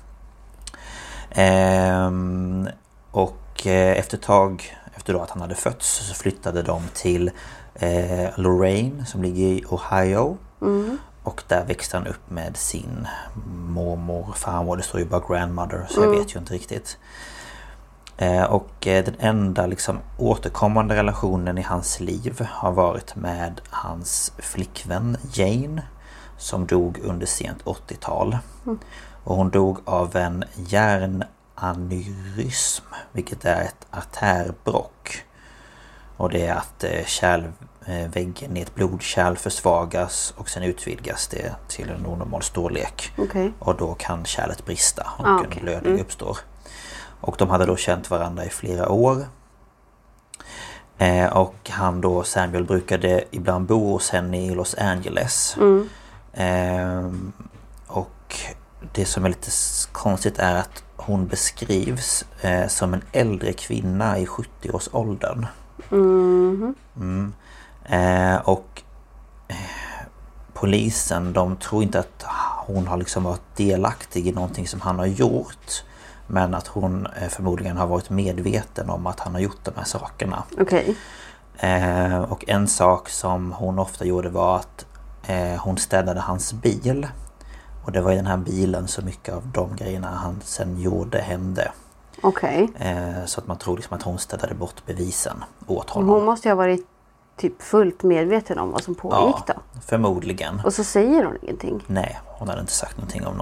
Ehm, 1.30 2.68
och 3.10 3.66
eh, 3.66 3.98
efter 3.98 4.16
ett 4.16 4.22
tag, 4.22 4.76
efter 4.94 5.12
då 5.12 5.20
att 5.20 5.30
han 5.30 5.40
hade 5.40 5.54
fötts, 5.54 5.88
så 6.08 6.14
flyttade 6.14 6.62
de 6.62 6.82
till 6.94 7.30
eh, 7.74 8.28
Lorraine 8.36 9.06
som 9.06 9.22
ligger 9.22 9.46
i 9.46 9.64
Ohio. 9.68 10.36
Och 11.22 11.42
där 11.48 11.64
växte 11.64 11.96
han 11.96 12.06
upp 12.06 12.30
med 12.30 12.56
sin 12.56 13.08
mormor, 13.46 14.32
farmor, 14.36 14.76
det 14.76 14.82
står 14.82 15.00
ju 15.00 15.06
bara 15.06 15.22
grandmother 15.28 15.86
så 15.90 16.02
jag 16.02 16.10
vet 16.10 16.34
ju 16.34 16.38
inte 16.38 16.54
riktigt. 16.54 16.98
Eh, 18.16 18.44
och 18.44 18.86
eh, 18.86 19.04
den 19.04 19.14
enda 19.18 19.66
liksom 19.66 19.98
återkommande 20.18 20.96
relationen 20.96 21.58
i 21.58 21.62
hans 21.62 22.00
liv 22.00 22.46
har 22.50 22.72
varit 22.72 23.16
med 23.16 23.60
hans 23.70 24.32
flickvän 24.38 25.16
Jane 25.32 25.82
som 26.38 26.66
dog 26.66 26.98
under 26.98 27.26
sent 27.26 27.64
80-tal. 27.64 28.38
Och 29.24 29.36
hon 29.36 29.50
dog 29.50 29.78
av 29.84 30.16
en 30.16 30.44
hjärnaneurysm 30.54 32.84
vilket 33.12 33.44
är 33.44 33.60
ett 33.60 33.86
artärbrock. 33.90 35.24
Och 36.16 36.30
det 36.30 36.46
är 36.46 36.54
att 36.54 36.84
eh, 36.84 37.04
kärlväggen 37.86 38.56
i 38.56 38.60
ett 38.60 38.74
blodkärl 38.74 39.36
försvagas 39.36 40.34
och 40.36 40.48
sen 40.48 40.62
utvidgas 40.62 41.28
det 41.28 41.54
till 41.68 41.90
en 41.90 42.06
onormal 42.06 42.42
storlek. 42.42 43.12
Okej. 43.18 43.52
Och 43.58 43.76
då 43.76 43.94
kan 43.94 44.24
kärlet 44.24 44.64
brista 44.64 45.06
och 45.18 45.26
Ah, 45.26 45.38
en 45.38 45.46
okej. 45.46 45.62
blödning 45.62 46.00
uppstår. 46.00 46.38
Och 47.20 47.36
de 47.38 47.50
hade 47.50 47.66
då 47.66 47.76
känt 47.76 48.10
varandra 48.10 48.44
i 48.44 48.48
flera 48.48 48.88
år. 48.88 49.24
Eh, 50.98 51.26
och 51.36 51.70
han 51.70 52.00
då, 52.00 52.22
Samuel, 52.22 52.64
brukade 52.64 53.24
ibland 53.30 53.66
bo 53.66 53.92
hos 53.92 54.10
henne 54.10 54.46
i 54.46 54.54
Los 54.54 54.74
Angeles. 54.74 55.56
Eh, 56.32 57.10
och 57.86 58.36
det 58.92 59.04
som 59.04 59.24
är 59.24 59.28
lite 59.28 59.50
konstigt 59.92 60.38
är 60.38 60.54
att 60.54 60.84
hon 60.96 61.26
beskrivs 61.26 62.24
eh, 62.40 62.68
som 62.68 62.94
en 62.94 63.02
äldre 63.12 63.52
kvinna 63.52 64.18
i 64.18 64.26
70-årsåldern. 64.26 65.46
Mm. 65.90 67.32
Eh, 67.84 68.36
och 68.36 68.82
eh, 69.48 69.56
polisen 70.54 71.32
de 71.32 71.56
tror 71.56 71.82
inte 71.82 71.98
att 71.98 72.24
hon 72.66 72.86
har 72.86 72.96
liksom 72.96 73.24
varit 73.24 73.56
delaktig 73.56 74.26
i 74.28 74.32
någonting 74.32 74.68
som 74.68 74.80
han 74.80 74.98
har 74.98 75.06
gjort. 75.06 75.84
Men 76.26 76.54
att 76.54 76.66
hon 76.66 77.06
eh, 77.06 77.28
förmodligen 77.28 77.76
har 77.76 77.86
varit 77.86 78.10
medveten 78.10 78.90
om 78.90 79.06
att 79.06 79.20
han 79.20 79.32
har 79.34 79.40
gjort 79.40 79.64
de 79.64 79.70
här 79.76 79.84
sakerna. 79.84 80.42
Okej. 80.60 80.96
Eh, 81.56 82.22
och 82.22 82.44
en 82.48 82.68
sak 82.68 83.08
som 83.08 83.52
hon 83.52 83.78
ofta 83.78 84.04
gjorde 84.04 84.28
var 84.28 84.56
att 84.56 84.86
eh, 85.26 85.60
hon 85.60 85.78
städade 85.78 86.20
hans 86.20 86.52
bil. 86.52 87.06
Och 87.84 87.92
det 87.92 88.00
var 88.00 88.12
i 88.12 88.16
den 88.16 88.26
här 88.26 88.36
bilen 88.36 88.88
så 88.88 89.02
mycket 89.02 89.34
av 89.34 89.48
de 89.54 89.76
grejerna 89.76 90.08
han 90.10 90.40
sen 90.44 90.80
gjorde 90.80 91.18
hände. 91.18 91.72
Okej. 92.22 92.68
Eh, 92.78 93.24
så 93.26 93.40
att 93.40 93.46
man 93.46 93.58
tror 93.58 93.76
liksom 93.76 93.96
att 93.96 94.02
hon 94.02 94.18
städade 94.18 94.54
bort 94.54 94.86
bevisen 94.86 95.44
åt 95.66 95.90
Hon 95.90 96.04
honom. 96.08 96.24
måste 96.24 96.48
ju 96.48 96.52
ha 96.52 96.56
varit 96.56 96.86
typ 97.36 97.62
fullt 97.62 98.02
medveten 98.02 98.58
om 98.58 98.70
vad 98.70 98.84
som 98.84 98.94
pågick 98.94 99.44
Ja, 99.48 99.54
då. 99.54 99.80
förmodligen. 99.80 100.60
Och 100.64 100.74
så 100.74 100.84
säger 100.84 101.24
hon 101.24 101.38
ingenting. 101.42 101.84
Nej, 101.86 102.18
hon 102.24 102.48
hade 102.48 102.60
inte 102.60 102.72
sagt 102.72 102.96
någonting 102.96 103.26
om 103.26 103.40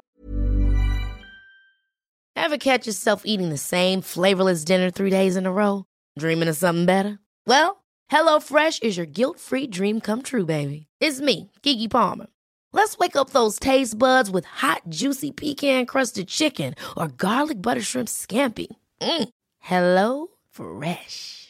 Ever 2.36 2.57
catch 2.59 2.86
yourself 2.86 3.22
eating 3.24 3.51
the 3.51 3.59
same 3.59 4.03
flavorless 4.03 4.64
dinner 4.64 4.91
three 4.91 5.11
days 5.11 5.36
in 5.36 5.47
a 5.47 5.51
row? 5.53 5.84
Dreaming 6.18 6.49
of 6.49 6.57
something 6.57 6.86
better? 6.86 7.18
Well, 7.47 7.76
HelloFresh 8.11 8.82
is 8.82 8.97
your 8.97 9.07
guilt-free 9.07 9.66
dream 9.68 10.01
come 10.01 10.22
true, 10.22 10.45
baby. 10.47 10.86
It's 11.01 11.20
me, 11.20 11.51
Kiki 11.62 11.88
Palmer. 11.88 12.26
Let's 12.72 12.97
wake 12.99 13.16
up 13.16 13.30
those 13.30 13.59
taste 13.59 13.99
buds 13.99 14.30
with 14.30 14.45
hot, 14.47 14.82
juicy 14.88 15.32
pecan-crusted 15.32 16.28
chicken 16.28 16.74
or 16.97 17.09
garlic 17.09 17.61
butter 17.61 17.82
shrimp 17.82 18.09
scampi. 18.09 18.68
Mm. 19.03 19.28
Hello 19.59 20.28
Fresh. 20.51 21.49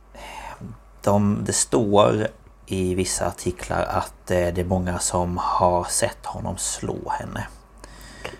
De, 1.03 1.43
det 1.45 1.53
står 1.53 2.27
i 2.65 2.95
vissa 2.95 3.27
artiklar 3.27 3.83
att 3.83 4.31
eh, 4.31 4.47
det 4.53 4.57
är 4.61 4.65
många 4.65 4.99
som 4.99 5.37
har 5.37 5.83
sett 5.83 6.25
honom 6.25 6.57
slå 6.57 7.09
henne. 7.09 7.47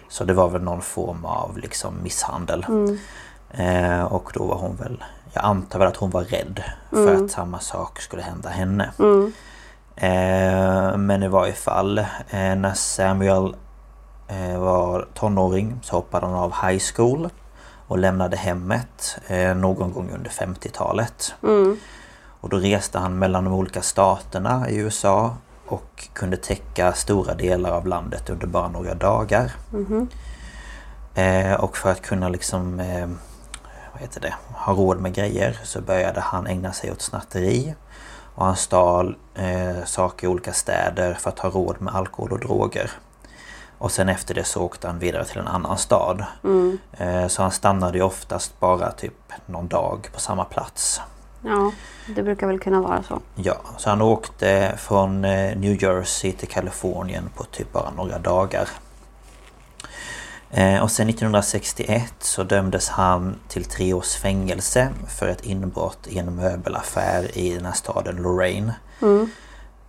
Så 0.10 0.24
det 0.24 0.34
var 0.34 0.50
väl 0.50 0.62
någon 0.62 0.82
form 0.82 1.26
av 1.26 1.58
liksom 1.58 2.04
misshandel. 2.04 2.66
Eh, 3.52 4.04
och 4.04 4.32
då 4.34 4.46
var 4.46 4.56
hon 4.56 4.76
väl... 4.76 5.04
Jag 5.34 5.44
antar 5.46 5.80
väl 5.80 5.88
att 5.88 5.96
hon 5.98 6.10
var 6.10 6.24
rädd 6.24 6.64
för 6.90 7.26
att 7.26 7.32
samma 7.32 7.60
sak 7.60 8.02
skulle 8.02 8.22
hända 8.22 8.50
henne. 8.50 8.92
Eh, 9.96 10.98
men 10.98 11.24
i 11.24 11.28
varje 11.28 11.54
fall 11.54 11.98
eh, 11.98 12.56
när 12.56 12.74
Samuel 12.74 13.56
eh, 14.28 14.60
var 14.60 15.08
tonåring 15.14 15.80
så 15.84 15.96
hoppade 15.96 16.26
han 16.26 16.36
av 16.36 16.54
high 16.68 16.84
school 16.96 17.30
och 17.88 17.98
lämnade 17.98 18.38
hemmet 18.38 19.18
eh, 19.28 19.56
någon 19.56 19.94
gång 19.94 20.10
under 20.14 20.30
50-talet. 20.30 21.36
Och 22.42 22.50
då 22.50 22.58
reste 22.58 23.00
han 23.00 23.20
mellan 23.20 23.44
de 23.44 23.54
olika 23.54 23.82
staterna 23.82 24.70
i 24.70 24.76
USA 24.78 25.36
och 25.68 26.10
kunde 26.14 26.38
täcka 26.38 26.94
stora 26.94 27.34
delar 27.34 27.72
av 27.72 27.88
landet 27.88 28.30
under 28.30 28.48
bara 28.48 28.68
några 28.68 28.94
dagar. 28.96 29.52
Eh, 31.14 31.54
och 31.54 31.78
för 31.78 31.92
att 31.92 32.02
kunna 32.02 32.30
liksom 32.30 32.80
eh, 32.80 33.08
vad 33.92 34.02
heter 34.02 34.22
det, 34.22 34.34
ha 34.54 34.74
råd 34.74 35.00
med 35.00 35.14
grejer 35.14 35.60
så 35.64 35.82
började 35.82 36.20
han 36.20 36.48
ägna 36.48 36.72
sig 36.74 36.92
åt 36.92 37.02
snatteri. 37.02 37.76
Och 38.36 38.46
han 38.46 38.56
stal 38.56 39.16
eh, 39.36 39.84
saker 39.86 40.28
i 40.28 40.30
olika 40.30 40.54
städer 40.54 41.14
för 41.14 41.30
att 41.30 41.40
ha 41.40 41.50
råd 41.50 41.82
med 41.82 41.96
alkohol 41.96 42.32
och 42.32 42.40
droger. 42.40 42.92
Och 43.78 43.92
sen 43.92 44.10
efter 44.10 44.34
det 44.34 44.44
så 44.44 44.62
åkte 44.62 44.88
han 44.88 45.00
vidare 45.00 45.26
till 45.26 45.38
en 45.38 45.48
annan 45.48 45.78
stad. 45.78 46.26
Eh, 46.94 47.28
så 47.28 47.42
han 47.42 47.52
stannade 47.52 47.98
ju 47.98 48.04
oftast 48.04 48.60
bara 48.60 48.92
typ 48.92 49.14
någon 49.46 49.68
dag 49.68 50.10
på 50.14 50.20
samma 50.20 50.46
plats. 50.46 51.02
Ja, 51.42 51.72
det 52.08 52.24
brukar 52.24 52.48
väl 52.48 52.60
kunna 52.60 52.82
vara 52.82 53.04
så. 53.04 53.20
Ja, 53.36 53.62
så 53.78 53.90
han 53.90 54.02
åkte 54.02 54.74
från 54.78 55.26
eh, 55.26 55.58
New 55.58 55.84
Jersey 55.84 56.32
till 56.32 56.48
Kalifornien 56.48 57.30
på 57.36 57.44
typ 57.44 57.74
bara 57.74 57.92
några 57.92 58.20
dagar. 58.20 58.70
Eh, 60.52 60.84
och 60.84 60.92
sen 60.92 61.10
1961 61.10 62.14
så 62.20 62.44
dömdes 62.44 62.90
han 62.90 63.36
till 63.48 63.66
tre 63.66 63.94
års 63.94 64.16
fängelse 64.16 64.90
för 65.08 65.28
ett 65.28 65.46
inbrott 65.46 66.08
i 66.08 66.20
en 66.20 66.36
möbelaffär 66.36 67.38
i 67.38 67.56
den 67.56 67.66
här 67.66 67.74
staden 67.74 68.16
Lorraine. 68.16 68.74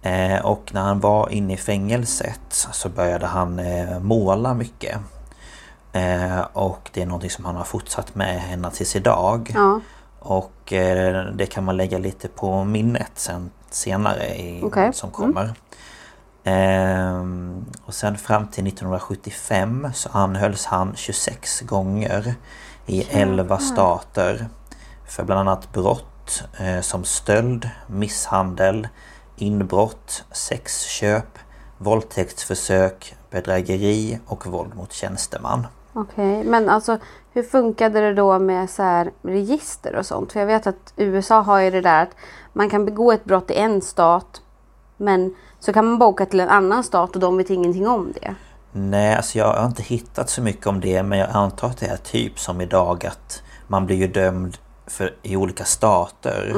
Eh, 0.03 0.45
och 0.45 0.71
när 0.75 0.81
han 0.81 1.01
var 1.01 1.29
inne 1.29 1.55
i 1.55 1.57
fängelset 1.57 2.41
så 2.73 2.89
började 2.89 3.27
han 3.27 3.61
måla 4.01 4.55
mycket. 4.55 4.99
Och 6.53 6.91
det 6.93 7.03
är 7.03 7.07
någonting 7.07 7.31
som 7.31 7.45
han 7.45 7.57
har 7.57 7.65
fortsatt 7.65 8.15
med 8.15 8.43
ända 8.53 8.71
tills 8.71 8.97
idag. 8.97 9.53
Ja. 9.55 9.81
Och 10.19 10.62
eh, 10.73 11.25
det 11.25 11.47
kan 11.47 11.65
man 11.65 11.77
lägga 11.77 11.99
lite 11.99 12.29
på 12.29 12.65
minnet 12.65 13.13
sen 13.15 13.51
senare 13.71 14.27
i, 14.27 14.61
Okej. 14.65 14.93
som 14.93 15.11
kommer. 15.11 15.55
Ehm, 16.45 17.65
och 17.85 17.95
sen 17.95 18.19
fram 18.19 18.49
till 18.49 18.67
1975 18.67 19.89
så 19.95 20.09
anhölls 20.13 20.67
han 20.67 20.93
26 20.97 21.61
gånger 21.61 22.35
i 22.87 23.03
11 23.11 23.59
stater 23.59 24.47
för 25.09 25.25
bland 25.25 25.41
annat 25.41 25.73
brott 25.73 26.43
eh, 26.59 26.81
som 26.81 27.05
stöld, 27.05 27.71
misshandel, 27.87 28.89
inbrott, 29.37 30.25
sexköp, 30.33 31.39
våldtäktsförsök, 31.79 33.17
bedrägeri 33.31 34.19
och 34.27 34.47
våld 34.47 34.75
mot 34.75 34.93
tjänsteman. 34.93 35.67
Okej, 35.93 36.45
men 36.45 36.69
alltså 36.69 36.99
hur 37.33 37.43
funkade 37.43 38.01
det 38.01 38.15
då 38.15 38.39
med 38.39 38.71
så 38.71 38.83
här 38.83 39.11
register 39.23 39.97
och 39.97 40.07
sånt? 40.07 40.33
För 40.33 40.41
jag 40.41 40.47
vet 40.47 40.67
att 40.67 40.93
USA 40.97 41.41
har 41.41 41.61
ju 41.61 41.71
det 41.71 41.81
där 41.81 42.03
att 42.03 42.17
man 42.53 42.71
kan 42.71 42.85
begå 42.85 43.13
ett 43.13 43.25
brott 43.25 43.51
i 43.51 43.55
en 43.55 43.81
stat 43.81 44.43
men 44.97 45.35
så 45.61 45.73
kan 45.73 45.87
man 45.87 45.99
bara 45.99 46.09
åka 46.09 46.27
till 46.27 46.41
en 46.41 46.49
annan 46.49 46.85
stat 46.85 47.15
och 47.15 47.21
de 47.21 47.37
vet 47.37 47.51
ingenting 47.51 47.89
om 47.89 48.13
det. 48.21 48.35
Nej, 48.73 49.15
alltså 49.15 49.39
jag 49.39 49.55
har 49.55 49.67
inte 49.67 49.83
hittat 49.83 50.31
så 50.31 50.43
mycket 50.43 50.67
om 50.67 50.81
det 50.81 51.03
men 51.03 51.19
jag 51.19 51.31
antar 51.33 51.69
att 51.69 51.79
det 51.79 51.87
är 51.87 51.97
typ 51.97 52.39
som 52.39 52.61
idag 52.61 53.07
att 53.07 53.43
man 53.67 53.87
blir 53.87 53.97
ju 53.97 54.07
dömd 54.07 54.59
för, 54.87 55.15
i 55.23 55.37
olika 55.37 55.65
stater. 55.65 56.53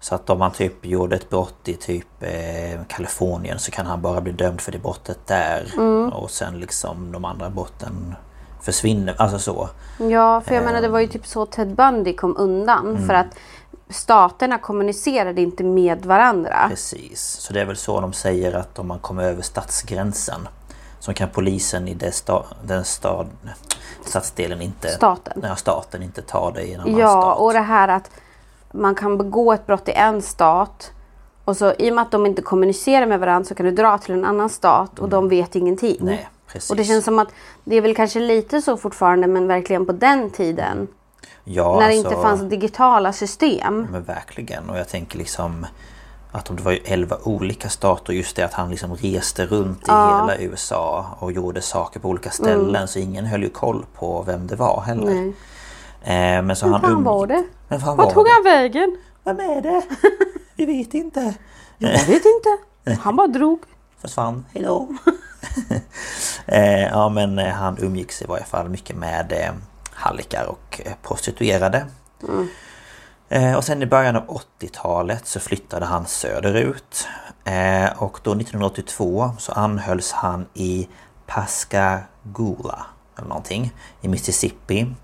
Så 0.00 0.14
att 0.14 0.30
om 0.30 0.38
man 0.38 0.52
typ 0.52 0.86
gjorde 0.86 1.16
ett 1.16 1.30
brott 1.30 1.68
i 1.68 1.74
typ 1.74 2.06
eh, 2.20 2.80
Kalifornien 2.88 3.58
så 3.58 3.70
kan 3.70 3.86
han 3.86 4.02
bara 4.02 4.20
bli 4.20 4.32
dömd 4.32 4.60
för 4.60 4.72
det 4.72 4.78
brottet 4.78 5.26
där. 5.26 5.80
Och 6.12 6.30
sen 6.30 6.60
liksom 6.60 7.12
de 7.12 7.24
andra 7.24 7.50
brotten 7.50 8.14
försvinner. 8.60 9.14
Alltså 9.18 9.38
så. 9.38 9.68
Ja, 9.98 10.40
för 10.40 10.54
jag 10.54 10.64
menar 10.64 10.80
det 10.80 10.88
var 10.88 11.00
ju 11.00 11.06
typ 11.06 11.26
så 11.26 11.46
Ted 11.46 11.74
Bundy 11.74 12.12
kom 12.12 12.36
undan 12.38 13.06
för 13.06 13.14
att 13.14 13.26
staterna 13.90 14.58
kommunicerade 14.58 15.40
inte 15.40 15.64
med 15.64 16.06
varandra. 16.06 16.66
Precis. 16.68 17.20
Så 17.20 17.52
det 17.52 17.60
är 17.60 17.64
väl 17.64 17.76
så 17.76 18.00
de 18.00 18.12
säger 18.12 18.52
att 18.52 18.78
om 18.78 18.88
man 18.88 18.98
kommer 18.98 19.22
över 19.22 19.42
stadsgränsen 19.42 20.48
så 21.00 21.14
kan 21.14 21.28
polisen 21.28 21.88
i 21.88 21.94
det 21.94 22.12
sta, 22.12 22.44
den 22.62 22.84
stad, 22.84 23.26
stadsdelen 24.04 24.60
inte... 24.62 24.88
Staten. 24.88 25.40
Ja, 25.42 25.56
staten 25.56 26.02
inte 26.02 26.22
ta 26.22 26.50
dig 26.50 26.68
i 26.68 26.74
en 26.74 26.80
annan 26.80 26.96
Ja, 26.96 27.22
stat. 27.22 27.38
och 27.38 27.52
det 27.52 27.60
här 27.60 27.88
att 27.88 28.10
man 28.72 28.94
kan 28.94 29.18
begå 29.18 29.52
ett 29.52 29.66
brott 29.66 29.88
i 29.88 29.92
en 29.92 30.22
stat 30.22 30.92
och 31.44 31.56
så 31.56 31.72
i 31.78 31.90
och 31.90 31.94
med 31.94 32.02
att 32.02 32.10
de 32.10 32.26
inte 32.26 32.42
kommunicerar 32.42 33.06
med 33.06 33.20
varandra 33.20 33.48
så 33.48 33.54
kan 33.54 33.66
du 33.66 33.72
dra 33.72 33.98
till 33.98 34.14
en 34.14 34.24
annan 34.24 34.48
stat 34.48 34.98
och 34.98 35.08
de 35.08 35.28
vet 35.28 35.56
ingenting. 35.56 35.96
Nej, 36.00 36.28
precis. 36.52 36.70
Och 36.70 36.76
det 36.76 36.84
känns 36.84 37.04
som 37.04 37.18
att 37.18 37.28
det 37.64 37.76
är 37.76 37.80
väl 37.80 37.94
kanske 37.94 38.20
lite 38.20 38.62
så 38.62 38.76
fortfarande 38.76 39.26
men 39.26 39.46
verkligen 39.46 39.86
på 39.86 39.92
den 39.92 40.30
tiden. 40.30 40.88
ja, 41.44 41.72
när 41.80 41.88
det 41.88 41.94
alltså, 41.94 42.10
inte 42.10 42.22
fanns 42.22 42.40
digitala 42.50 43.12
system. 43.12 43.86
Men 43.90 44.02
verkligen. 44.02 44.70
Och 44.70 44.78
jag 44.78 44.88
tänker 44.88 45.18
liksom 45.18 45.66
att 46.32 46.50
om 46.50 46.56
det 46.56 46.62
var 46.62 46.72
ju 46.72 46.78
11 46.84 47.16
olika 47.24 47.68
stater, 47.68 48.12
just 48.12 48.36
det 48.36 48.42
att 48.42 48.52
han 48.54 48.70
liksom 48.70 48.94
reste 48.96 49.46
runt 49.46 49.88
i 49.88 49.90
hela 49.90 50.36
USA 50.38 51.06
och 51.18 51.32
gjorde 51.32 51.62
saker 51.62 52.00
på 52.00 52.08
olika 52.08 52.30
ställen 52.30 52.88
så 52.88 52.98
ingen 52.98 53.26
höll 53.26 53.42
ju 53.42 53.50
koll 53.50 53.86
på 53.94 54.22
vem 54.22 54.46
det 54.46 54.56
var 54.56 54.80
heller. 54.80 55.12
Mm. 55.12 55.34
Nej. 56.04 56.36
Eh, 56.36 56.42
men 56.42 56.56
så 56.56 56.66
Men 56.66 56.80
han 56.80 56.92
umgick- 56.92 57.04
var 57.04 57.26
det? 57.26 57.44
Men 57.68 57.80
fan 57.80 57.96
Vart 57.96 58.06
var 58.06 58.12
tog 58.12 58.24
det? 58.24 58.30
han 58.30 58.44
vägen? 58.44 58.96
Vem 59.24 59.40
är 59.40 59.60
det? 59.60 59.82
Vi 60.56 60.66
vet 60.66 60.94
inte. 60.94 61.34
Jag 61.78 61.90
vet 62.06 62.22
inte. 62.24 62.58
Han 63.00 63.16
bara 63.16 63.26
drog. 63.26 63.60
Försvann. 64.00 64.44
Hejdå. 64.54 64.88
ja 66.90 67.08
men 67.08 67.38
eh, 67.38 67.52
han 67.52 67.78
umgicks 67.78 68.22
i 68.22 68.24
varje 68.26 68.44
fall 68.44 68.68
mycket 68.68 68.96
med 68.96 69.32
eh, 69.32 69.52
hallickar 69.92 70.44
och 70.44 70.80
eh, 70.84 70.92
prostituerade. 71.02 71.86
Eh, 73.28 73.54
och 73.54 73.64
sen 73.64 73.82
i 73.82 73.86
början 73.86 74.16
av 74.16 74.40
80-talet 74.60 75.26
så 75.26 75.40
flyttade 75.40 75.86
han 75.86 76.06
söderut. 76.06 77.08
Eh, 77.44 78.02
och 78.02 78.20
då 78.22 78.32
1982 78.32 79.30
så 79.38 79.52
anhölls 79.52 80.12
han 80.12 80.46
i 80.54 80.88
Pascagoula 81.26 82.86
eller 83.18 83.28
någonting 83.28 83.72
i 84.00 84.08
Mississippi 84.08 84.94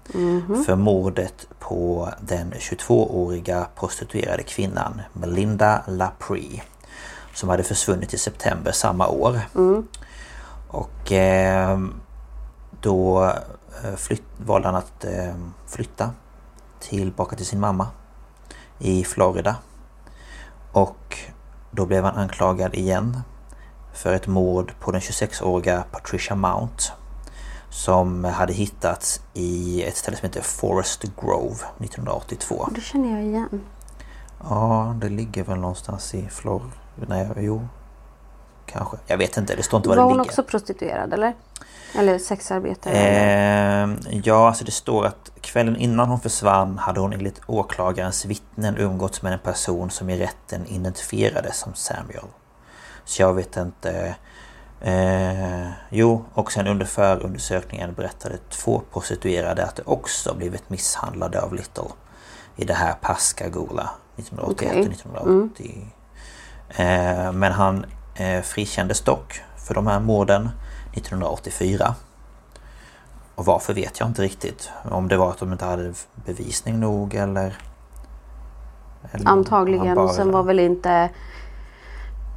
för 0.67 0.77
mordet 0.77 1.47
på 1.59 2.09
den 2.21 2.53
22-åriga 2.53 3.67
prostituerade 3.75 4.43
kvinnan 4.43 5.01
Melinda 5.13 5.83
Laprie 5.87 6.63
som 7.35 7.49
hade 7.49 7.63
försvunnit 7.63 8.15
i 8.15 8.19
september 8.19 8.73
samma 8.73 9.09
år. 9.09 9.41
Och 10.75 11.13
eh, 11.13 11.79
då 12.81 13.25
eh, 13.85 13.95
flytt, 13.97 14.23
valde 14.37 14.69
han 14.69 14.77
att 14.77 15.05
eh, 15.05 15.35
flytta 15.67 16.11
tillbaka 16.81 17.37
till 17.37 17.47
sin 17.47 17.61
mamma 17.61 17.87
i 18.79 19.05
Florida. 19.05 19.57
Och 20.73 21.19
då 21.71 21.87
blev 21.87 22.05
han 22.05 22.17
anklagad 22.17 22.75
igen 22.75 23.21
för 23.93 24.13
ett 24.13 24.27
mord 24.27 24.73
på 24.81 24.91
den 24.91 25.01
26-åriga 25.01 25.85
Patricia 25.91 26.37
Mount 26.37 26.83
som 27.71 28.25
hade 28.25 28.53
hittats 28.53 29.21
i 29.35 29.83
ett 29.83 29.97
ställe 29.97 30.17
som 30.17 30.27
heter 30.27 30.43
Forest 30.43 31.05
Grove 31.21 31.57
1982. 31.79 32.69
Det 32.75 32.81
känner 32.81 33.11
jag 33.11 33.25
igen. 33.25 33.61
Ja, 34.49 34.97
det 35.01 35.09
ligger 35.09 35.45
väl 35.45 35.59
någonstans 35.59 36.15
i 36.15 36.29
Florida. 36.29 36.73
Nej, 37.09 37.29
jo. 37.37 37.69
Kanske. 38.67 38.97
Jag 39.07 39.19
vet 39.19 39.37
inte, 39.37 39.57
det 39.57 39.63
står 39.63 39.79
inte 39.79 39.89
var, 39.89 39.97
Var 39.97 40.03
det 40.03 40.09
hon 40.09 40.17
ligger. 40.17 40.31
också 40.31 40.43
prostituerad 40.43 41.13
eller? 41.13 41.35
Eller 41.99 42.19
sexarbetare? 42.19 42.95
Eh, 42.95 43.89
ja, 44.25 44.49
alltså 44.49 44.65
det 44.65 44.71
står 44.71 45.07
att 45.07 45.31
kvällen 45.41 45.77
innan 45.77 46.09
hon 46.09 46.21
försvann 46.21 46.79
hade 46.79 47.01
hon 47.01 47.13
enligt 47.13 47.41
åklagarens 47.47 48.25
vittnen 48.25 48.77
umgåtts 48.77 49.23
med 49.23 49.33
en 49.33 49.39
person 49.39 49.91
som 49.91 50.11
i 50.11 50.19
rätten 50.19 50.67
identifierades 50.67 51.59
som 51.59 51.75
Samuel. 51.75 52.25
Så 53.05 53.23
jag 53.23 53.35
vet 53.35 53.57
inte... 53.57 54.15
Eh, 54.81 55.69
jo, 55.91 56.25
och 56.35 56.53
sen 56.53 56.67
under 56.67 56.87
förundersökningen 56.87 57.95
berättade 57.95 58.39
två 58.51 58.83
prostituerade 58.93 59.65
att 59.65 59.77
de 59.77 59.83
också 59.87 60.35
blivit 60.35 60.71
misshandlade 60.71 61.43
av 61.43 61.55
Little 61.55 61.85
i 62.57 62.65
det 62.65 62.75
här 62.75 62.95
Pascagoula 63.01 63.91
1981 64.17 64.71
och 64.71 64.79
Okej. 64.79 64.93
1980. 64.93 65.93
Eh, 66.69 67.33
men 67.33 67.53
han 67.53 67.87
frikändes 68.43 69.01
dock 69.01 69.41
för 69.67 69.75
de 69.75 69.87
här 69.87 70.01
morden 70.01 70.51
1984. 70.93 71.95
Och 73.35 73.45
varför 73.45 73.75
vet 73.75 74.01
jag 74.01 74.09
inte 74.09 74.23
riktigt. 74.23 74.71
Om 74.91 75.09
det 75.09 75.17
var 75.17 75.31
att 75.31 75.39
de 75.39 75.53
inte 75.53 75.65
hade 75.65 75.93
bevisning 76.15 76.81
nog 76.81 77.15
eller... 77.15 77.57
eller 79.13 79.29
Antagligen. 79.29 79.95
bara- 79.95 80.09
Sen 80.09 80.33
var 80.33 80.43
väl 80.43 80.61
inte 80.61 81.11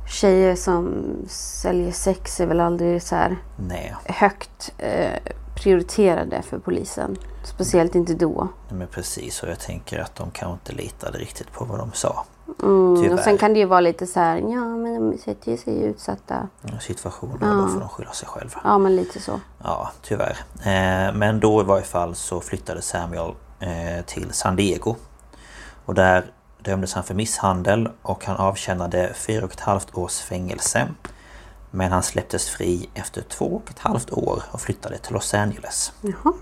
tjejer 0.09 0.55
som 0.55 1.05
säljer 1.27 1.91
sex 1.91 2.39
är 2.39 2.45
väl 2.45 2.59
aldrig 2.59 3.03
så 3.03 3.15
här 3.15 3.37
Nej, 3.55 3.95
högt 4.05 4.73
eh, 4.77 5.11
prioriterade 5.55 6.41
för 6.41 6.59
polisen. 6.59 7.17
Speciellt 7.43 7.95
inte 7.95 8.13
då. 8.13 8.47
men 8.69 8.87
precis. 8.87 9.43
Och 9.43 9.49
jag 9.49 9.59
tänker 9.59 9.99
att 9.99 10.15
de 10.15 10.31
kanske 10.31 10.53
inte 10.71 10.83
litade 10.83 11.17
riktigt 11.17 11.51
på 11.51 11.65
vad 11.65 11.79
de 11.79 11.91
sa. 11.93 12.25
Mm, 12.63 13.13
och 13.13 13.19
sen 13.19 13.37
kan 13.37 13.53
det 13.53 13.59
ju 13.59 13.65
vara 13.65 13.79
lite 13.79 14.07
så 14.07 14.19
här, 14.19 14.37
ja 14.37 14.65
men 14.65 15.11
de 15.11 15.17
sätter 15.17 15.51
ju 15.51 15.57
sig 15.57 15.73
i 15.73 15.83
utsatta. 15.83 16.47
Situationer 16.79 17.33
och 17.33 17.39
då 17.39 17.67
får 17.67 17.79
de 17.79 17.89
skylla 17.89 18.11
sig 18.11 18.27
själva. 18.27 18.61
Ja 18.63 18.77
men 18.77 18.95
lite 18.95 19.19
så. 19.19 19.39
Ja, 19.63 19.91
tyvärr. 20.01 20.37
Eh, 20.59 21.13
men 21.13 21.39
då 21.39 21.61
i 21.61 21.63
varje 21.63 21.83
fall 21.83 22.15
så 22.15 22.41
flyttade 22.41 22.81
Samuel 22.81 23.33
eh, 23.59 24.05
till 24.05 24.33
San 24.33 24.55
Diego. 24.55 24.95
Och 25.85 25.93
där 25.93 26.31
dömdes 26.61 26.93
han 26.93 27.03
för 27.03 27.13
misshandel 27.13 27.89
och 28.01 28.25
han 28.25 28.37
avtjänade 28.37 29.13
fyra 29.13 29.45
och 29.45 29.51
ett 29.51 29.59
halvt 29.59 29.97
års 29.97 30.19
fängelse. 30.19 30.87
Men 31.71 31.91
han 31.91 32.03
släpptes 32.03 32.49
fri 32.49 32.89
efter 32.93 33.21
två 33.21 33.45
och 33.45 33.69
ett 33.69 33.79
halvt 33.79 34.11
år 34.11 34.43
och 34.51 34.61
flyttade 34.61 34.97
till 34.97 35.13
Los 35.13 35.33
Angeles. 35.33 35.91
Jaha. 36.01 36.33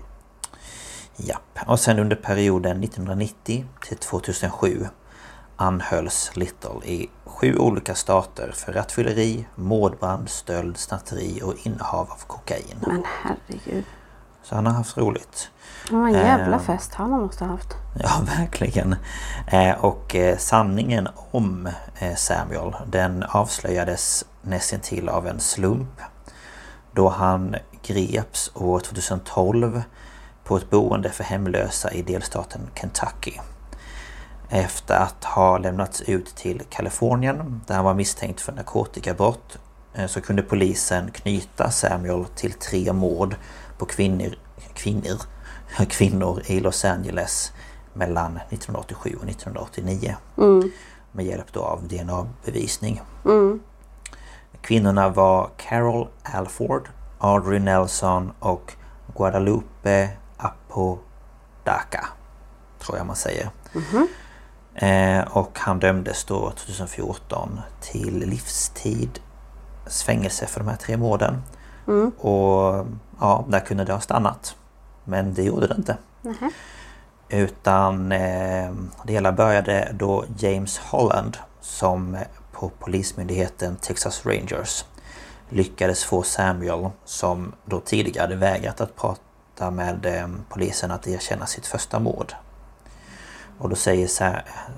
Japp. 1.16 1.58
Och 1.66 1.80
sen 1.80 1.98
under 1.98 2.16
perioden 2.16 2.84
1990 2.84 3.64
till 3.88 3.96
2007 3.96 4.86
anhölls 5.56 6.30
Little 6.34 6.84
i 6.84 7.10
sju 7.24 7.56
olika 7.56 7.94
stater 7.94 8.52
för 8.54 8.72
rattfylleri, 8.72 9.46
mordbrand, 9.54 10.28
stöld, 10.28 10.76
snatteri 10.78 11.40
och 11.44 11.54
innehav 11.62 12.10
av 12.10 12.26
kokain. 12.26 12.76
Men 12.86 13.02
herregud. 13.22 13.84
Så 14.42 14.54
han 14.54 14.66
har 14.66 14.72
haft 14.72 14.96
roligt. 14.98 15.50
Det 15.88 15.96
var 15.96 16.06
en 16.08 16.12
jävla 16.14 16.56
Eh. 16.56 16.62
fest 16.62 16.94
han 16.94 17.10
måste 17.10 17.44
ha 17.44 17.50
haft. 17.50 17.74
Ja, 17.98 18.10
verkligen. 18.38 18.96
Eh, 19.46 19.84
och 19.84 20.14
eh, 20.14 20.36
sanningen 20.38 21.08
om 21.30 21.68
eh, 21.98 22.14
Samuel 22.16 22.76
den 22.86 23.22
avslöjades 23.22 24.24
nästintill 24.42 25.08
av 25.08 25.26
en 25.26 25.40
slump. 25.40 26.00
Då 26.92 27.08
han 27.08 27.56
greps 27.82 28.50
år 28.54 28.80
2012 28.80 29.82
på 30.44 30.56
ett 30.56 30.70
boende 30.70 31.10
för 31.10 31.24
hemlösa 31.24 31.92
i 31.92 32.02
delstaten 32.02 32.60
Kentucky. 32.74 33.32
Efter 34.48 34.94
att 34.94 35.24
ha 35.24 35.58
lämnats 35.58 36.00
ut 36.00 36.26
till 36.26 36.62
Kalifornien 36.70 37.60
där 37.66 37.74
han 37.74 37.84
var 37.84 37.94
misstänkt 37.94 38.40
för 38.40 38.52
narkotikabrott 38.52 39.58
eh, 39.94 40.06
så 40.06 40.20
kunde 40.20 40.42
polisen 40.42 41.10
knyta 41.10 41.70
Samuel 41.70 42.24
till 42.24 42.52
tre 42.52 42.92
mord 42.92 43.36
på 43.78 43.86
kvinnor, 43.86 44.34
kvinnor, 44.74 45.20
kvinnor 45.88 46.42
i 46.46 46.60
Los 46.60 46.84
Angeles 46.84 47.52
mellan 47.94 48.36
1987 48.36 49.16
och 49.22 49.28
1989. 49.28 50.16
Med 51.12 51.26
hjälp 51.26 51.52
då 51.52 51.60
av 51.60 51.88
DNA-bevisning. 51.88 53.02
Kvinnorna 54.60 55.08
var 55.08 55.50
Carol 55.56 56.08
Alford, 56.22 56.88
Audrey 57.18 57.58
Nelson 57.58 58.32
och 58.38 58.72
Guadalupe 59.16 60.10
Apodaca. 60.36 62.06
Tror 62.78 62.98
jag 62.98 63.06
man 63.06 63.16
säger. 63.16 63.50
Eh, 63.74 63.80
och 65.30 65.58
han 65.58 65.78
dömdes 65.78 66.24
då 66.24 66.50
2014 66.50 67.60
till 67.80 68.18
livstid 68.18 69.20
fängelse 70.06 70.46
för 70.46 70.60
de 70.60 70.68
här 70.68 70.76
tre 70.76 70.96
morden. 70.96 71.42
Och 72.18 72.86
ja, 73.20 73.44
där 73.48 73.60
kunde 73.60 73.84
det 73.84 73.92
ha 73.92 74.00
stannat. 74.00 74.56
Men 75.04 75.34
det 75.34 75.42
gjorde 75.42 75.66
det 75.66 75.74
inte. 75.74 75.96
Utan 77.28 78.12
eh, 78.12 78.72
det 79.04 79.12
hela 79.12 79.32
började 79.32 79.92
då 79.94 80.24
James 80.38 80.78
Holland 80.78 81.36
som 81.60 82.18
på 82.52 82.68
polismyndigheten 82.68 83.76
Texas 83.76 84.26
Rangers 84.26 84.84
lyckades 85.48 86.04
få 86.04 86.22
Samuel 86.22 86.90
som 87.04 87.52
då 87.64 87.80
tidigare 87.80 88.22
hade 88.22 88.36
vägrat 88.36 88.80
att 88.80 88.96
prata 88.96 89.70
med 89.70 90.06
eh, 90.06 90.28
polisen 90.48 90.90
att 90.90 91.06
erkänna 91.06 91.46
sitt 91.46 91.66
första 91.66 91.98
mord. 91.98 92.34
Och 93.58 93.68
då 93.68 93.76
säger 93.76 94.06
Sa 94.06 94.32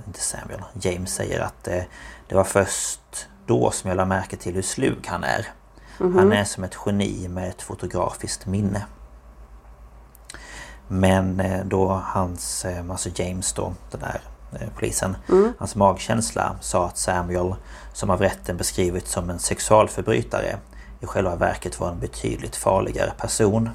inte 0.06 0.20
Samuel, 0.20 0.62
James 0.80 1.14
säger 1.14 1.40
att 1.40 1.68
eh, 1.68 1.82
det 2.28 2.34
var 2.34 2.44
först 2.44 3.28
då 3.46 3.70
som 3.70 3.88
jag 3.88 3.96
lade 3.96 4.08
märke 4.08 4.36
till 4.36 4.54
hur 4.54 4.62
slug 4.62 5.06
han 5.06 5.24
är. 5.24 5.46
Han 5.98 6.32
är 6.32 6.44
som 6.44 6.64
ett 6.64 6.76
geni 6.86 7.28
med 7.28 7.48
ett 7.48 7.62
fotografiskt 7.62 8.46
minne. 8.46 8.86
Men 10.88 11.40
eh, 11.40 11.64
då 11.64 12.02
hans, 12.04 12.64
eh, 12.64 12.90
alltså 12.90 13.08
James 13.14 13.52
då, 13.52 13.74
den 13.90 14.00
där 14.00 14.20
eh, 14.60 14.68
polisen, 14.74 15.16
hans 15.58 15.74
magkänsla 15.74 16.56
sa 16.60 16.86
att 16.86 16.98
Samuel, 16.98 17.54
som 17.92 18.10
av 18.10 18.20
rätten 18.20 18.56
beskrivits 18.56 19.12
som 19.12 19.30
en 19.30 19.38
sexualförbrytare, 19.38 20.56
i 21.00 21.06
själva 21.06 21.36
verket 21.36 21.80
var 21.80 21.90
en 21.90 21.98
betydligt 21.98 22.56
farligare 22.56 23.10
person. 23.18 23.70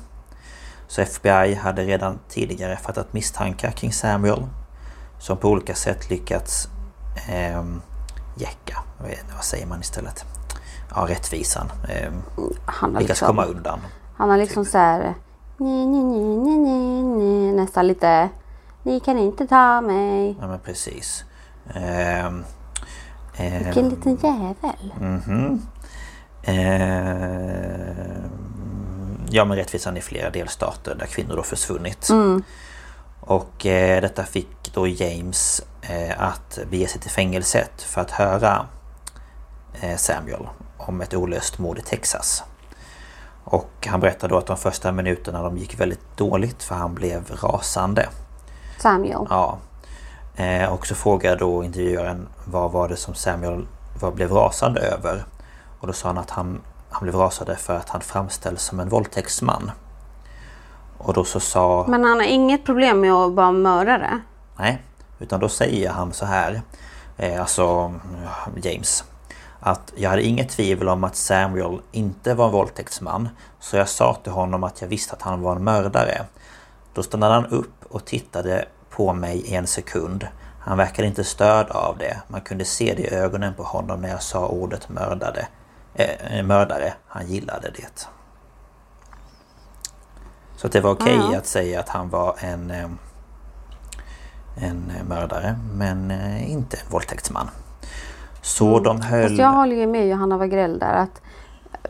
Så 0.87 1.01
FBI 1.01 1.53
hade 1.53 1.83
redan 1.83 2.19
tidigare 2.29 2.77
fattat 2.77 3.13
misstankar 3.13 3.71
kring 3.71 3.93
Samuel, 3.93 4.43
som 5.23 5.37
på 5.37 5.49
olika 5.49 5.75
sätt 5.75 6.09
lyckats 6.09 6.69
eh, 7.29 7.63
jäcka, 8.35 8.77
vad 9.35 9.43
säger 9.43 9.65
man 9.67 9.79
istället? 9.81 10.25
Ja, 10.95 11.05
rättvisan. 11.09 11.71
Eh, 11.89 12.11
Han 12.65 12.93
har 12.95 13.01
lyckats 13.01 13.21
liksom, 13.21 13.27
komma 13.27 13.45
undan. 13.45 13.79
han 14.17 14.29
har 14.29 14.37
liksom 14.37 14.65
så 14.65 14.77
här... 14.77 15.13
Ni, 15.57 15.85
ni, 15.85 16.03
ni, 16.03 16.37
ni, 16.37 16.57
ni, 16.57 17.03
ni, 17.03 17.51
nästan 17.51 17.87
lite... 17.87 18.29
Ni 18.83 18.99
kan 18.99 19.17
inte 19.17 19.47
ta 19.47 19.81
mig. 19.81 20.37
Ja 20.41 20.47
men 20.47 20.59
precis. 20.59 21.25
Ehm, 21.73 22.43
ehm, 23.35 23.63
Vilken 23.63 23.89
liten 23.89 24.15
jävel. 24.15 24.93
mhm. 24.99 25.61
Ehm, 26.43 28.29
ja 29.29 29.45
men 29.45 29.57
rättvisan 29.57 29.97
i 29.97 30.01
flera 30.01 30.29
delstater 30.29 30.95
där 30.95 31.05
kvinnor 31.05 31.35
då 31.35 31.43
försvunnit. 31.43 32.09
Och 33.19 33.65
eh, 33.65 34.01
detta 34.01 34.23
fick 34.23 34.62
då 34.73 34.87
James 34.87 35.61
eh, 35.81 36.21
att 36.21 36.59
bege 36.69 36.87
sig 36.87 37.01
till 37.01 37.11
fängelset 37.11 37.81
för 37.81 38.01
att 38.01 38.11
höra 38.11 38.65
eh, 39.81 39.97
Samuel 39.97 40.47
om 40.77 41.01
ett 41.01 41.13
olöst 41.13 41.59
mord 41.59 41.77
i 41.77 41.81
Texas. 41.81 42.43
Och 43.43 43.87
han 43.87 43.99
berättade 43.99 44.33
då 44.33 44.37
att 44.37 44.45
de 44.45 44.57
första 44.57 44.91
minuterna 44.91 45.43
de 45.43 45.57
gick 45.57 45.79
väldigt 45.79 46.17
dåligt 46.17 46.63
för 46.63 46.75
han 46.75 46.93
blev 46.93 47.31
rasande. 47.41 48.09
Samuel. 48.77 49.27
Ja. 49.29 49.57
Eh, 50.35 50.73
och 50.73 50.87
så 50.87 50.95
frågade 50.95 51.35
då 51.35 51.63
intervjuaren 51.63 52.27
vad 52.45 52.71
var 52.71 52.89
det 52.89 52.95
som 52.95 53.13
Samuel 53.13 53.67
var, 54.01 54.11
blev 54.11 54.31
rasande 54.31 54.81
över? 54.81 55.25
Och 55.79 55.87
då 55.87 55.93
sa 55.93 56.07
han 56.07 56.17
att 56.17 56.29
han, 56.29 56.61
han 56.89 57.03
blev 57.03 57.15
rasande 57.15 57.55
för 57.55 57.75
att 57.75 57.89
han 57.89 58.01
framställs 58.01 58.61
som 58.61 58.79
en 58.79 58.89
våldtäktsman. 58.89 59.71
Och 60.97 61.13
då 61.13 61.23
så 61.23 61.39
sa... 61.39 61.85
Men 61.87 62.03
han 62.03 62.19
har 62.19 62.27
inget 62.27 62.65
problem 62.65 62.99
med 62.99 63.13
att 63.13 63.33
vara 63.33 63.51
mördare. 63.51 64.21
Nej, 64.57 64.81
utan 65.19 65.39
då 65.39 65.49
säger 65.49 65.89
han 65.89 66.13
så 66.13 66.25
här, 66.25 66.61
eh, 67.17 67.41
alltså 67.41 67.93
James. 68.63 69.03
Att 69.59 69.93
jag 69.95 70.09
hade 70.09 70.23
inget 70.23 70.49
tvivel 70.49 70.89
om 70.89 71.03
att 71.03 71.15
Samuel 71.15 71.81
inte 71.91 72.33
var 72.33 72.45
en 72.45 72.51
våldtäktsman. 72.51 73.29
Så 73.59 73.77
jag 73.77 73.89
sa 73.89 74.13
till 74.23 74.31
honom 74.31 74.63
att 74.63 74.81
jag 74.81 74.87
visste 74.87 75.13
att 75.15 75.21
han 75.21 75.41
var 75.41 75.55
en 75.55 75.63
mördare. 75.63 76.25
Då 76.93 77.03
stannade 77.03 77.33
han 77.33 77.45
upp 77.45 77.85
och 77.89 78.05
tittade 78.05 78.65
på 78.89 79.13
mig 79.13 79.37
i 79.37 79.55
en 79.55 79.67
sekund. 79.67 80.27
Han 80.59 80.77
verkade 80.77 81.07
inte 81.07 81.23
störd 81.23 81.69
av 81.69 81.97
det. 81.97 82.21
Man 82.27 82.41
kunde 82.41 82.65
se 82.65 82.93
det 82.97 83.01
i 83.03 83.13
ögonen 83.13 83.53
på 83.53 83.63
honom 83.63 84.01
när 84.01 84.09
jag 84.09 84.23
sa 84.23 84.47
ordet 84.47 84.89
mördade. 84.89 85.47
Eh, 85.95 86.43
mördare. 86.43 86.93
Han 87.07 87.27
gillade 87.27 87.69
det. 87.69 88.07
Så 90.55 90.67
det 90.67 90.81
var 90.81 90.91
okej 90.91 91.19
Ja. 91.31 91.37
att 91.37 91.45
säga 91.47 91.79
att 91.79 91.89
han 91.89 92.09
var 92.09 92.35
en 92.39 92.71
eh, 92.71 92.89
en 94.55 94.91
eh, 94.97 95.03
mördare 95.03 95.55
men 95.73 96.11
eh, 96.11 96.51
inte 96.51 96.77
en 96.77 96.91
våldtäktsman. 96.91 97.49
Så 98.41 98.79
de 98.79 99.01
höll... 99.01 99.27
Fast 99.27 99.39
jag 99.39 99.51
håller 99.51 99.75
ju 99.75 99.87
med 99.87 100.07
Johanna 100.07 100.37
Wagrell 100.37 100.79
där 100.79 100.93
att 100.93 101.21
eh, 101.73 101.89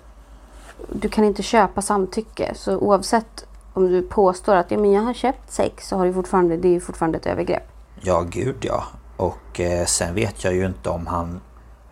du 0.91 1.09
kan 1.09 1.23
inte 1.23 1.43
köpa 1.43 1.81
samtycke. 1.81 2.51
Så 2.55 2.77
oavsett 2.77 3.45
om 3.73 3.87
du 3.87 4.01
påstår 4.01 4.55
att 4.55 4.71
ja, 4.71 4.77
men 4.77 4.91
jag 4.91 5.01
har 5.01 5.13
köpt 5.13 5.51
sex 5.51 5.87
så 5.87 5.97
har 5.97 6.05
du 6.05 6.13
fortfarande, 6.13 6.57
det 6.57 6.75
är 6.75 6.79
fortfarande 6.79 7.17
ett 7.17 7.25
övergrepp. 7.25 7.63
Ja, 8.01 8.21
gud 8.29 8.55
ja. 8.61 8.83
Och 9.17 9.59
eh, 9.59 9.85
sen 9.85 10.15
vet 10.15 10.43
jag 10.43 10.53
ju 10.53 10.65
inte 10.65 10.89
om 10.89 11.07
han 11.07 11.41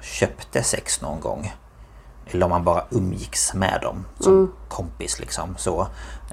köpte 0.02 0.64
sex 0.64 1.02
någon 1.02 1.20
gång. 1.20 1.54
Eller 2.26 2.46
om 2.46 2.52
han 2.52 2.64
bara 2.64 2.84
umgicks 2.90 3.54
med 3.54 3.80
dem 3.82 4.06
som 4.20 4.54
kompis 4.68 5.20
liksom. 5.20 5.56
Så. 5.58 5.88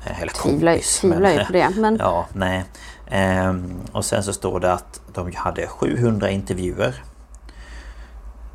Eller 0.04 0.16
Mm. 0.16 0.28
Tvivlar, 0.34 0.72
kompis. 0.72 0.98
tvivlar 1.00 1.30
ju 1.30 1.44
på 1.44 1.52
det. 1.52 1.70
Men 1.76 1.96
Ja, 2.00 2.26
nej. 2.32 2.64
Ehm, 3.10 3.80
och 3.92 4.04
sen 4.04 4.22
så 4.22 4.32
står 4.32 4.60
det 4.60 4.72
att 4.72 5.00
de 5.14 5.32
hade 5.36 5.66
700 5.66 6.30
intervjuer. 6.30 7.02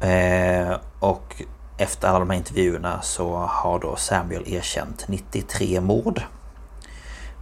Eh, 0.01 0.77
och 0.99 1.43
efter 1.77 2.07
alla 2.07 2.19
de 2.19 2.29
här 2.29 2.37
intervjuerna 2.37 3.01
så 3.01 3.35
har 3.35 3.79
då 3.79 3.95
Samuel 3.95 4.53
erkänt 4.53 5.05
93 5.07 5.81
mord. 5.81 6.21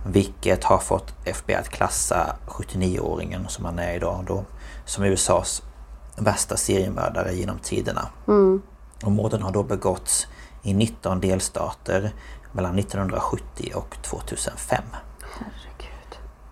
Vilket 0.06 0.64
har 0.64 0.78
fått 0.78 1.14
FBI 1.26 1.56
att 1.56 1.70
klassa 1.70 2.36
79-åringen 2.48 3.48
som 3.48 3.66
han 3.66 3.80
är 3.80 3.94
idag 3.94 4.24
då 4.28 4.44
som 4.86 5.04
USAs 5.04 5.64
värsta 6.18 6.58
seriemördare 6.58 7.34
genom 7.34 7.60
tiderna. 7.60 8.08
Och 9.04 9.12
morden 9.12 9.42
har 9.42 9.52
då 9.52 9.64
begåtts 9.64 10.28
i 10.64 10.74
19 10.74 11.20
delstater 11.20 12.12
mellan 12.52 12.80
1970 12.80 13.72
och 13.76 13.98
2005. 14.02 14.84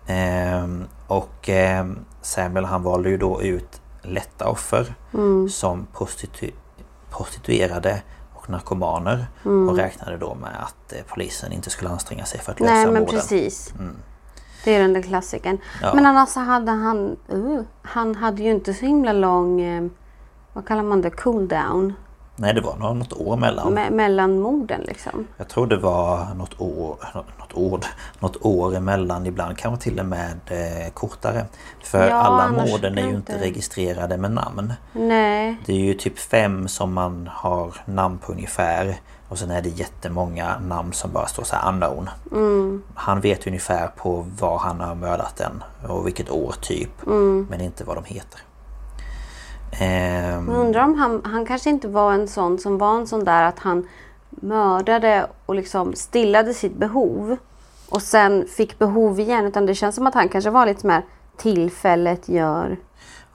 Ehm, 0.10 0.84
och 1.08 1.50
ehm, 1.50 2.00
Samuel 2.22 2.66
han 2.66 2.84
valde 2.84 3.10
ju 3.10 3.18
då 3.18 3.42
ut 3.42 3.82
lätta 4.02 4.48
offer 4.50 4.94
som 5.50 5.88
prostitu- 5.94 6.54
prostituerade 7.10 8.02
och 8.34 8.50
narkomaner 8.50 9.28
och 9.44 9.78
räknade 9.78 10.18
då 10.18 10.36
med 10.36 10.64
att 10.64 10.94
eh, 10.94 11.00
polisen 11.08 11.52
inte 11.52 11.70
skulle 11.70 11.90
anstränga 11.90 12.26
sig 12.26 12.40
för 12.40 12.52
att 12.52 12.60
lösa 12.60 12.74
Nej 12.74 12.86
men 12.86 12.94
morden. 12.94 13.16
precis. 13.16 13.74
Det 14.64 14.76
är 14.76 14.80
den 14.80 14.94
där 14.94 15.02
klassikern. 15.02 15.58
Ja. 15.82 15.94
Men 15.96 16.06
annars 16.06 16.30
så 16.30 16.40
hade 16.40 16.72
han, 16.72 17.18
uh, 17.34 17.62
han 17.82 18.16
hade 18.16 18.44
ju 18.44 18.52
inte 18.52 18.74
så 18.74 18.86
himla 18.86 19.14
lång, 19.14 19.62
eh, 19.62 19.88
vad 20.54 20.68
kallar 20.68 20.84
man 20.84 21.02
det, 21.02 21.10
cool 21.10 21.48
down. 21.48 21.94
Nej 22.42 22.54
det 22.54 22.62
var 22.62 22.76
nog 22.76 22.96
något 22.96 23.14
år 23.14 23.38
mellan. 23.38 23.78
Me- 23.78 23.92
mellan 23.92 24.40
morden 24.40 24.82
liksom. 24.82 25.28
Jag 25.38 25.48
tror 25.48 25.68
det 25.68 25.78
var 25.78 26.28
något 26.36 26.62
år, 26.62 26.98
något 27.14 27.54
ord, 27.54 27.86
något 28.20 28.38
år 28.46 28.76
emellan 28.76 29.26
ibland 29.26 29.58
kanske 29.58 29.84
till 29.84 30.00
och 30.00 30.06
med 30.06 30.40
eh, 30.48 30.92
kortare. 30.94 31.46
För 31.84 32.10
Ja, 32.10 32.16
alla 32.16 32.52
morden 32.52 32.98
är 32.98 33.08
ju 33.08 33.16
inte 33.16 33.38
registrerade 33.38 34.18
med 34.18 34.32
namn. 34.32 34.74
Nej. 34.94 35.58
Det 35.66 35.74
är 35.74 35.78
ju 35.80 35.94
typ 35.94 36.20
fem 36.20 36.68
som 36.68 36.94
man 36.94 37.30
har 37.34 37.74
namn 37.86 38.18
på 38.18 38.32
ungefär. 38.32 38.96
Och 39.30 39.38
sen 39.40 39.52
är 39.52 39.62
det 39.62 39.70
jättemånga 39.70 40.60
namn 40.60 40.94
som 40.94 41.12
bara 41.12 41.28
står 41.28 41.44
så 41.44 41.56
här 41.56 41.70
unknown. 41.70 42.10
Han 42.94 43.22
vet 43.22 43.48
ungefär 43.48 43.88
på 43.88 44.26
vad 44.40 44.60
han 44.60 44.80
har 44.80 44.96
mördat 44.96 45.36
den 45.38 45.64
och 45.88 46.08
vilket 46.08 46.30
år 46.30 46.54
typ. 46.62 46.90
Men 47.50 47.62
inte 47.62 47.84
vad 47.84 47.98
de 47.98 48.04
heter. 48.06 48.40
Ehm, 49.72 50.46
Men 50.46 50.56
undrar 50.56 50.84
om 50.84 50.96
han, 51.00 51.22
han 51.26 51.46
kanske 51.46 51.70
inte 51.70 51.88
var 51.88 52.14
en 52.14 52.28
sån 52.28 52.60
som 52.60 52.78
var 52.78 52.96
en 52.96 53.08
sån 53.08 53.24
där 53.24 53.44
att 53.44 53.60
han 53.60 53.88
mördade 54.30 55.28
och 55.46 55.56
liksom 55.56 55.94
stillade 55.96 56.54
sitt 56.54 56.76
behov 56.76 57.38
och 57.90 58.02
sen 58.02 58.48
fick 58.48 58.80
behov 58.80 59.20
igen. 59.20 59.46
Utan 59.46 59.66
det 59.66 59.76
känns 59.76 59.96
som 59.96 60.08
att 60.08 60.14
han 60.14 60.30
kanske 60.30 60.50
var 60.50 60.66
lite 60.66 60.88
mer 60.88 61.06
tillfället 61.38 62.30
gör. 62.30 62.78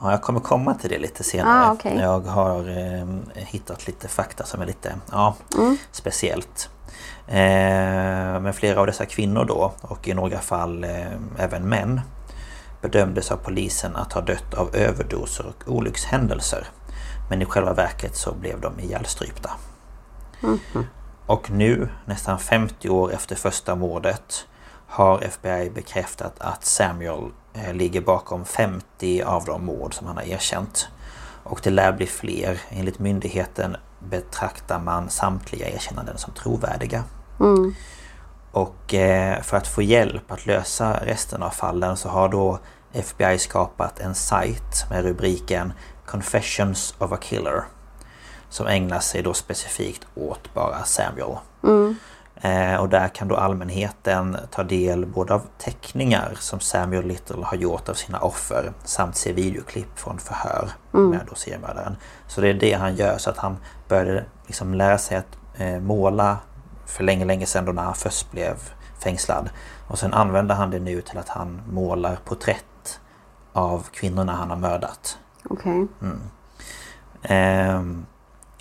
Ja, 0.01 0.11
jag 0.11 0.23
kommer 0.23 0.41
komma 0.41 0.75
till 0.75 0.91
det 0.91 0.99
lite 0.99 1.25
senare. 1.25 1.67
Ah, 1.69 1.73
okej. 1.73 1.99
Jag 2.01 2.21
har 2.21 2.61
eh, 2.69 3.07
hittat 3.35 3.87
lite 3.87 4.09
fakta 4.09 4.45
som 4.45 4.61
är 4.63 4.67
lite 4.67 4.95
ja, 5.13 5.35
Mm. 5.59 5.77
speciellt. 5.91 6.69
Eh, 7.27 8.41
men 8.41 8.53
flera 8.53 8.81
av 8.81 8.87
dessa 8.87 9.07
kvinnor 9.07 9.45
då 9.45 9.73
och 9.81 10.09
i 10.09 10.15
några 10.15 10.39
fall 10.39 10.85
eh, 10.85 10.91
även 11.39 11.69
män 11.69 12.01
bedömdes 12.85 13.31
av 13.31 13.37
polisen 13.37 13.97
att 13.97 14.13
ha 14.13 14.21
dött 14.21 14.55
av 14.55 14.77
överdoser 14.77 15.47
och 15.47 15.73
olyckshändelser. 15.75 16.67
Men 17.31 17.43
i 17.43 17.45
själva 17.45 17.75
verket 17.75 18.17
så 18.17 18.35
blev 18.35 18.61
de 18.61 18.81
ihjälstrypta. 18.81 19.51
Och 21.27 21.51
nu, 21.51 21.89
nästan 22.05 22.39
50 22.39 22.89
år 22.89 23.13
efter 23.13 23.37
första 23.37 23.75
mordet, 23.75 24.47
har 24.87 25.23
FBI 25.23 25.71
bekräftat 25.75 26.35
att 26.39 26.65
Samuel 26.65 27.31
eh, 27.55 27.75
ligger 27.75 28.01
bakom 28.01 28.45
50 28.45 29.23
av 29.23 29.45
de 29.45 29.65
mord 29.65 29.95
som 29.95 30.07
han 30.07 30.17
har 30.17 30.25
erkänt. 30.25 30.89
Och 31.43 31.61
det 31.63 31.71
lär 31.71 31.93
bli 31.93 32.07
fler. 32.07 32.61
Enligt 32.69 32.99
myndigheten 32.99 33.77
betraktar 33.99 34.81
man 34.81 35.11
samtliga 35.11 35.69
erkännanden 35.69 36.19
som 36.19 36.33
trovärdiga. 36.35 37.05
Och 38.55 38.95
eh, 38.95 39.43
för 39.43 39.57
att 39.57 39.67
få 39.67 39.83
hjälp 39.83 40.33
att 40.33 40.47
lösa 40.47 41.01
resten 41.05 41.43
av 41.43 41.51
fallen 41.51 41.97
så 41.97 42.09
har 42.09 42.29
då 42.29 42.59
FBI 42.93 43.39
skapat 43.39 44.01
en 44.01 44.15
sajt 44.15 44.87
med 44.91 45.05
rubriken 45.05 45.73
Confessions 46.07 46.95
of 46.99 47.13
a 47.13 47.17
Killer. 47.21 47.63
Som 48.49 48.67
ägnar 48.67 49.01
sig 49.01 49.23
då 49.23 49.35
specifikt 49.35 50.07
åt 50.15 50.55
bara 50.55 50.85
Samuel. 50.85 51.37
Eh, 52.37 52.77
och 52.77 52.89
där 52.89 53.09
kan 53.09 53.29
då 53.29 53.37
allmänheten 53.37 54.37
ta 54.51 54.63
del 54.63 55.07
både 55.07 55.35
av 55.35 55.43
teckningar 55.59 56.33
som 56.39 56.61
Samuel 56.61 57.07
Little 57.07 57.45
har 57.45 57.57
gjort 57.57 57.89
av 57.89 57.95
sina 57.95 58.19
offer 58.19 58.73
samt 58.85 59.17
se 59.17 59.33
videoklipp 59.33 59.99
från 59.99 60.19
förhör 60.19 60.71
med 61.11 61.21
då 61.29 61.35
seriemördaren. 61.35 61.97
Så 62.27 62.41
det 62.41 62.49
är 62.49 62.55
det 62.55 62.73
han 62.73 62.97
gör 62.97 63.19
så 63.19 63.31
att 63.31 63.39
han 63.39 63.57
började 63.89 64.25
liksom 64.47 64.75
lära 64.75 64.99
sig 64.99 65.17
att 65.17 65.39
eh, 65.57 65.81
måla 65.81 66.39
för 66.87 67.05
länge, 67.05 67.25
länge 67.25 67.47
sedan 67.47 67.65
då 67.65 67.73
när 67.73 67.83
han 67.83 67.95
först 67.95 68.31
blev 68.31 68.55
fängslad. 68.99 69.51
Och 69.89 69.99
sen 69.99 70.15
använder 70.15 70.55
han 70.55 70.71
det 70.71 70.79
nu 70.79 71.01
till 71.01 71.19
att 71.19 71.29
han 71.29 71.61
målar 71.69 72.19
porträtt 72.25 73.01
av 73.53 73.87
kvinnorna 73.93 74.33
han 74.33 74.51
har 74.51 74.57
mördat. 74.57 75.19
Okej. 75.51 75.87
Ehm, 77.23 78.07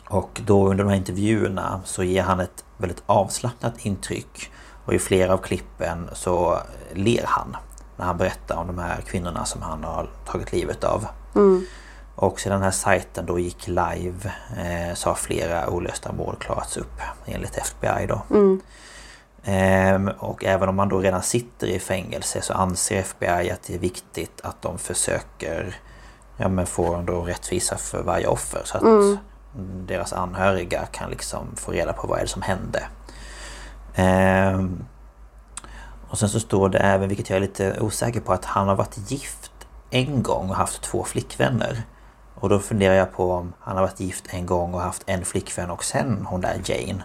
och 0.09 0.41
då 0.45 0.69
under 0.69 0.83
de 0.83 0.89
här 0.89 0.97
intervjuerna 0.97 1.81
så 1.85 2.03
ger 2.03 2.23
han 2.23 2.39
ett 2.39 2.65
väldigt 2.77 3.03
avslappnat 3.05 3.85
intryck. 3.85 4.51
Och 4.85 4.93
i 4.93 4.99
flera 4.99 5.33
av 5.33 5.37
klippen 5.37 6.09
så 6.13 6.57
ler 6.93 7.23
han 7.25 7.55
när 7.97 8.05
han 8.05 8.17
berättar 8.17 8.55
om 8.55 8.67
de 8.67 8.79
här 8.79 9.01
kvinnorna 9.01 9.45
som 9.45 9.61
han 9.61 9.83
har 9.83 10.09
tagit 10.25 10.51
livet 10.51 10.83
av. 10.83 11.05
Och 12.15 12.39
sedan 12.39 12.51
den 12.51 12.63
här 12.63 12.71
sajten 12.71 13.25
då 13.25 13.39
gick 13.39 13.67
live 13.67 14.33
eh, 14.57 14.93
så 14.93 15.09
har 15.09 15.15
flera 15.15 15.69
olösta 15.69 16.11
mord 16.11 16.39
klarats 16.39 16.77
upp 16.77 17.01
enligt 17.25 17.57
FBI 17.57 18.07
då. 18.07 18.21
Ehm, 19.43 20.07
och 20.07 20.45
även 20.45 20.69
om 20.69 20.75
man 20.75 20.89
då 20.89 20.99
redan 20.99 21.23
sitter 21.23 21.67
i 21.67 21.79
fängelse 21.79 22.41
så 22.41 22.53
anser 22.53 22.99
FBI 22.99 23.51
att 23.51 23.63
det 23.63 23.75
är 23.75 23.79
viktigt 23.79 24.41
att 24.43 24.61
de 24.61 24.77
försöker 24.77 25.75
ja, 26.37 26.47
men 26.47 26.65
få 26.65 27.01
då 27.01 27.21
rättvisa 27.21 27.77
för 27.77 28.03
varje 28.03 28.27
offer 28.27 28.61
så 28.65 28.77
att 28.77 29.19
deras 29.87 30.13
anhöriga 30.13 30.85
kan 30.85 31.09
liksom 31.09 31.55
få 31.55 31.71
reda 31.71 31.93
på 31.93 32.07
vad 32.07 32.17
är 32.17 32.21
det 32.21 32.27
som 32.27 32.41
hände. 32.41 32.83
Ehm, 33.95 34.85
och 36.09 36.19
sen 36.19 36.29
så 36.29 36.39
står 36.39 36.69
det 36.69 36.77
även, 36.77 37.09
vilket 37.09 37.29
jag 37.29 37.37
är 37.37 37.41
lite 37.41 37.79
osäker 37.79 38.19
på, 38.19 38.33
att 38.33 38.45
han 38.45 38.67
har 38.67 38.75
varit 38.75 39.11
gift 39.11 39.51
en 39.89 40.23
gång 40.23 40.49
och 40.49 40.55
haft 40.55 40.81
två 40.81 41.03
flickvänner. 41.03 41.83
Och 42.43 42.49
då 42.49 42.59
funderar 42.59 42.93
jag 42.93 43.11
på 43.13 43.31
om 43.31 43.53
han 43.59 43.75
har 43.75 43.83
varit 43.83 43.99
gift 43.99 44.25
en 44.29 44.45
gång 44.45 44.73
och 44.73 44.81
haft 44.81 45.03
en 45.05 45.25
flickvän 45.25 45.69
och 45.69 45.83
sen 45.83 46.25
hon 46.25 46.41
där 46.41 46.61
Jane. 46.65 47.03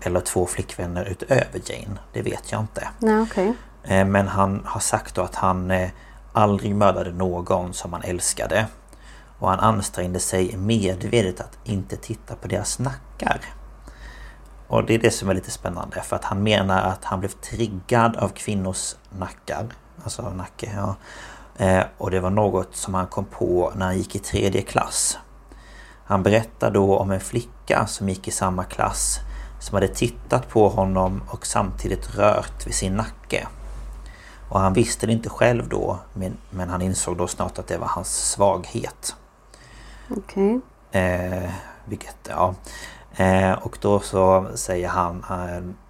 Eller 0.00 0.20
två 0.20 0.46
flickvänner 0.46 1.04
utöver 1.04 1.60
Jane. 1.64 1.98
Det 2.12 2.22
vet 2.22 2.52
jag 2.52 2.60
inte. 2.60 2.88
Nej, 2.98 3.20
okej. 3.22 3.54
Eh, 3.84 4.04
Men 4.06 4.28
han 4.28 4.62
har 4.64 4.80
sagt 4.80 5.14
då 5.14 5.22
att 5.22 5.34
han 5.34 5.70
eh, 5.70 5.90
aldrig 6.32 6.74
mördade 6.74 7.12
någon 7.12 7.72
som 7.74 7.92
han 7.92 8.02
älskade. 8.02 8.66
Och 9.38 9.50
han 9.50 9.60
ansträngde 9.60 10.20
sig 10.20 10.56
medvetet 10.56 11.40
att 11.40 11.58
inte 11.64 11.96
titta 11.96 12.34
på 12.34 12.48
deras 12.48 12.78
nackar. 12.78 13.40
Och 14.68 14.84
det 14.84 14.94
är 14.94 14.98
det 14.98 15.10
som 15.10 15.28
är 15.30 15.34
lite 15.34 15.50
spännande 15.50 16.00
för 16.02 16.16
att 16.16 16.24
han 16.24 16.42
menar 16.42 16.82
att 16.82 17.04
han 17.04 17.20
blev 17.20 17.28
triggad 17.30 18.16
av 18.16 18.28
kvinnors 18.28 18.94
nackar. 19.18 19.66
Alltså 20.04 20.30
nacke, 20.30 20.72
ja. 20.76 20.96
Eh, 21.58 21.82
Och 21.98 22.10
det 22.10 22.20
var 22.20 22.30
något 22.30 22.76
som 22.76 22.94
han 22.94 23.06
kom 23.06 23.24
på 23.24 23.72
när 23.76 23.86
han 23.86 23.98
gick 23.98 24.14
i 24.14 24.18
tredje 24.18 24.62
klass. 24.62 25.18
Han 26.04 26.22
berättar 26.22 26.70
då 26.70 26.98
om 26.98 27.10
en 27.10 27.20
flicka 27.20 27.86
som 27.86 28.08
gick 28.08 28.28
i 28.28 28.30
samma 28.30 28.64
klass 28.64 29.18
som 29.60 29.74
hade 29.74 29.88
tittat 29.88 30.48
på 30.48 30.68
honom 30.68 31.22
och 31.28 31.46
samtidigt 31.46 32.14
rört 32.14 32.66
vid 32.66 32.74
sin 32.74 32.96
nacke. 32.96 33.46
Och 34.48 34.60
han 34.60 34.72
visste 34.72 35.06
det 35.06 35.12
inte 35.12 35.28
själv 35.28 35.68
då 35.68 35.98
men, 36.14 36.36
men 36.50 36.68
han 36.68 36.82
insåg 36.82 37.16
då 37.16 37.26
snart 37.26 37.58
att 37.58 37.66
det 37.66 37.78
var 37.78 37.86
hans 37.86 38.30
svaghet. 38.30 39.16
Okej. 40.10 40.60
Eh, 40.90 41.50
vilket, 41.84 42.16
ja. 42.28 42.54
Eh, 43.16 43.52
och 43.52 43.78
då 43.80 44.00
så 44.00 44.46
säger 44.54 44.88
han 44.88 45.24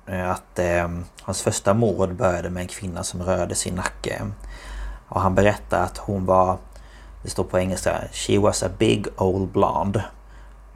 eh, 0.07 0.31
att 0.31 0.59
eh, 0.59 0.89
hans 1.23 1.43
första 1.43 1.75
mord 1.75 2.15
började 2.15 2.51
med 2.51 2.61
en 2.61 2.69
kvinna 2.69 3.03
som 3.05 3.23
rörde 3.23 3.55
sin 3.55 3.75
nacke. 3.75 4.23
Och 5.09 5.21
han 5.21 5.35
berättar 5.35 5.83
att 5.83 5.99
hon 5.99 6.27
var, 6.27 6.59
det 7.23 7.31
står 7.31 7.45
på 7.45 7.59
engelska, 7.59 8.01
She 8.13 8.39
was 8.39 8.63
a 8.63 8.69
big 8.79 9.07
old 9.17 9.49
blonde. 9.49 10.05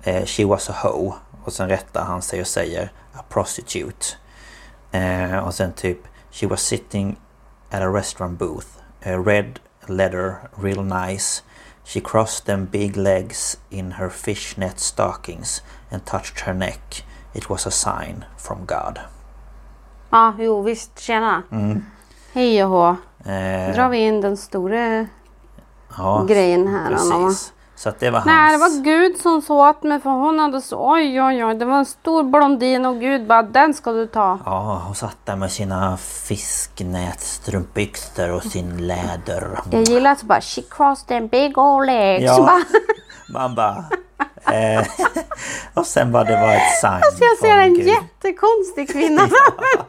Eh, 0.02 0.24
she 0.24 0.44
was 0.44 0.70
a 0.70 0.74
hoe. 0.82 1.12
Och 1.44 1.52
sen 1.52 1.68
rättar 1.68 2.04
han 2.04 2.22
sig 2.22 2.40
och 2.40 2.46
säger 2.46 2.92
a 3.12 3.22
prostitute. 3.28 4.06
Eh, 4.92 5.38
och 5.38 5.54
sen 5.54 5.72
typ 5.72 5.98
She 6.30 6.46
was 6.46 6.60
sitting 6.60 7.16
at 7.70 7.82
a 7.82 7.88
restaurant 7.88 8.38
booth. 8.38 8.66
A 9.04 9.16
red 9.18 9.60
leather, 9.86 10.34
real 10.54 10.84
nice. 10.84 11.42
She 11.84 12.00
crossed 12.00 12.46
them 12.46 12.66
big 12.66 12.96
legs 12.96 13.58
in 13.70 13.92
her 13.92 14.08
fishnet 14.08 14.80
stockings 14.80 15.62
and 15.90 16.04
touched 16.04 16.40
her 16.40 16.54
neck. 16.54 17.04
It 17.34 17.50
was 17.50 17.66
a 17.66 17.70
sign 17.70 18.24
from 18.38 18.66
God. 18.66 19.00
Ja, 20.10 20.34
jo 20.38 20.62
visst. 20.62 20.98
Tjena. 20.98 21.42
Hej 22.32 22.64
och 22.64 22.70
hå. 22.70 22.96
Eh, 23.24 23.74
drar 23.74 23.88
vi 23.88 23.98
in 23.98 24.20
den 24.20 24.36
stora 24.36 25.06
ja, 25.96 26.24
grejen 26.28 26.68
här. 26.68 26.90
Precis. 26.90 27.52
Så 27.74 27.88
att 27.88 28.00
det 28.00 28.10
var 28.10 28.22
Nej, 28.26 28.56
det 28.56 28.62
hans... 28.62 28.76
var 28.76 28.82
Gud 28.84 29.18
som 29.18 29.42
sa 29.42 29.70
åt 29.70 29.82
mig 29.82 30.00
för 30.00 30.10
hon 30.10 30.38
hade 30.38 30.60
så 30.60 30.92
oj 30.92 31.22
oj 31.22 31.44
oj. 31.44 31.54
Det 31.54 31.64
var 31.64 31.78
en 31.78 31.86
stor 31.86 32.22
blondin 32.22 32.86
och 32.86 33.00
Gud 33.00 33.26
bara 33.26 33.42
den 33.42 33.74
ska 33.74 33.92
du 33.92 34.06
ta. 34.06 34.38
Ja, 34.44 34.82
hon 34.86 34.94
satt 34.94 35.16
där 35.24 35.36
med 35.36 35.52
sina 35.52 35.96
fisknätstrumpbyxor 35.96 38.30
och 38.30 38.42
sin 38.42 38.86
läder. 38.86 39.58
Jag 39.70 39.82
gillar 39.82 40.12
att 40.12 40.22
bara 40.22 40.40
she 40.40 40.62
crossed 40.70 41.08
them 41.08 41.28
big 41.28 41.58
old 41.58 41.86
legs. 41.86 42.24
Ja. 42.24 42.60
Man 43.28 43.54
bara... 43.54 43.84
Eh, 44.46 44.86
och 45.74 45.86
sen 45.86 46.12
bara 46.12 46.24
det 46.24 46.36
var 46.40 46.52
ett 46.54 46.80
sign 46.80 47.00
så 47.18 47.24
jag 47.24 47.38
ser 47.38 47.58
en 47.58 47.74
Gud. 47.74 47.86
jättekonstig 47.86 48.90
kvinna 48.92 49.20
framför 49.28 49.60
mig. 49.78 49.86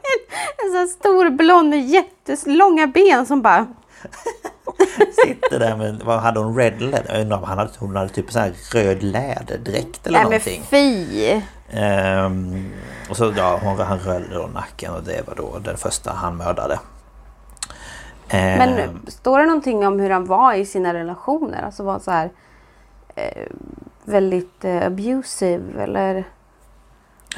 En 0.66 0.72
sån 0.74 0.88
stor 0.88 1.30
blond 1.30 1.70
med 1.70 1.82
jättelånga 1.86 2.88
ben 2.88 3.26
som 3.26 3.41
bara 3.41 3.68
Sitter 5.26 5.60
där 5.60 5.76
med, 5.76 6.01
vad 6.06 6.20
hade 6.20 6.39
hon? 6.39 6.58
Red 6.58 6.82
leather? 6.82 7.14
Jag 7.14 7.22
undrar 7.22 7.38
om 7.38 7.43
han 7.43 7.58
hade, 7.58 7.72
hon 7.80 7.95
hade 7.95 8.10
typ 8.10 8.36
här 8.36 8.54
röd 8.74 9.04
läderdräkt 9.04 10.08
eller 10.08 10.20
Nej 10.20 10.24
men 10.30 10.32
någonting. 10.32 10.64
fy. 10.70 11.41
Ehm, 11.72 12.72
och 13.10 13.18
så 13.18 13.34
ja, 13.38 13.60
hon, 13.64 13.80
han 13.80 13.99
röjde 13.99 14.34
då 14.36 14.47
nacken 14.47 14.93
och 14.93 15.04
det 15.04 15.28
var 15.28 15.36
då 15.36 15.60
den 15.60 15.78
första 15.78 16.12
han 16.12 16.38
mördade. 16.38 16.80
Ehm, 18.30 18.58
Men 18.58 19.01
står 19.08 19.39
det 19.39 19.45
någonting 19.45 19.88
om 19.88 19.99
hur 19.99 20.10
han 20.10 20.26
var 20.26 20.54
i 20.54 20.66
sina 20.66 20.93
relationer? 20.93 21.62
Alltså 21.66 21.84
var 21.84 21.99
så 21.99 22.12
här 22.12 22.32
eh, 23.16 23.47
väldigt 24.06 24.66
eh, 24.66 24.86
abusive 24.86 25.84
eller? 25.84 26.24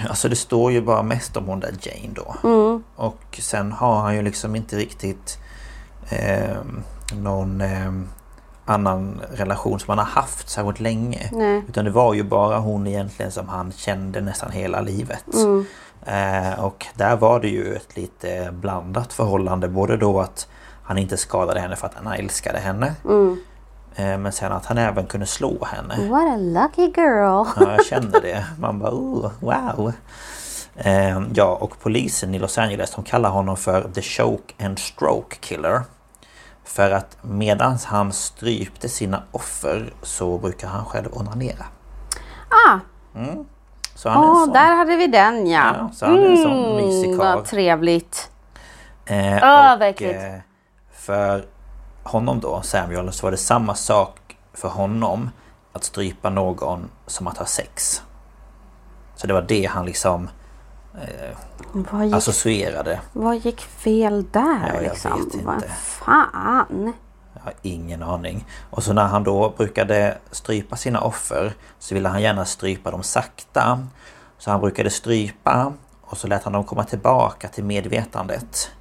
Alltså 0.09 0.30
det 0.30 0.36
står 0.36 0.72
ju 0.72 0.82
bara 0.82 1.03
mest 1.03 1.38
om 1.38 1.45
hon 1.45 1.59
där 1.59 1.74
Jane 1.82 2.13
då. 2.13 2.36
Mm. 2.43 2.84
Och 2.95 3.39
sen 3.41 3.72
har 3.72 3.95
han 3.95 4.16
ju 4.16 4.22
liksom 4.22 4.55
inte 4.55 4.76
riktigt 4.76 5.38
ehm, 6.09 6.84
någon 7.13 7.61
ehm, 7.61 8.07
annan 8.66 9.22
relation 9.34 9.80
som 9.80 9.89
han 9.89 9.97
har 9.97 10.05
haft 10.05 10.49
särskilt 10.49 10.80
länge. 10.80 11.30
Nej. 11.32 11.63
Utan 11.68 11.86
det 11.86 11.91
var 11.91 12.13
ju 12.13 12.24
bara 12.24 12.59
hon 12.59 12.88
egentligen 12.88 13.32
som 13.32 13.49
han 13.49 13.72
kände 13.72 14.22
nästan 14.22 14.51
hela 14.51 14.82
livet. 14.82 15.34
Mm. 15.34 15.66
Eh, 16.05 16.63
och 16.63 16.86
där 16.95 17.16
var 17.16 17.39
det 17.39 17.47
ju 17.47 17.76
ett 17.76 17.97
lite 17.97 18.49
blandat 18.51 19.13
förhållande. 19.13 19.68
Både 19.68 19.97
då 19.97 20.20
att 20.20 20.47
han 20.84 20.97
inte 20.97 21.18
skadade 21.18 21.59
henne 21.59 21.76
för 21.76 21.88
att 21.88 21.93
han 21.93 22.13
älskade 22.13 22.59
henne. 22.59 22.95
Mm. 23.05 23.39
Eh, 23.96 24.18
men 24.18 24.32
sen 24.32 24.52
att 24.52 24.66
han 24.66 24.78
även 24.78 25.06
kunde 25.06 25.26
slå 25.26 25.66
henne. 25.66 26.10
What 26.10 26.24
a 26.34 26.38
lucky 26.38 26.91
girl. 27.02 27.46
Ja, 27.60 27.72
jag 27.78 27.86
kände 27.86 28.20
det. 28.20 28.46
Man 28.60 28.80
bara 28.80 28.91
oh, 28.91 29.32
wow. 29.39 29.93
Eh, 30.76 31.22
ja, 31.34 31.58
och 31.62 31.80
polisen 31.80 32.36
i 32.36 32.39
Los 32.39 32.58
Angeles 32.58 32.91
de 32.91 33.04
kallar 33.04 33.30
honom 33.30 33.58
för 33.58 33.89
The 33.96 34.02
Choke 34.02 34.66
and 34.66 34.80
Stroke 34.80 35.36
Killer. 35.39 35.82
För 36.64 36.91
att 36.91 37.18
medan 37.22 37.78
han 37.86 38.14
strypte 38.14 38.89
sina 38.89 39.24
offer 39.32 39.93
så 40.02 40.38
brukar 40.38 40.68
han 40.68 40.86
själv 40.86 41.08
onanera. 41.12 41.66
Ah, 42.68 42.80
Så 43.96 44.10
han 44.10 44.36
sån- 44.46 44.54
där 44.54 44.76
hade 44.76 44.96
vi 44.96 45.08
den 45.08 45.48
ja. 45.48 45.76
Ja, 45.80 45.89
så 45.93 46.06
han 46.06 46.20
är 46.20 46.30
en 46.30 46.38
sån 46.38 46.76
mysig 46.76 47.06
Mm, 47.08 47.20
karl. 47.20 47.36
vad 47.36 47.46
trevligt. 47.46 48.30
Eh, 49.06 49.36
och, 49.36 49.41
vad 49.80 49.82
äckligt. 49.82 50.24
eh, 50.24 50.34
för 50.93 51.46
honom 52.06 52.39
då, 52.39 52.62
Samuel, 52.62 53.14
så 53.14 53.26
var 53.26 53.32
det 53.32 53.38
samma 53.38 53.76
sak 53.76 54.38
för 54.53 54.70
honom 54.70 55.30
att 55.74 55.84
strypa 55.84 56.30
någon 56.30 56.89
som 57.08 57.28
att 57.28 57.38
ha 57.38 57.45
sex. 57.45 58.01
Så 59.16 59.28
det 59.28 59.34
var 59.34 59.41
det 59.41 59.66
han 59.66 59.86
liksom 59.86 60.30
Vad 61.72 62.06
gick, 62.06 62.16
associerade. 62.16 62.99
vad 63.14 63.38
gick 63.38 63.62
fel 63.62 64.26
där 64.32 64.68
Ja, 64.68 64.74
jag 64.74 64.84
liksom? 64.84 65.12
vet 65.12 65.34
inte. 65.34 65.45
Vad 65.45 65.64
fan? 65.80 66.93
Jag 67.34 67.41
har 67.41 67.53
ingen 67.62 68.03
aning. 68.03 68.45
Och 68.70 68.84
så 68.84 68.93
när 68.93 69.06
han 69.08 69.24
då 69.24 69.49
brukade 69.58 70.18
strypa 70.32 70.76
sina 70.76 70.99
offer 71.01 71.53
så 71.80 71.95
ville 71.95 72.10
han 72.10 72.22
gärna 72.22 72.45
strypa 72.45 72.91
dem 72.91 73.03
sakta. 73.03 73.88
Så 74.38 74.51
han 74.51 74.62
brukade 74.62 74.89
strypa 74.89 75.74
och 76.01 76.18
så 76.18 76.28
lät 76.28 76.43
han 76.43 76.53
dem 76.53 76.64
komma 76.64 76.84
tillbaka 76.84 77.47
till 77.47 77.64
medvetandet. 77.64 78.72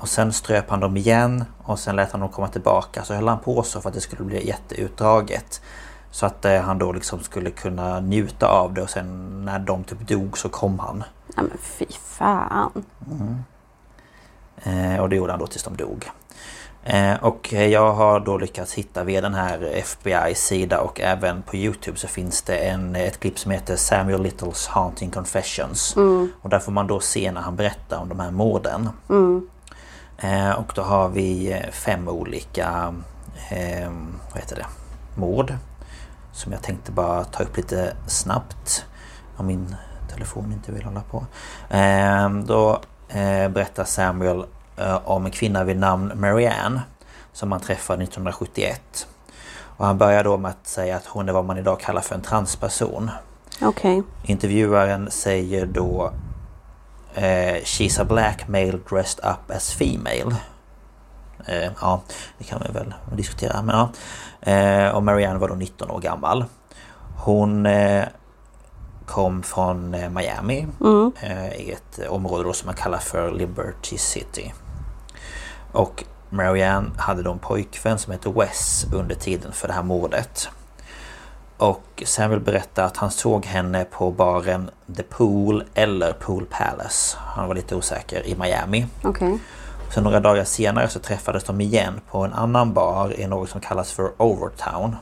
Och 0.00 0.08
sen 0.08 0.32
ströp 0.32 0.70
han 0.70 0.80
dem 0.80 0.96
igen 0.96 1.44
och 1.62 1.78
sen 1.78 1.96
lät 1.96 2.12
han 2.12 2.20
dem 2.20 2.28
komma 2.28 2.48
tillbaka. 2.48 3.04
Så 3.04 3.14
höll 3.14 3.28
han 3.28 3.38
på 3.38 3.62
så 3.62 3.80
för 3.80 3.88
att 3.88 3.94
det 3.94 4.00
skulle 4.00 4.24
bli 4.24 4.46
jätteutdraget. 4.46 5.62
Så 6.10 6.26
att 6.26 6.44
eh, 6.44 6.60
han 6.60 6.78
då 6.78 6.92
liksom 6.92 7.20
skulle 7.20 7.50
kunna 7.50 8.00
njuta 8.00 8.46
av 8.48 8.74
det 8.74 8.82
och 8.82 8.90
sen 8.90 9.44
när 9.44 9.58
de 9.58 9.84
typ 9.84 10.08
dog 10.08 10.38
så 10.38 10.48
kom 10.48 10.78
han. 10.78 11.04
Nej 11.36 11.46
men 11.48 11.58
fy 11.58 11.86
fan. 11.90 12.84
Eh, 14.62 15.00
och 15.00 15.08
det 15.08 15.16
gjorde 15.16 15.32
han 15.32 15.40
då 15.40 15.46
tills 15.46 15.64
de 15.64 15.76
dog. 15.76 16.10
Eh, 16.84 17.14
och 17.24 17.52
jag 17.52 17.92
har 17.92 18.20
då 18.20 18.38
lyckats 18.38 18.74
hitta 18.74 19.04
via 19.04 19.20
den 19.20 19.34
här 19.34 19.58
FBI's 19.84 20.34
sida 20.34 20.80
och 20.80 21.00
även 21.00 21.42
på 21.42 21.56
Youtube 21.56 21.98
så 21.98 22.08
finns 22.08 22.42
det 22.42 22.56
en, 22.56 22.96
ett 22.96 23.20
klipp 23.20 23.38
som 23.38 23.50
heter 23.50 23.76
Samuel 23.76 24.22
Littles 24.22 24.66
Haunting 24.66 25.10
Confessions. 25.10 25.96
Och 26.42 26.48
där 26.48 26.58
får 26.58 26.72
man 26.72 26.86
då 26.86 27.00
se 27.00 27.32
när 27.32 27.40
han 27.40 27.56
berättar 27.56 27.98
om 27.98 28.08
de 28.08 28.20
här 28.20 28.30
morden. 28.30 28.88
Eh, 29.08 29.59
och 30.58 30.72
då 30.74 30.82
har 30.82 31.08
vi 31.08 31.52
eh, 31.52 31.70
fem 31.70 32.08
olika 32.08 32.94
eh, 33.50 33.90
vad 34.32 34.42
heter 34.42 34.56
det? 34.56 34.66
mord. 35.14 35.54
Som 36.32 36.52
jag 36.52 36.62
tänkte 36.62 36.92
bara 36.92 37.24
ta 37.24 37.42
upp 37.42 37.56
lite 37.56 37.96
snabbt. 38.06 38.84
Om 39.36 39.46
min 39.46 39.76
telefon 40.12 40.52
inte 40.52 40.72
vill 40.72 40.84
hålla 40.84 41.02
på. 41.10 41.26
Eh, 41.76 42.30
då 42.30 42.80
eh, 43.08 43.48
berättar 43.48 43.84
Samuel 43.84 44.44
eh, 44.76 45.08
om 45.08 45.26
en 45.26 45.30
kvinna 45.30 45.64
vid 45.64 45.78
namn 45.78 46.12
Marianne. 46.14 46.80
Som 47.32 47.52
han 47.52 47.60
träffade 47.60 48.02
1971. 48.02 49.06
Och 49.76 49.86
han 49.86 49.98
börjar 49.98 50.24
då 50.24 50.36
med 50.36 50.50
att 50.50 50.66
säga 50.66 50.96
att 50.96 51.06
hon 51.06 51.28
är 51.28 51.32
vad 51.32 51.44
man 51.44 51.58
idag 51.58 51.80
kallar 51.80 52.00
för 52.00 52.14
en 52.14 52.22
transperson. 52.22 53.10
Okej. 53.62 54.02
Intervjuaren 54.24 55.10
säger 55.10 55.66
då 55.66 56.12
eh, 57.14 57.62
She's 57.64 58.00
a 58.00 58.04
black 58.04 58.48
male 58.48 58.78
dressed 58.90 59.24
up 59.24 59.50
as 59.56 59.72
female. 59.74 60.36
Eh, 61.46 61.70
ja, 61.80 62.00
det 62.38 62.44
kan 62.44 62.62
vi 62.66 62.72
väl 62.72 62.94
diskutera. 63.16 63.62
Men 63.62 63.76
ja. 63.76 64.52
eh, 64.52 64.88
och 64.88 65.02
Marianne 65.02 65.38
var 65.38 65.48
då 65.48 65.54
19 65.54 65.90
år 65.90 66.00
gammal. 66.00 66.44
Hon 67.16 67.66
eh, 67.66 68.04
kom 69.06 69.42
från 69.42 69.94
eh, 69.94 70.10
Miami. 70.10 70.66
Eh, 71.20 71.52
I 71.52 71.72
ett 71.72 72.08
område 72.08 72.44
då 72.44 72.52
som 72.52 72.66
man 72.66 72.74
kallar 72.74 72.98
för 72.98 73.32
Liberty 73.32 73.98
City. 73.98 74.54
Och 75.72 76.04
Marianne 76.28 76.90
hade 76.96 77.22
då 77.22 77.32
en 77.32 77.38
pojkvän 77.38 77.98
som 77.98 78.12
hette 78.12 78.28
Wes 78.28 78.86
under 78.92 79.14
tiden 79.14 79.52
för 79.52 79.68
det 79.68 79.74
här 79.74 79.82
mordet. 79.82 80.48
Och 81.60 82.02
Samuel 82.06 82.40
berättar 82.40 82.84
att 82.84 82.96
han 82.96 83.10
såg 83.10 83.46
henne 83.46 83.84
på 83.84 84.10
baren 84.10 84.70
The 84.96 85.02
Pool 85.02 85.64
eller 85.74 86.12
Pool 86.12 86.46
Palace. 86.50 87.18
Han 87.18 87.48
var 87.48 87.54
lite 87.54 87.76
osäker 87.76 88.26
i 88.26 88.36
Miami. 88.36 88.86
Okej. 89.04 89.38
Sen 89.94 90.04
några 90.04 90.20
dagar 90.20 90.44
senare 90.44 90.88
så 90.88 90.98
träffades 90.98 91.44
de 91.44 91.60
igen 91.60 92.00
på 92.10 92.24
en 92.24 92.32
annan 92.32 92.74
bar 92.74 93.20
i 93.20 93.26
något 93.26 93.50
som 93.50 93.60
kallas 93.60 93.92
för 93.92 94.22
Overtown. 94.22 94.96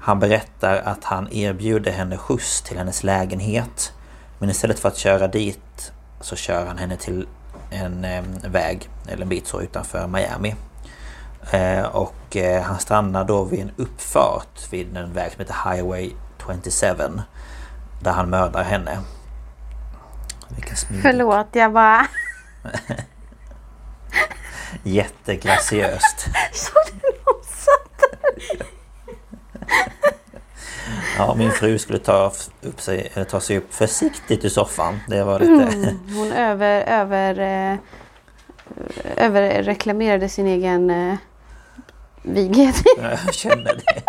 Han 0.00 0.20
berättar 0.20 0.76
att 0.76 1.04
han 1.04 1.32
erbjuder 1.32 1.92
henne 1.92 2.16
skjuts 2.16 2.62
till 2.62 2.78
hennes 2.78 3.04
lägenhet. 3.04 3.92
Men 4.38 4.50
istället 4.50 4.78
för 4.78 4.88
att 4.88 4.96
köra 4.96 5.28
dit 5.28 5.92
så 6.20 6.36
kör 6.36 6.66
han 6.66 6.78
henne 6.78 6.96
till 6.96 7.26
en 7.70 8.04
eh, 8.04 8.22
väg, 8.44 8.90
eller 9.06 9.22
en 9.22 9.28
bit 9.28 9.46
så 9.46 9.60
utanför 9.60 10.06
Miami. 10.06 10.54
Eh, 11.50 11.82
och 11.82 12.36
eh, 12.36 12.62
han 12.62 12.78
stannar 12.78 13.24
då 13.24 13.44
vid 13.44 13.60
en 13.60 13.70
uppfart 13.76 14.72
vid 14.72 14.96
en 14.96 15.12
väg 15.12 15.32
som 15.32 15.40
heter 15.40 15.70
Highway 15.70 16.10
27. 16.46 16.86
Där 18.00 18.12
han 18.12 18.30
mördar 18.30 18.62
henne. 18.62 18.98
Vilken 20.48 20.76
Förlåt, 21.02 21.46
jag 21.52 21.72
bara... 21.72 22.06
Jättegraciöst. 24.82 26.26
Du 27.02 27.08
någon 27.26 27.44
satt? 27.44 28.02
Ja, 31.18 31.34
min 31.34 31.50
fru 31.50 31.78
skulle 31.78 31.98
ta 31.98 32.32
upp 32.62 32.80
sig, 32.80 33.10
eller 33.14 33.24
ta 33.24 33.40
sig 33.40 33.58
upp 33.58 33.74
försiktigt 33.74 34.44
ur 34.44 34.48
soffan. 34.48 35.00
Det 35.08 35.24
var 35.24 35.38
lite... 35.38 35.96
Hon 36.14 36.32
över... 36.32 36.82
över 36.82 37.38
eh, 37.38 37.78
överreklamerade 39.16 40.28
sin 40.28 40.46
egen 40.46 40.90
eh, 42.28 42.34
vighet. 42.34 42.82
Jag 43.26 43.34
känner 43.34 43.74
det. 43.74 44.02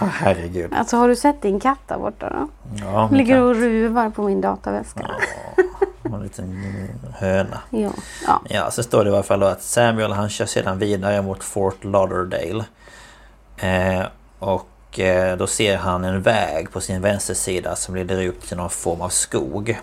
Ja, 0.00 0.06
herregud. 0.06 0.72
Alltså 0.74 0.96
har 0.96 1.08
du 1.08 1.16
sett 1.16 1.42
din 1.42 1.60
katt 1.60 1.78
där 1.86 1.98
borta 1.98 2.30
då? 2.30 2.48
Ja, 2.84 3.06
Hon 3.06 3.18
ligger 3.18 3.34
kan- 3.34 3.42
och 3.44 3.54
ruvar 3.54 4.10
på 4.10 4.22
min 4.22 4.40
dataväska. 4.40 5.10
har 6.10 6.16
en 6.16 6.22
liten 6.22 6.62
höna. 7.18 7.58
Ja. 7.70 7.90
ja. 8.26 8.42
Ja, 8.48 8.70
så 8.70 8.82
står 8.82 9.04
det 9.04 9.10
i 9.10 9.14
alla 9.14 9.22
fall 9.22 9.40
då 9.40 9.46
att 9.46 9.62
Samuel 9.62 10.12
han 10.12 10.28
kör 10.28 10.46
sedan 10.46 10.78
vidare 10.78 11.22
mot 11.22 11.44
Fort 11.44 11.84
Lauderdale. 11.84 12.64
Eh, 13.56 14.02
och 14.38 14.98
eh, 15.00 15.36
då 15.36 15.46
ser 15.46 15.76
han 15.76 16.04
en 16.04 16.22
väg 16.22 16.72
på 16.72 16.80
sin 16.80 17.00
vänstersida 17.02 17.76
som 17.76 17.94
leder 17.94 18.20
ut 18.22 18.40
till 18.40 18.56
någon 18.56 18.70
form 18.70 19.00
av 19.00 19.08
skog. 19.08 19.80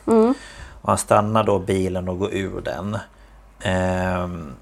Och 0.82 0.90
han 0.90 0.98
stannar 0.98 1.44
då 1.44 1.60
bilen 1.60 2.10
och 2.10 2.20
går 2.20 2.34
ur 2.34 2.62
den. 2.62 2.98
Ehm, 3.62 4.54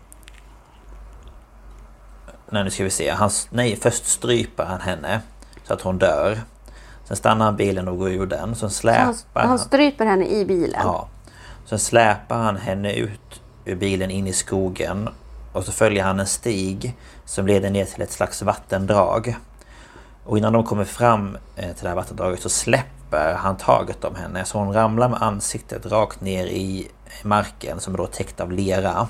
nej, 2.54 2.64
nu 2.64 2.70
ska 2.70 2.84
vi 2.84 2.90
se. 2.90 3.10
Han, 3.10 3.30
nej, 3.50 3.76
först 3.76 4.06
stryper 4.06 4.66
han 4.66 4.82
henne 4.82 5.22
så 5.64 5.74
att 5.74 5.82
hon 5.82 5.98
dör. 5.98 6.42
Sen 7.04 7.18
stannar 7.18 7.46
han 7.46 7.56
bilen 7.56 7.88
och 7.88 7.98
går 7.98 8.10
ur 8.10 8.26
den. 8.26 8.56
Sen 8.56 8.70
släpar 8.70 9.42
Han, 9.42 9.50
han 9.50 9.60
stryper 9.60 10.06
henne 10.06 10.28
i 10.28 10.46
bilen. 10.46 10.82
Ja. 10.84 11.08
Sen 11.66 11.80
släpar 11.80 12.38
han 12.38 12.58
henne 12.58 12.94
ut 12.94 13.42
ur 13.66 13.76
bilen 13.76 14.12
in 14.12 14.28
i 14.28 14.34
skogen. 14.34 15.10
Och 15.54 15.64
så 15.64 15.72
följer 15.72 16.04
han 16.04 16.20
en 16.20 16.28
stig 16.28 16.96
som 17.26 17.48
leder 17.48 17.70
ner 17.70 17.86
till 17.86 18.02
ett 18.02 18.12
slags 18.12 18.42
vattendrag. 18.42 19.38
Och 20.26 20.38
innan 20.38 20.54
de 20.54 20.64
kommer 20.64 20.86
fram 20.86 21.38
eh, 21.56 21.74
till 21.74 21.84
det 21.84 21.90
här 21.90 21.96
vattendraget 21.96 22.42
så 22.42 22.50
släpper 22.50 23.34
han 23.34 23.58
taget 23.58 24.04
om 24.04 24.16
henne. 24.16 24.46
Så 24.46 24.58
hon 24.58 24.74
ramlar 24.74 25.10
med 25.10 25.22
ansiktet 25.22 25.86
rakt 25.86 26.22
ner 26.22 26.46
i 26.46 26.88
marken 27.24 27.80
som 27.80 27.94
är 27.94 27.98
då 27.98 28.08
täckt 28.08 28.40
av 28.40 28.52
lera. 28.52 29.08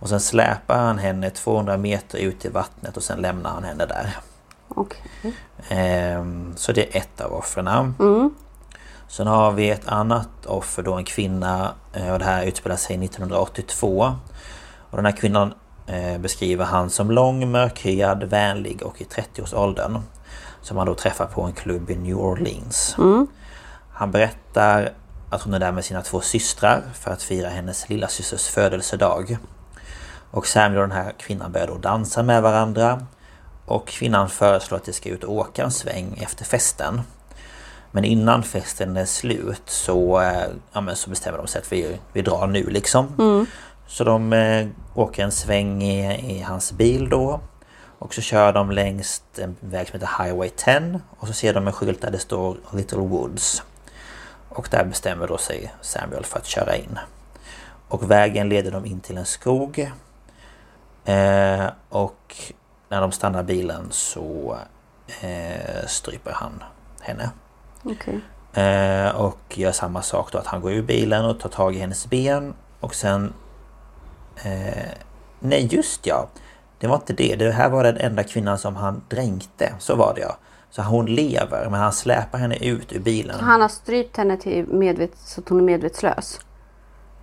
Och 0.00 0.08
sen 0.08 0.20
släpar 0.20 0.78
han 0.78 0.98
henne 0.98 1.30
200 1.30 1.76
meter 1.76 2.18
ut 2.18 2.44
i 2.44 2.48
vattnet 2.48 2.96
och 2.96 3.02
sen 3.02 3.18
lämnar 3.20 3.50
han 3.50 3.64
henne 3.64 3.86
där. 3.86 4.16
Okej. 4.68 5.00
Ehm, 5.68 6.52
Så 6.56 6.72
det 6.72 6.96
är 6.96 7.00
ett 7.00 7.20
av 7.20 7.32
offren. 7.32 7.94
Sen 9.08 9.26
har 9.26 9.52
vi 9.52 9.70
ett 9.70 9.88
annat 9.88 10.46
offer 10.46 10.82
då, 10.82 10.94
en 10.94 11.04
kvinna. 11.04 11.72
eh, 11.92 12.12
Och 12.12 12.18
det 12.18 12.24
här 12.24 12.44
utspelar 12.44 12.76
sig 12.76 12.96
1982. 13.04 14.14
Och 14.90 14.96
den 14.96 15.04
här 15.04 15.12
kvinnan 15.12 15.54
eh, 15.86 16.18
beskriver 16.18 16.64
han 16.64 16.90
som 16.90 17.10
lång, 17.10 17.50
mörkhyad, 17.50 18.24
vänlig 18.24 18.82
och 18.82 19.00
i 19.00 19.04
30-årsåldern. 19.04 19.98
Som 20.62 20.76
han 20.76 20.86
då 20.86 20.94
träffar 20.94 21.26
på 21.26 21.42
en 21.42 21.52
klubb 21.52 21.90
i 21.90 21.96
New 21.96 22.16
Orleans. 22.18 22.94
Han 23.92 24.10
berättar 24.10 24.92
att 25.30 25.42
hon 25.42 25.54
är 25.54 25.58
där 25.58 25.72
med 25.72 25.84
sina 25.84 26.02
två 26.02 26.20
systrar 26.20 26.82
för 26.94 27.10
att 27.10 27.22
fira 27.22 27.48
hennes 27.48 27.88
lilla 27.88 28.08
systers 28.08 28.48
födelsedag. 28.48 29.38
Och 30.30 30.46
Samuel 30.46 30.82
och 30.82 30.88
den 30.88 30.96
här 30.96 31.12
kvinnan 31.18 31.52
börjar 31.52 31.66
då 31.66 31.76
dansa 31.76 32.22
med 32.22 32.42
varandra. 32.42 33.06
Och 33.64 33.88
kvinnan 33.88 34.28
föreslår 34.28 34.78
att 34.78 34.84
de 34.84 34.92
ska 34.92 35.08
ut 35.08 35.24
och 35.24 35.34
åka 35.34 35.64
en 35.64 35.70
sväng 35.70 36.18
efter 36.22 36.44
festen. 36.44 37.00
Men 37.90 38.04
innan 38.04 38.42
festen 38.42 38.96
är 38.96 39.04
slut 39.04 39.62
så, 39.66 40.20
eh, 40.20 40.48
ja, 40.72 40.80
men 40.80 40.96
så 40.96 41.10
bestämmer 41.10 41.38
de 41.38 41.46
sig 41.46 41.60
att 41.60 41.72
vi, 41.72 41.98
vi 42.12 42.22
drar 42.22 42.46
nu 42.46 42.66
liksom. 42.70 43.06
Så 43.86 44.04
de 44.04 44.32
eh, 44.32 44.66
åker 44.94 45.24
en 45.24 45.32
sväng 45.32 45.82
i, 45.82 46.36
i 46.36 46.40
hans 46.40 46.72
bil 46.72 47.08
då. 47.08 47.40
Och 47.98 48.14
så 48.14 48.20
kör 48.20 48.52
de 48.52 48.70
längs 48.70 49.22
en 49.38 49.56
väg 49.60 49.88
som 49.88 50.00
heter 50.00 50.24
Highway 50.24 50.48
10. 50.48 51.00
Och 51.18 51.26
så 51.26 51.32
ser 51.32 51.54
de 51.54 51.66
en 51.66 51.72
skylt 51.72 52.00
där 52.00 52.10
det 52.10 52.18
står 52.18 52.56
Little 52.72 52.98
Woods. 52.98 53.62
Och 54.48 54.68
där 54.70 54.84
bestämmer 54.84 55.26
då 55.26 55.38
sig 55.38 55.74
Samuel 55.80 56.24
för 56.24 56.38
att 56.38 56.46
köra 56.46 56.76
in. 56.76 56.98
Och 57.88 58.10
vägen 58.10 58.48
leder 58.48 58.70
dem 58.70 58.86
in 58.86 59.00
till 59.00 59.16
en 59.18 59.26
skog. 59.26 59.92
Eh, 61.10 61.70
och 61.88 62.36
när 62.88 63.00
de 63.00 63.12
stannar 63.12 63.42
bilen 63.42 63.86
så 63.90 64.56
eh, 65.20 65.86
stryper 65.86 66.32
han 66.32 66.62
henne. 67.00 67.30
Okej. 67.82 68.20
Eh, 68.52 69.16
och 69.16 69.58
gör 69.58 69.72
samma 69.72 70.02
sak 70.02 70.32
då 70.32 70.38
att 70.38 70.46
han 70.46 70.60
går 70.60 70.72
ur 70.72 70.82
bilen 70.82 71.24
och 71.24 71.40
tar 71.40 71.48
tag 71.48 71.74
i 71.74 71.78
hennes 71.78 72.10
ben 72.10 72.54
och 72.80 72.94
sen... 72.94 73.32
Eh, 74.44 74.88
nej 75.40 75.68
just 75.70 76.06
ja! 76.06 76.28
Det 76.78 76.86
var 76.86 76.96
inte 76.96 77.12
det. 77.12 77.36
Det 77.36 77.52
här 77.52 77.70
var 77.70 77.84
den 77.84 77.96
enda 77.96 78.22
kvinnan 78.22 78.58
som 78.58 78.76
han 78.76 79.02
dränkte. 79.08 79.72
Så 79.78 79.96
var 79.96 80.14
det 80.14 80.20
ja. 80.20 80.36
Så 80.70 80.82
hon 80.82 81.06
lever 81.06 81.68
men 81.70 81.80
han 81.80 81.92
släpar 81.92 82.38
henne 82.38 82.56
ut 82.56 82.92
ur 82.92 83.00
bilen. 83.00 83.40
Han 83.40 83.60
har 83.60 83.68
strypt 83.68 84.16
henne 84.16 84.36
till 84.36 84.66
medvet, 84.66 85.10
så 85.18 85.40
att 85.40 85.48
hon 85.48 85.58
är 85.58 85.62
medvetslös. 85.62 86.40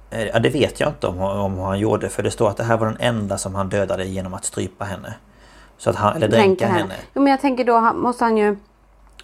Eh, 0.10 0.28
Ja, 0.28 0.40
det 0.40 0.50
vet 0.50 0.80
jag 0.80 0.90
inte 0.90 1.08
om, 1.08 1.20
om 1.22 1.60
han 1.60 1.80
gjorde 1.80 2.10
för 2.10 2.24
det 2.24 2.32
står 2.32 2.50
att 2.50 2.58
det 2.58 2.64
här 2.64 2.78
var 2.78 2.88
den 2.88 2.98
enda 3.00 3.38
som 3.38 3.56
han 3.56 3.70
dödade 3.70 4.06
genom 4.06 4.34
att 4.34 4.46
strypa 4.46 4.86
henne. 4.86 5.14
Så 5.78 5.90
att 5.90 5.96
han, 5.96 6.16
eller 6.16 6.28
dränka 6.28 6.68
henne. 6.68 6.96
Jo, 7.14 7.22
men 7.22 7.32
jag 7.32 7.42
tänker 7.42 7.64
då 7.64 7.82
måste 7.82 8.24
han 8.24 8.38
ju 8.38 8.58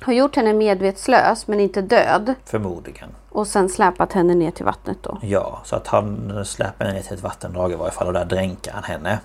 ha 0.05 0.13
gjort 0.13 0.35
henne 0.35 0.53
medvetslös 0.53 1.47
men 1.47 1.59
inte 1.59 1.81
död. 1.81 2.33
Förmodligen. 2.45 3.09
Och 3.29 3.47
sen 3.47 3.69
släpat 3.69 4.13
henne 4.13 4.35
ner 4.35 4.51
till 4.51 4.65
vattnet 4.65 4.97
då. 5.01 5.17
Ja, 5.21 5.61
så 5.63 5.75
att 5.75 5.87
han 5.87 6.45
släpper 6.45 6.85
henne 6.85 6.97
ner 6.97 7.03
till 7.03 7.13
ett 7.13 7.23
vattendrag 7.23 7.71
i 7.71 7.75
varje 7.75 7.91
fall 7.91 8.07
och 8.07 8.13
där 8.13 8.25
dränker 8.25 8.71
han 8.71 8.83
henne. 8.83 9.19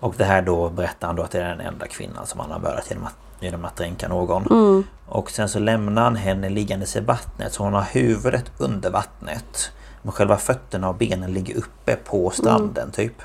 Och 0.00 0.14
det 0.16 0.24
här 0.24 0.42
då 0.42 0.68
berättar 0.68 1.06
han 1.06 1.16
då 1.16 1.22
att 1.22 1.30
det 1.30 1.40
är 1.42 1.48
den 1.48 1.60
enda 1.60 1.86
kvinnan 1.86 2.26
som 2.26 2.40
han 2.40 2.50
har 2.50 2.58
mördat 2.58 2.90
genom 2.90 3.04
att, 3.04 3.14
genom 3.40 3.64
att 3.64 3.76
dränka 3.76 4.08
någon. 4.08 4.84
Och 5.06 5.30
sen 5.30 5.48
så 5.48 5.58
lämnar 5.58 6.02
han 6.02 6.16
henne 6.16 6.48
liggandes 6.48 6.96
i 6.96 7.00
vattnet 7.00 7.52
så 7.52 7.62
hon 7.62 7.72
har 7.72 7.82
huvudet 7.82 8.52
under 8.58 8.90
vattnet. 8.90 9.70
Men 10.02 10.12
själva 10.12 10.36
fötterna 10.36 10.88
och 10.88 10.94
benen 10.94 11.32
ligger 11.32 11.56
uppe 11.56 11.96
på 11.96 12.30
stranden 12.30 12.90
typ. 12.90 13.22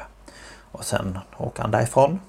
Och 0.71 0.85
sen 0.85 1.19
åker 1.37 1.61
han 1.61 1.71
därifrån. 1.71 2.19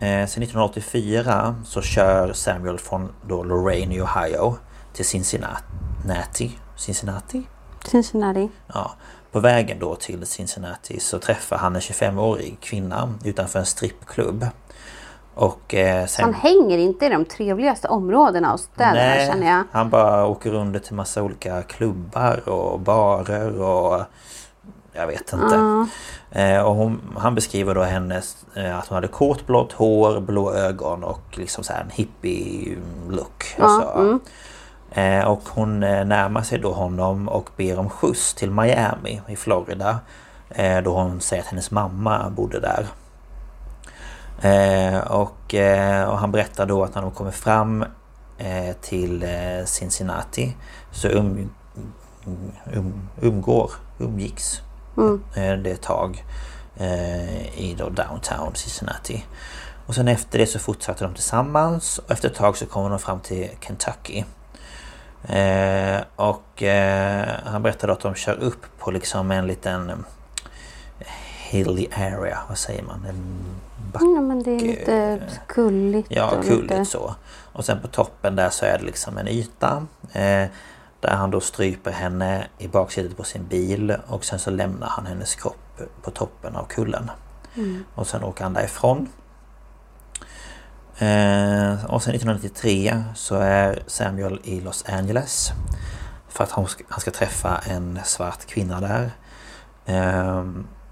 Eh, 0.00 0.26
sen 0.26 0.42
1984 0.42 1.62
så 1.64 1.82
kör 1.82 2.32
Samuel 2.32 2.78
från 2.78 3.08
då 3.28 3.44
Lorraine 3.44 3.92
i 3.92 4.00
Ohio 4.00 4.56
till 4.92 5.04
Cincinnati. 5.04 6.58
Cincinnati? 6.76 7.42
Cincinnati. 7.84 8.48
Ja, 8.74 8.94
på 9.32 9.40
vägen 9.40 9.78
då 9.78 9.94
till 9.94 10.26
Cincinnati 10.26 11.00
så 11.00 11.18
träffar 11.18 11.56
han 11.56 11.74
en 11.74 11.80
25-årig 11.80 12.56
kvinna 12.60 13.14
utanför 13.24 13.58
en 13.58 13.66
strippklubb. 13.66 14.46
Och 15.38 15.74
eh, 15.74 16.06
sen... 16.06 16.24
Han 16.24 16.34
hänger 16.34 16.78
inte 16.78 17.06
i 17.06 17.08
de 17.08 17.24
trevligaste 17.24 17.88
områdena 17.88 18.52
och 18.52 18.60
städerna 18.60 19.32
känner 19.32 19.46
jag. 19.46 19.64
han 19.72 19.90
bara 19.90 20.26
åker 20.26 20.50
runt 20.50 20.84
till 20.84 20.94
massa 20.94 21.22
olika 21.22 21.62
klubbar 21.62 22.48
och 22.48 22.80
barer 22.80 23.60
och 23.60 24.02
jag 24.92 25.06
vet 25.06 25.32
inte. 25.32 25.86
Eh, 26.30 26.60
och 26.60 26.74
hon, 26.74 27.00
han 27.16 27.34
beskriver 27.34 27.74
då 27.74 27.82
hennes 27.82 28.36
eh, 28.54 28.78
att 28.78 28.86
hon 28.86 28.94
hade 28.94 29.08
kort 29.08 29.46
blått 29.46 29.72
hår, 29.72 30.20
blå 30.20 30.52
ögon 30.52 31.04
och 31.04 31.22
liksom 31.30 31.64
så 31.64 31.72
här 31.72 31.80
en 31.80 31.90
hippie 31.90 32.76
look. 33.08 33.44
Alltså, 33.58 34.18
Eh, 34.90 35.24
och 35.24 35.42
hon 35.48 35.82
eh, 35.82 36.04
närmar 36.04 36.42
sig 36.42 36.58
då 36.58 36.72
honom 36.72 37.28
och 37.28 37.50
ber 37.56 37.78
om 37.78 37.90
skjuts 37.90 38.34
till 38.34 38.50
Miami 38.50 39.20
i 39.28 39.36
Florida. 39.36 39.98
Eh, 40.50 40.82
då 40.82 40.94
hon 40.94 41.20
säger 41.20 41.42
att 41.42 41.48
hennes 41.48 41.70
mamma 41.70 42.30
bodde 42.30 42.60
där. 42.60 42.86
Eh, 44.42 44.98
och, 44.98 45.54
eh, 45.54 46.08
och 46.08 46.18
han 46.18 46.32
berättar 46.32 46.66
då 46.66 46.84
att 46.84 46.94
när 46.94 47.02
de 47.02 47.10
kommer 47.10 47.30
fram 47.30 47.84
eh, 48.38 48.76
till 48.80 49.26
Cincinnati 49.64 50.56
så 50.90 51.08
um, 51.08 51.50
um, 52.64 53.08
umgår, 53.20 53.70
umgicks 53.98 54.60
eh, 55.36 55.52
det 55.52 55.70
ett 55.70 55.82
tag 55.82 56.24
i 57.54 57.74
då 57.78 57.88
downtown 57.88 58.54
Cincinnati. 58.54 59.24
Och 59.86 59.94
sen 59.94 60.08
efter 60.08 60.38
det 60.38 60.46
så 60.46 60.58
fortsatte 60.58 61.04
de 61.04 61.14
tillsammans 61.14 61.98
och 61.98 62.10
efter 62.10 62.28
ett 62.28 62.34
tag 62.34 62.56
så 62.56 62.66
kommer 62.66 62.90
de 62.90 62.98
fram 62.98 63.20
till 63.20 63.48
Kentucky. 63.60 64.24
Eh, 65.28 66.00
och 66.16 66.62
eh, 66.62 67.28
han 67.44 67.62
berättade 67.62 67.92
att 67.92 68.00
de 68.00 68.14
kör 68.14 68.34
upp 68.34 68.66
på 68.78 68.90
liksom 68.90 69.30
en 69.30 69.46
liten 69.46 70.04
hilly 71.50 71.88
area, 71.92 72.38
vad 72.48 72.58
säger 72.58 72.82
man? 72.82 73.06
En 73.08 73.44
back, 73.92 74.02
Ja, 74.02 74.20
men 74.20 74.42
det 74.42 74.50
är 74.50 74.60
lite 74.60 75.20
kulligt. 75.46 76.08
Ja, 76.10 76.30
kulligt 76.42 76.62
lite... 76.62 76.84
så. 76.84 77.14
Och 77.52 77.64
sen 77.64 77.80
på 77.80 77.88
toppen 77.88 78.36
där 78.36 78.50
så 78.50 78.64
är 78.64 78.78
det 78.78 78.84
liksom 78.84 79.18
en 79.18 79.28
yta. 79.28 79.86
Eh, 80.12 80.46
där 81.00 81.14
han 81.14 81.30
då 81.30 81.40
stryper 81.40 81.90
henne 81.90 82.46
i 82.58 82.68
baksätet 82.68 83.16
på 83.16 83.24
sin 83.24 83.46
bil 83.46 83.96
och 84.06 84.24
sen 84.24 84.38
så 84.38 84.50
lämnar 84.50 84.86
han 84.86 85.06
hennes 85.06 85.34
kropp 85.34 85.80
på 86.02 86.10
toppen 86.10 86.56
av 86.56 86.64
kullen. 86.64 87.10
Och 87.94 88.06
sen 88.06 88.24
åker 88.24 88.44
han 88.44 88.52
därifrån. 88.52 89.08
Eh, 90.98 91.84
och 91.84 92.02
sen 92.02 92.14
1993 92.14 93.04
så 93.14 93.34
är 93.34 93.82
Samuel 93.86 94.40
i 94.44 94.60
Los 94.60 94.84
Angeles. 94.88 95.52
För 96.28 96.44
att 96.44 96.50
han 96.50 96.66
ska, 96.66 96.84
han 96.88 97.00
ska 97.00 97.10
träffa 97.10 97.58
en 97.58 97.98
svart 98.04 98.46
kvinna 98.46 98.80
där. 98.80 99.10
Eh, 99.86 100.44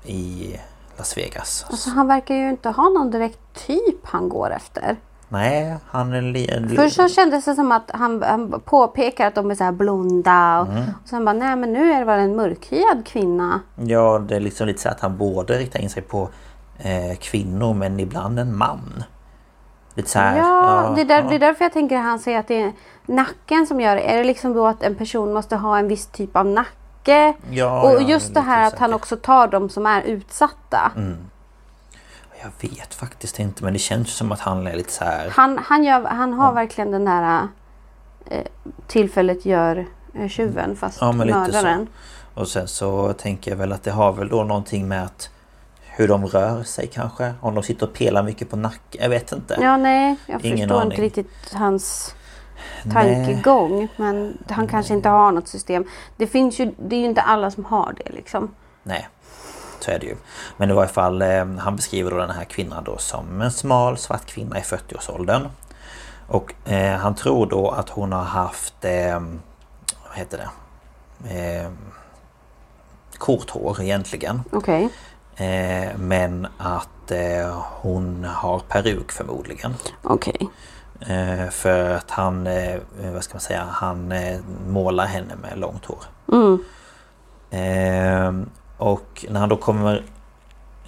I 0.04 0.56
Las 0.96 1.16
Vegas. 1.18 1.66
Alltså 1.70 1.90
han 1.90 2.06
verkar 2.06 2.34
ju 2.34 2.48
inte 2.50 2.68
ha 2.70 2.88
någon 2.88 3.10
direkt 3.10 3.38
typ 3.66 4.06
han 4.06 4.28
går 4.28 4.50
efter. 4.50 4.96
Nej, 5.28 5.76
han 5.90 6.12
är 6.12 6.22
li-. 6.22 6.76
Först 6.76 6.96
så 6.96 7.08
kändes 7.08 7.44
det 7.44 7.54
som 7.54 7.72
att 7.72 7.90
han, 7.94 8.22
han 8.22 8.60
påpekar 8.64 9.26
att 9.26 9.34
de 9.34 9.50
är 9.50 9.54
så 9.54 9.64
här 9.64 9.72
blonda. 9.72 10.60
Och, 10.60 10.66
Mm. 10.68 10.82
och 11.02 11.08
sen 11.08 11.24
bara, 11.24 11.32
nej 11.32 11.56
men 11.56 11.72
nu 11.72 11.92
är 11.92 11.98
det 11.98 12.04
väl 12.04 12.20
en 12.20 12.36
mörkhyad 12.36 13.06
kvinna. 13.06 13.60
Ja, 13.76 14.18
det 14.28 14.36
är 14.36 14.40
liksom 14.40 14.66
lite 14.66 14.80
så 14.82 14.88
att 14.88 15.00
han 15.00 15.16
borde 15.16 15.58
rikta 15.58 15.78
in 15.78 15.90
sig 15.90 16.02
på 16.02 16.28
eh, 16.78 17.16
kvinnor 17.20 17.74
men 17.74 18.00
ibland 18.00 18.38
en 18.38 18.56
man. 18.56 19.04
Lite 19.94 20.10
så 20.10 20.18
här, 20.18 20.36
Ja, 20.38 20.92
det, 20.96 21.00
är 21.00 21.04
där, 21.04 21.22
ja. 21.22 21.28
det 21.28 21.34
är 21.34 21.38
därför 21.38 21.64
jag 21.64 21.72
tänker 21.72 21.96
att 21.96 22.02
han 22.04 22.18
säger 22.18 22.38
att 22.38 22.48
det 22.48 22.60
är 22.62 22.72
nacken 23.06 23.66
som 23.66 23.80
gör 23.80 23.94
det. 23.96 24.02
Är 24.02 24.18
det 24.18 24.24
liksom 24.24 24.54
då 24.54 24.66
att 24.66 24.82
en 24.82 24.94
person 24.94 25.32
måste 25.32 25.56
ha 25.56 25.78
en 25.78 25.88
viss 25.88 26.06
typ 26.06 26.36
av 26.36 26.46
nacke? 27.06 27.34
Ja, 27.50 27.82
och 27.82 28.02
ja, 28.02 28.08
just 28.08 28.34
det 28.34 28.40
här 28.40 28.66
att 28.66 28.78
han 28.78 28.94
också 28.94 29.16
tar 29.16 29.48
de 29.48 29.68
som 29.68 29.86
är 29.86 30.02
utsatta. 30.02 30.92
Jag 32.42 32.70
vet 32.70 32.94
faktiskt 32.94 33.38
inte 33.38 33.64
men 33.64 33.72
det 33.72 33.78
känns 33.78 34.10
som 34.16 34.32
att 34.32 34.40
han 34.40 34.66
är 34.66 34.76
lite 34.76 34.92
så 34.92 35.04
här... 35.04 35.28
Han, 35.30 35.58
han, 35.58 35.84
gör, 35.84 36.04
han 36.04 36.32
har 36.32 36.52
verkligen 36.52 36.90
den 36.90 37.04
där 37.04 37.48
eh, 38.26 38.44
tillfället 38.86 39.46
gör 39.46 39.86
eh, 40.14 40.28
tjuven 40.28 40.76
fast 40.76 40.98
Ja 41.00 41.12
men 41.12 41.28
mördaren. 41.30 41.86
så. 42.34 42.40
Och 42.40 42.48
sen 42.48 42.68
så 42.68 43.12
tänker 43.12 43.50
jag 43.50 43.58
väl 43.58 43.72
att 43.72 43.82
det 43.82 43.90
har 43.90 44.12
väl 44.12 44.28
då 44.28 44.44
någonting 44.44 44.88
med 44.88 45.04
att 45.04 45.30
hur 45.98 46.08
de 46.08 46.26
rör 46.26 46.62
sig 46.62 46.86
kanske. 46.86 47.34
Om 47.40 47.54
de 47.54 47.62
sitter 47.62 47.86
och 47.86 47.92
pelar 47.92 48.22
mycket 48.22 48.50
på 48.50 48.56
nacken. 48.56 49.02
Jag 49.02 49.08
vet 49.08 49.32
inte. 49.32 49.58
Ja, 49.60 49.76
nej, 49.76 50.16
jag 50.26 50.44
Ingen 50.44 50.58
förstår 50.58 50.80
aning. 50.80 50.92
inte 50.92 51.02
riktigt 51.02 51.52
hans 51.52 52.14
tankegång. 52.92 53.88
Men 53.96 54.38
han 54.48 54.66
kanske 54.66 54.94
inte 54.94 55.08
har 55.08 55.32
något 55.32 55.48
system. 55.48 55.84
Det 56.16 56.26
finns 56.26 56.60
ju, 56.60 56.74
det 56.78 56.96
är 56.96 57.00
ju 57.00 57.06
inte 57.06 57.22
alla 57.22 57.50
som 57.50 57.64
har 57.64 57.94
det 57.96 58.12
liksom. 58.12 58.50
Nej, 58.82 59.08
så 59.80 59.90
är 59.90 59.98
det 59.98 60.06
ju. 60.06 60.16
Men 60.56 60.70
i 60.70 60.72
varje 60.72 60.88
fall, 60.88 61.22
eh, 61.22 61.46
han 61.58 61.76
beskriver 61.76 62.10
då 62.10 62.16
den 62.16 62.30
här 62.30 62.44
kvinnan 62.44 62.84
då 62.84 62.98
som 62.98 63.40
en 63.40 63.50
smal 63.50 63.98
svart 63.98 64.26
kvinna 64.26 64.58
i 64.58 64.62
40-årsåldern. 64.62 65.48
Och 66.28 66.54
eh, 66.64 66.98
han 66.98 67.14
tror 67.14 67.46
då 67.46 67.70
att 67.70 67.88
hon 67.88 68.12
har 68.12 68.22
haft, 68.24 68.84
eh, 68.84 69.20
vad 70.08 70.14
heter 70.14 70.38
det? 70.38 70.48
Eh, 71.38 71.70
kort 73.18 73.50
hår 73.50 73.82
egentligen. 73.82 74.42
Okej. 74.52 74.88
Eh, 75.36 75.96
men 75.98 76.46
att 76.58 77.10
eh, 77.10 77.62
hon 77.80 78.24
har 78.24 78.58
peruk 78.58 79.12
förmodligen. 79.12 79.74
Okej. 80.02 80.36
Eh, 80.40 80.46
för 81.50 81.90
att 81.90 82.10
han, 82.10 82.46
eh, 82.46 82.80
vad 83.14 83.24
ska 83.24 83.34
man 83.34 83.40
säga, 83.40 83.64
han 83.70 84.12
eh, 84.12 84.40
målar 84.68 85.06
henne 85.06 85.36
med 85.42 85.58
långt 85.58 85.84
hår. 85.84 85.98
Eh, 87.50 88.32
och 88.76 89.26
när 89.28 89.40
han 89.40 89.48
då 89.48 89.56
kommer 89.56 90.02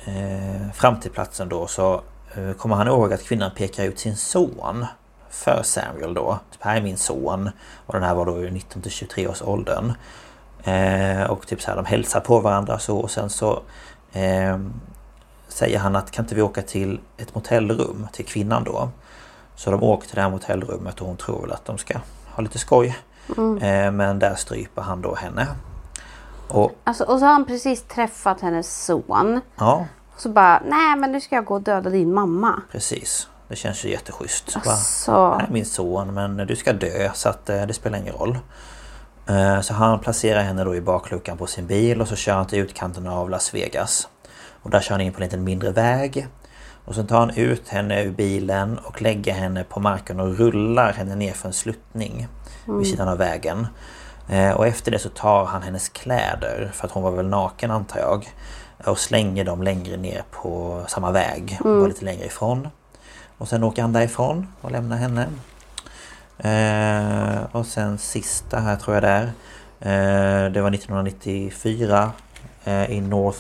eh, 0.05 0.73
fram 0.75 1.01
till 1.01 1.11
platsen 1.11 1.49
då 1.49 1.67
så 1.67 2.01
eh, 2.35 2.53
kommer 2.53 2.77
han 2.77 2.87
ihåg 2.89 3.13
att 3.13 3.25
kvinnan 3.25 3.51
pekar 3.57 3.85
ut 3.85 3.99
sin 3.99 4.17
son 4.17 4.87
för 5.31 5.63
Samuel 5.63 6.15
då. 6.15 6.39
Typ 6.51 6.63
här 6.63 6.77
är 6.77 6.83
min 6.83 6.97
son. 6.99 7.51
Och 7.87 7.95
den 7.95 8.03
här 8.03 8.15
var 8.15 8.27
då 8.27 8.45
i 8.45 8.51
19 8.51 8.83
till 8.83 8.91
23 8.91 9.29
års 9.29 9.43
åldern. 9.43 9.93
Eh, 10.65 11.23
och 11.23 11.47
typ 11.47 11.63
så 11.63 11.71
här, 11.71 11.77
de 11.77 11.85
hälsar 11.85 12.21
på 12.21 12.41
varandra 12.41 12.79
så 12.79 12.99
och 12.99 13.11
sen 13.11 13.31
så 13.31 13.63
eh, 14.13 14.59
säger 15.49 15.79
han 15.79 15.97
att 15.97 16.11
kan 16.11 16.25
inte 16.25 16.35
vi 16.35 16.43
åka 16.43 16.63
till 16.63 17.01
ett 17.17 17.35
motellrum 17.35 18.07
till 18.13 18.25
kvinnan 18.25 18.65
då. 18.65 18.91
Så 19.59 19.71
de 19.71 19.83
åker 19.83 20.07
till 20.07 20.17
det 20.17 20.23
här 20.23 20.31
motellrummet 20.31 21.01
och 21.01 21.07
hon 21.07 21.17
tror 21.17 21.41
väl 21.43 21.53
att 21.53 21.65
de 21.65 21.79
ska 21.79 21.99
ha 22.35 22.43
lite 22.43 22.59
skoj. 22.59 22.99
Eh, 23.61 23.91
men 23.93 24.19
där 24.19 24.35
stryper 24.35 24.83
han 24.83 25.03
då 25.03 25.15
henne. 25.15 25.47
Och 26.49 26.73
Alltså, 26.85 27.05
och 27.05 27.19
så 27.19 27.25
har 27.25 27.33
han 27.33 27.45
precis 27.47 27.83
träffat 27.83 28.41
hennes 28.41 28.85
son. 28.85 29.41
ja, 29.57 29.87
Och 30.15 30.21
så 30.21 30.29
bara, 30.29 30.63
nej 30.67 30.97
men 30.97 31.13
nu 31.13 31.21
ska 31.21 31.35
jag 31.35 31.45
gå 31.45 31.55
och 31.55 31.63
döda 31.63 31.91
din 31.91 32.15
mamma. 32.15 32.63
precis. 32.73 33.29
Det 33.49 33.57
känns 33.57 33.85
ju 33.85 33.91
jätteschysst. 33.91 34.57
Alltså, 34.67 35.13
är 35.13 35.49
min 35.51 35.67
son 35.67 36.15
men 36.15 36.37
du 36.37 36.57
ska 36.57 36.73
dö 36.73 37.11
så 37.15 37.29
att 37.29 37.51
eh, 37.51 37.63
det 37.67 37.75
spelar 37.75 37.99
ingen 37.99 38.15
roll. 38.15 38.39
Eh, 39.27 39.61
Så 39.61 39.75
han 39.75 39.99
placerar 40.01 40.43
henne 40.43 40.65
då 40.65 40.75
i 40.77 40.81
bakluckan 40.81 41.39
på 41.39 41.47
sin 41.47 41.67
bil 41.67 42.01
och 42.01 42.09
så 42.09 42.17
kör 42.17 42.35
han 42.35 42.47
till 42.47 42.59
utkanten 42.59 43.07
av 43.07 43.31
Las 43.31 43.55
Vegas. 43.55 44.09
Och 44.63 44.71
där 44.71 44.81
kör 44.81 44.95
han 44.95 45.01
in 45.01 45.13
på 45.13 45.19
en 45.19 45.23
liten 45.25 45.45
mindre 45.45 45.71
väg. 45.71 46.27
Och 46.89 46.95
sen 46.95 47.07
tar 47.07 47.19
han 47.19 47.31
ut 47.31 47.69
henne 47.69 48.03
ur 48.03 48.11
bilen 48.11 48.79
och 48.79 49.03
lägger 49.03 49.33
henne 49.35 49.65
på 49.65 49.81
marken 49.81 50.21
och 50.21 50.39
rullar 50.39 50.93
henne 50.93 51.15
ner 51.15 51.33
för 51.33 51.49
en 51.49 51.53
sluttning 51.53 52.29
vid 52.79 52.87
sidan 52.87 53.09
av 53.09 53.19
vägen. 53.19 53.67
Eh, 54.29 54.51
Och 54.51 54.67
efter 54.67 54.91
det 54.91 54.99
så 54.99 55.09
tar 55.09 55.45
han 55.45 55.63
hennes 55.63 55.89
kläder, 55.89 56.71
för 56.75 56.87
att 56.87 56.93
hon 56.93 57.03
var 57.03 57.11
väl 57.11 57.29
naken 57.29 57.71
antar 57.71 57.99
jag. 58.01 58.29
Och 58.87 58.99
slänger 58.99 59.45
dem 59.45 59.63
längre 59.63 59.97
ner 59.97 60.23
på 60.31 60.83
samma 60.89 61.11
väg, 61.11 61.59
och 61.61 61.65
bara 61.79 61.87
lite 61.89 62.05
längre 62.05 62.25
ifrån. 62.27 62.69
Och 63.39 63.49
sen 63.49 63.65
åker 63.65 63.83
han 63.83 63.93
därifrån 63.93 64.47
och 64.61 64.71
lämnar 64.71 64.97
henne. 64.97 65.27
Eh, 66.39 67.57
och 67.57 67.67
sen 67.67 67.99
sista 67.99 68.59
här 68.61 68.77
tror 68.77 68.97
jag 68.97 69.03
det 69.03 69.09
är. 69.09 69.25
Eh, 70.47 70.51
det 70.53 70.61
var 70.61 70.71
1994 70.71 72.13
eh, 72.65 72.91
i 72.91 73.01
North 73.01 73.39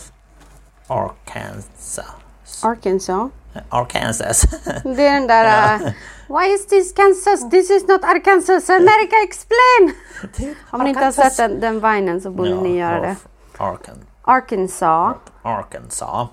Arkansas. 0.87 2.65
Arkansas. 2.65 3.31
Arkansas. 3.69 4.43
Det 4.85 5.07
är 5.07 5.13
den 5.15 5.27
där... 5.27 5.75
uh, 5.75 5.91
Why 6.29 6.55
is 6.55 6.67
this 6.67 6.93
Kansas? 6.93 7.51
This 7.51 7.71
is 7.71 7.89
not 7.89 8.05
Arkansas. 8.05 8.71
America 8.71 9.17
explain! 9.25 9.95
Om 10.71 10.81
ni 10.85 10.89
inte 10.91 11.05
har 11.05 11.13
sett 11.13 11.37
den, 11.37 11.61
den 11.61 11.81
vinen 11.81 12.21
så 12.21 12.31
borde 12.31 12.55
ni 12.55 12.77
göra 12.79 13.01
det. 13.01 13.17
Arkan- 13.59 14.05
Arkansas. 14.23 15.17
Arkansas. 15.43 16.29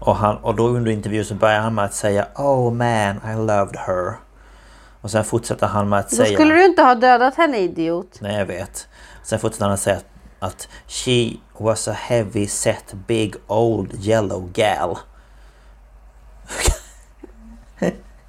Och, 0.00 0.16
han, 0.16 0.36
och 0.36 0.54
då 0.56 0.68
under 0.68 0.90
intervjun 0.90 1.24
så 1.24 1.34
börjar 1.34 1.60
han 1.60 1.74
med 1.74 1.84
att 1.84 1.94
säga 1.94 2.26
Oh 2.36 2.72
man, 2.72 3.20
I 3.32 3.36
loved 3.36 3.76
her. 3.76 4.14
Och 5.00 5.10
sen 5.10 5.24
fortsätter 5.24 5.66
han 5.66 5.88
med 5.88 5.98
att 5.98 6.10
Då 6.10 6.16
säga... 6.16 6.34
skulle 6.38 6.54
du 6.54 6.64
inte 6.64 6.82
ha 6.82 6.94
dödat 6.94 7.34
henne 7.34 7.58
idiot. 7.58 8.18
Nej 8.20 8.38
jag 8.38 8.46
vet. 8.46 8.88
Sen 9.22 9.38
fortsätter 9.38 9.64
han 9.64 9.74
att 9.74 9.80
säga 9.80 9.98
att 10.38 10.68
She 10.86 11.30
was 11.58 11.88
a 11.88 11.92
heavy 11.92 12.46
set 12.46 12.92
big 13.06 13.34
old 13.46 13.94
yellow 14.06 14.50
gal. 14.52 14.98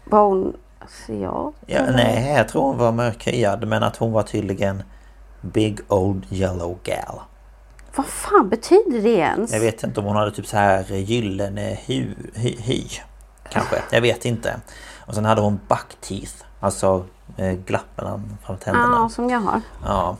Var 0.05 0.23
hon 0.23 0.57
asiat? 0.79 1.53
Ja, 1.65 1.81
nej, 1.91 2.33
jag 2.37 2.47
tror 2.47 2.61
hon 2.61 2.77
var 2.77 2.91
mörkhyad 2.91 3.67
men 3.67 3.83
att 3.83 3.97
hon 3.97 4.11
var 4.11 4.23
tydligen 4.23 4.83
Big 5.41 5.79
old 5.87 6.25
yellow 6.29 6.79
gal. 6.83 7.21
Vad 7.95 8.05
fan 8.05 8.49
betyder 8.49 9.01
det 9.01 9.15
ens? 9.15 9.53
Jag 9.53 9.59
vet 9.59 9.83
inte 9.83 9.99
om 9.99 10.05
hon 10.05 10.15
hade 10.15 10.31
typ 10.31 10.47
så 10.47 10.57
här 10.57 10.83
gyllene 10.95 11.77
hy, 11.85 12.07
hy, 12.33 12.55
hy. 12.59 12.83
Kanske, 13.49 13.81
jag 13.91 14.01
vet 14.01 14.25
inte. 14.25 14.55
Och 14.99 15.15
sen 15.15 15.25
hade 15.25 15.41
hon 15.41 15.59
buck 15.67 16.01
teeth. 16.01 16.33
Alltså 16.59 17.05
eh, 17.37 17.51
glapp 17.51 17.97
mellan 17.97 18.37
framtänderna. 18.45 18.97
Ja, 19.01 19.09
som 19.09 19.29
jag 19.29 19.39
har. 19.39 19.61
Ja. 19.85 20.17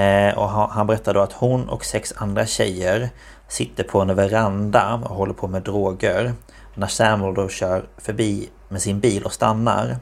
Eh, 0.00 0.38
och 0.38 0.48
han, 0.48 0.86
berättar 0.86 1.14
då 1.14 1.20
att 1.20 1.32
hon 1.32 1.68
och 1.68 1.84
sex 1.84 2.14
andra 2.16 2.46
tjejer 2.46 3.10
sitter 3.48 3.84
på 3.84 4.00
en 4.00 4.14
veranda 4.14 5.00
och 5.04 5.16
håller 5.16 5.34
på 5.34 5.48
med 5.48 5.62
droger. 5.62 6.32
När 6.78 6.86
Samuel 6.86 7.34
då 7.34 7.48
kör 7.48 7.84
förbi 7.96 8.48
med 8.68 8.82
sin 8.82 9.00
bil 9.00 9.22
och 9.22 9.32
stannar. 9.32 9.96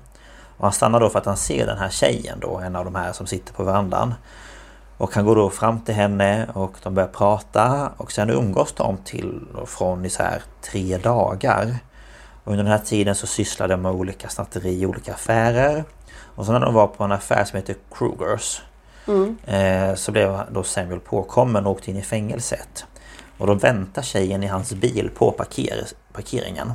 Och 0.56 0.64
han 0.64 0.72
stannar 0.72 1.00
då 1.00 1.08
för 1.08 1.18
att 1.18 1.26
han 1.26 1.36
ser 1.36 1.66
den 1.66 1.78
här 1.78 1.88
tjejen 1.88 2.40
då, 2.40 2.58
en 2.58 2.76
av 2.76 2.84
de 2.84 2.94
här 2.94 3.12
som 3.12 3.26
sitter 3.26 3.52
på 3.52 3.64
verandan. 3.64 4.14
Och 4.96 5.14
han 5.14 5.24
går 5.24 5.36
då 5.36 5.50
fram 5.50 5.80
till 5.80 5.94
henne 5.94 6.48
och 6.54 6.72
de 6.82 6.94
börjar 6.94 7.08
prata 7.08 7.90
och 7.96 8.12
sen 8.12 8.30
umgås 8.30 8.72
de 8.72 8.96
till 8.96 9.40
och 9.54 9.68
från 9.68 10.04
i 10.04 10.10
så 10.10 10.22
här 10.22 10.42
tre 10.62 10.98
dagar. 10.98 11.78
Och 12.44 12.52
under 12.52 12.64
den 12.64 12.72
här 12.72 12.84
tiden 12.84 13.14
så 13.14 13.26
sysslar 13.26 13.68
de 13.68 13.82
med 13.82 13.92
olika 13.92 14.28
snatteri 14.28 14.80
i 14.80 14.86
olika 14.86 15.14
affärer. 15.14 15.84
Och 16.34 16.44
sen 16.44 16.54
när 16.54 16.60
de 16.60 16.74
var 16.74 16.86
på 16.86 17.04
en 17.04 17.12
affär 17.12 17.44
som 17.44 17.56
heter 17.56 17.76
Krugers 17.94 18.62
eh, 19.44 19.94
så 19.94 20.12
blev 20.12 20.40
då 20.52 20.62
Samuel 20.62 21.00
påkommen 21.00 21.66
och 21.66 21.72
åkte 21.72 21.90
in 21.90 21.96
i 21.96 22.02
fängelset. 22.02 22.86
Och 23.38 23.46
då 23.46 23.54
väntar 23.54 24.02
tjejen 24.02 24.42
i 24.42 24.46
hans 24.46 24.72
bil 24.72 25.10
på 25.14 25.30
parker 25.32 25.86
parkeringen. 26.16 26.72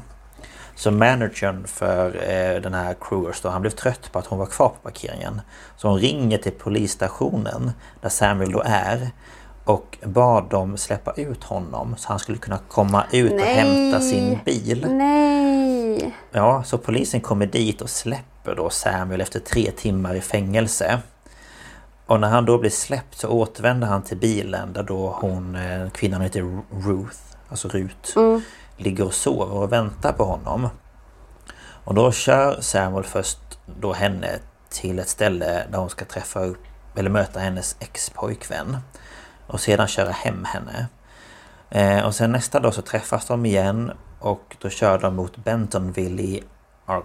Så 0.75 0.91
managern 0.91 1.67
för 1.67 2.07
eh, 2.07 2.61
den 2.61 2.73
här 2.73 2.95
Krugers 3.01 3.41
då, 3.41 3.49
han 3.49 3.61
blev 3.61 3.71
trött 3.71 4.11
på 4.11 4.19
att 4.19 4.25
hon 4.25 4.39
var 4.39 4.45
kvar 4.45 4.69
på 4.69 4.89
parkeringen. 4.89 5.41
Så 5.77 5.87
hon 5.87 5.99
ringer 5.99 6.37
till 6.37 6.51
polisstationen 6.51 7.71
där 8.01 8.09
Samuel 8.09 8.51
då 8.51 8.63
är 8.65 9.09
och 9.63 9.97
bad 10.03 10.49
dem 10.49 10.77
släppa 10.77 11.11
ut 11.11 11.43
honom 11.43 11.95
så 11.97 12.09
han 12.09 12.19
skulle 12.19 12.37
kunna 12.37 12.59
komma 12.67 13.03
ut 13.11 13.31
och 13.31 13.37
Nej. 13.37 13.55
hämta 13.55 13.99
sin 13.99 14.39
bil. 14.45 14.87
Nej! 14.89 16.15
Ja, 16.31 16.63
så 16.63 16.77
polisen 16.77 17.21
kommer 17.21 17.45
dit 17.45 17.81
och 17.81 17.89
släpper 17.89 18.55
då 18.55 18.69
Samuel 18.69 19.21
efter 19.21 19.39
tre 19.39 19.71
timmar 19.71 20.15
i 20.15 20.21
fängelse. 20.21 20.99
Och 22.05 22.19
när 22.19 22.29
han 22.29 22.45
då 22.45 22.57
blir 22.57 22.69
släppt 22.69 23.17
så 23.17 23.27
återvänder 23.27 23.87
han 23.87 24.01
till 24.01 24.17
bilen 24.17 24.73
där 24.73 24.83
då 24.83 25.17
hon, 25.21 25.55
eh, 25.55 25.89
kvinnan 25.89 26.21
heter 26.21 26.61
Ruth, 26.71 27.17
alltså 27.49 27.67
Rut, 27.67 28.13
ligger 28.83 29.05
och 29.05 29.13
sover 29.13 29.55
och 29.55 29.71
väntar 29.71 30.11
på 30.13 30.23
honom. 30.23 30.69
Och 31.83 31.93
då 31.93 32.11
kör 32.11 32.61
Samuel 32.61 33.03
först 33.03 33.39
då 33.79 33.93
henne 33.93 34.27
till 34.69 34.99
ett 34.99 35.09
ställe 35.09 35.63
där 35.71 35.77
hon 35.79 35.89
ska 35.89 36.05
träffa 36.05 36.39
upp, 36.39 36.63
eller 36.95 37.09
möta 37.09 37.39
hennes 37.39 37.75
ex-pojkvän. 37.79 38.77
Och 39.47 39.59
sedan 39.59 39.87
köra 39.87 40.11
hem 40.11 40.45
henne. 40.45 40.85
Eh, 41.69 42.05
och 42.05 42.15
sen 42.15 42.31
nästa 42.31 42.59
dag 42.59 42.73
så 42.73 42.81
träffas 42.81 43.25
de 43.27 43.45
igen 43.45 43.91
och 44.19 44.55
då 44.61 44.69
kör 44.69 44.99
de 44.99 45.15
mot 45.15 45.37
Bentonville 45.37 46.21
i 46.23 46.43
Ar- 46.85 47.03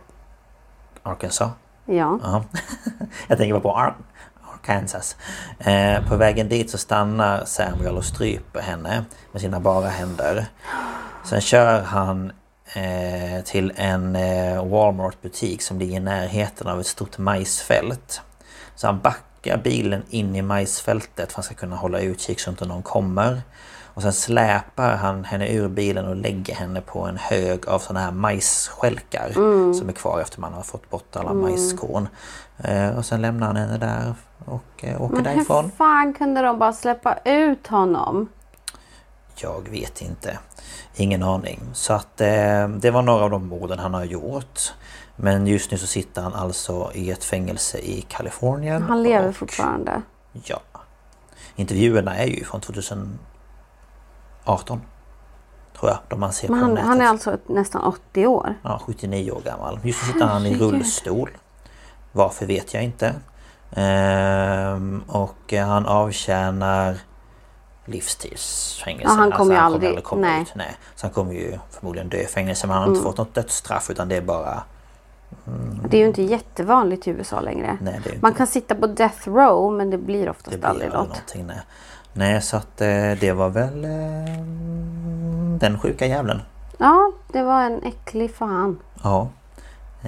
Arkansas. 1.03 1.51
Ja. 1.85 2.19
Ja. 2.23 2.45
Jag 3.29 3.39
tänker 3.39 3.61
på 3.61 3.77
Ar- 3.77 3.97
Arkansas. 4.55 5.17
Eh, 5.59 6.09
på 6.09 6.17
vägen 6.17 6.49
dit 6.49 6.71
så 6.71 6.79
stannar 6.79 7.45
Samuel 7.45 7.97
och 7.97 8.05
stryper 8.05 8.61
henne 8.61 9.05
med 9.33 9.41
sina 9.41 9.61
bara 9.61 9.89
händer. 9.89 10.47
Sen 11.29 11.41
kör 11.41 11.83
han 11.83 12.33
eh, 12.75 13.45
till 13.45 13.73
en 13.77 14.17
eh, 14.17 14.67
Walmart 14.67 15.23
butik 15.23 15.63
som 15.63 15.79
ligger 15.79 15.97
i 15.97 16.01
närheten 16.01 16.69
av 16.69 16.81
ett 16.81 16.87
stort 16.87 17.19
majsfält. 17.19 18.21
Så 18.75 18.87
han 18.87 19.01
backar 19.01 19.59
bilen 19.65 20.03
in 20.11 20.37
i 20.37 20.43
majsfältet 20.43 21.17
för 21.17 21.23
att 21.23 21.33
han 21.33 21.43
ska 21.45 21.55
kunna 21.55 21.77
hålla 21.77 22.01
utkik 22.01 22.41
så 22.41 22.51
inte 22.51 22.67
någon 22.67 22.83
kommer. 22.83 23.41
Och 23.95 24.03
sen 24.03 24.13
släpar 24.13 24.97
han 24.97 25.25
henne 25.25 25.49
ur 25.49 25.69
bilen 25.69 26.07
och 26.07 26.17
lägger 26.17 26.55
henne 26.55 26.81
på 26.81 27.01
en 27.03 27.17
hög 27.17 27.69
av 27.69 27.79
sådana 27.79 28.01
här 28.05 28.13
majsskälkar 28.13 29.33
som 29.75 29.89
är 29.89 29.93
kvar 29.93 30.21
efter 30.21 30.41
man 30.41 30.53
har 30.53 30.63
fått 30.63 30.91
bort 30.91 31.17
alla 31.17 31.33
majskorn. 31.33 32.09
Eh, 32.59 32.99
och 32.99 33.05
sen 33.05 33.23
lämnar 33.23 33.47
han 33.47 33.57
henne 33.57 33.79
där 33.79 34.15
och 34.45 34.85
eh, 34.85 35.03
åker 35.03 35.15
Men 35.15 35.25
därifrån. 35.25 35.65
hur 35.65 35.71
fan 35.71 36.15
kunde 36.15 36.43
de 36.43 36.59
bara 36.59 36.73
släppa 36.73 37.19
ut 37.25 37.67
honom? 37.67 38.29
Jag 39.43 39.69
vet 39.71 40.03
inte. 40.03 40.39
Ingen 40.97 41.23
aning. 41.23 41.61
Så 41.73 41.93
att 41.93 42.21
eh, 42.21 42.69
det 42.69 42.91
var 42.91 43.03
några 43.03 43.25
av 43.25 43.31
de 43.31 43.47
morden 43.47 43.79
han 43.79 43.95
har 43.95 44.05
gjort. 44.05 44.73
Men 45.17 45.47
just 45.47 45.71
nu 45.71 45.79
så 45.79 45.87
sitter 45.87 46.23
han 46.23 46.35
alltså 46.35 46.91
i 46.95 47.11
ett 47.11 47.25
fängelse 47.25 47.79
i 47.79 48.01
Kalifornien. 48.09 48.83
Han 48.83 49.03
lever 49.03 49.29
och- 49.29 49.37
fortfarande. 49.37 50.03
Ja. 50.45 50.61
Intervjuerna 51.57 52.17
är 52.17 52.27
ju 52.27 52.45
från 52.45 52.61
2018. 52.61 53.19
Tror 55.79 55.91
jag. 55.91 55.99
De 56.09 56.21
man 56.21 56.33
ser 56.33 56.49
Men 56.49 56.59
på 56.61 56.65
han, 56.65 56.75
nätet. 56.75 56.87
han 56.89 57.01
är 57.01 57.07
alltså 57.07 57.37
nästan 57.47 57.83
80 57.85 58.27
år. 58.27 58.55
Ja, 58.63 58.81
79 58.87 59.31
år 59.31 59.41
gammal. 59.41 59.79
Just 59.83 60.03
nu 60.07 60.13
sitter 60.13 60.27
han 60.27 60.47
i 60.47 60.59
rullstol. 60.59 61.31
Varför 62.13 62.47
vet 62.47 62.75
jag 62.75 62.83
inte. 62.83 63.15
Ehm, 63.73 65.03
och 65.09 65.53
han 65.53 65.87
avtjänar 65.87 66.97
livstidsfängelse. 67.89 69.09
Ja, 69.15 69.21
han 69.21 69.33
kommer 69.33 69.53
ju 69.55 69.61
han 69.61 69.73
aldrig- 69.73 70.05
komma 70.05 70.21
nej. 70.21 70.31
Mm. 70.31 70.43
Ut. 70.43 70.53
nej. 70.55 70.77
Så 70.95 71.07
han 71.07 71.15
kommer 71.15 71.33
ju 71.33 71.59
förmodligen 71.71 72.09
dö 72.09 72.17
i 72.19 72.27
fängelse. 72.27 72.67
Men 72.67 72.75
han 72.77 72.83
har 72.83 72.91
inte 72.91 73.03
fått 73.03 73.19
något 73.19 73.35
dödsstraff 73.35 73.91
utan 73.91 74.09
det 74.09 74.17
är 74.17 74.21
bara... 74.23 74.63
Det 75.89 75.97
är 75.97 76.01
ju 76.01 76.07
inte 76.07 76.23
jättevanligt 76.23 77.07
i 77.07 77.11
USA 77.11 77.41
längre. 77.41 77.79
Nej, 77.81 78.01
ju 78.05 78.19
Man 78.21 78.29
inte- 78.31 78.39
kan 78.39 78.47
sitta 78.47 78.75
på 78.75 78.87
death 78.87 79.29
row 79.29 79.73
men 79.73 79.91
det 79.91 79.99
blir 79.99 80.29
oftast 80.31 80.51
Det 80.51 80.59
blir 80.59 80.69
aldrig 80.69 80.87
aldrig 80.87 81.01
något. 81.01 81.09
någonting. 81.09 81.47
Nej. 81.47 81.61
nej, 82.13 82.43
så 82.43 82.57
att 82.57 82.81
eh, 82.81 83.13
det 83.21 83.33
var 83.33 83.49
väl 83.49 83.85
eh, 83.85 83.91
den 85.59 85.79
sjuka 85.79 86.07
jävlen. 86.07 86.43
Ja, 86.79 87.13
det 87.33 87.43
var 87.43 87.63
en 87.63 87.83
äcklig 87.83 88.35
fan. 88.35 88.79
Ja. 89.03 89.29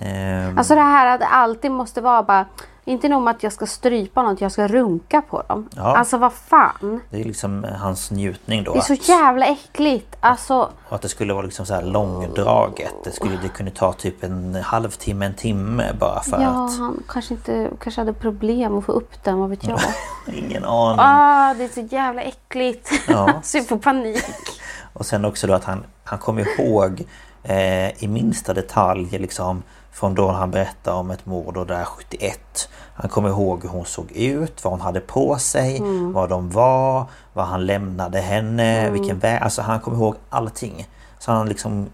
Ehm, 0.01 0.59
Alltså 0.59 0.75
det 0.75 0.81
här 0.81 1.07
att 1.15 1.21
det 1.21 1.27
alltid 1.27 1.71
måste 1.71 2.01
vara 2.01 2.23
bara 2.23 2.47
inte 2.89 3.09
nog 3.09 3.23
med 3.23 3.31
att 3.31 3.43
jag 3.43 3.53
ska 3.53 3.67
strypa 3.67 4.23
något, 4.23 4.41
jag 4.41 4.53
ska 4.53 4.69
runka 4.69 5.23
på 5.23 5.43
dem. 5.49 5.69
Ja. 5.77 5.83
Alltså 5.83 6.19
vad 6.19 6.33
fan. 6.33 7.01
det 7.11 7.21
är 7.21 7.25
liksom 7.25 7.67
hans 7.79 8.11
njutning 8.11 8.65
då. 8.65 8.73
Det 8.73 8.79
är 8.79 8.97
så 8.97 9.13
jävla 9.13 9.47
äckligt. 9.47 10.17
Alltså, 10.21 10.71
Och 10.89 10.95
att 10.95 11.03
det 11.03 11.09
skulle 11.09 11.33
vara 11.33 11.45
liksom 11.45 11.67
så 11.67 11.75
här 11.75 11.83
långdraget. 11.83 12.95
Det 13.05 13.13
skulle 13.13 13.37
det 13.43 13.49
kunde 13.49 13.73
ta 13.73 13.93
typ 13.93 14.25
en 14.25 14.55
halvtimme, 14.55 15.27
en 15.27 15.35
timme 15.35 15.93
bara 16.01 16.23
för 16.23 16.43
ja, 16.43 16.65
att... 16.67 16.79
han 16.79 17.03
kanske 17.09 17.35
inte 17.35 17.71
kanske 17.81 18.01
hade 18.01 18.13
problem 18.13 18.79
att 18.79 18.85
få 18.85 18.93
upp 18.93 19.25
den, 19.25 19.39
vad 19.39 19.51
vet 19.51 19.69
jag. 19.69 19.81
Ingen 20.35 20.65
aning. 20.65 21.01
Ah, 21.01 21.55
det 21.55 21.65
är 21.65 21.69
så 21.69 21.95
jävla 21.95 22.23
äckligt. 22.23 22.91
Ja. 23.09 23.33
så 23.43 23.57
jag 23.57 23.69
får 23.69 23.79
panik. 23.79 24.25
Och 24.93 25.07
sen 25.07 25.25
också 25.25 25.47
då 25.47 25.55
att 25.55 25.65
han, 25.65 25.85
han 26.05 26.19
kommer 26.19 26.61
ihåg 26.61 27.05
eh, 27.43 28.05
i 28.05 28.09
minsta 28.09 28.55
detalj 28.55 29.19
liksom 29.19 29.63
från 29.93 30.15
då 30.15 30.29
han 30.29 30.51
berättar 30.51 30.93
om 30.93 31.11
ett 31.11 31.27
mord 31.27 31.57
och 31.57 31.67
där 31.67 31.85
71. 31.85 32.69
Han 32.95 33.09
kommer 33.11 33.29
ihåg 33.29 33.63
hur 33.63 33.69
hon 33.69 33.85
såg 33.85 34.13
ut, 34.13 34.65
vad 34.65 34.73
hon 34.73 34.81
hade 34.81 35.01
på 35.01 35.37
sig, 35.37 35.77
Mm. 35.77 36.13
vad 36.13 36.29
de 36.29 36.51
var, 36.51 37.05
vad 37.33 37.45
han 37.47 37.67
lämnade 37.67 38.19
henne, 38.21 38.91
vilken 38.91 39.19
väg. 39.19 39.43
Alltså 39.43 39.63
han 39.63 39.81
kommer 39.81 39.97
ihåg 39.97 40.15
allting. 40.31 40.89
Så 41.19 41.33
han 41.33 41.49
liksom 41.49 41.87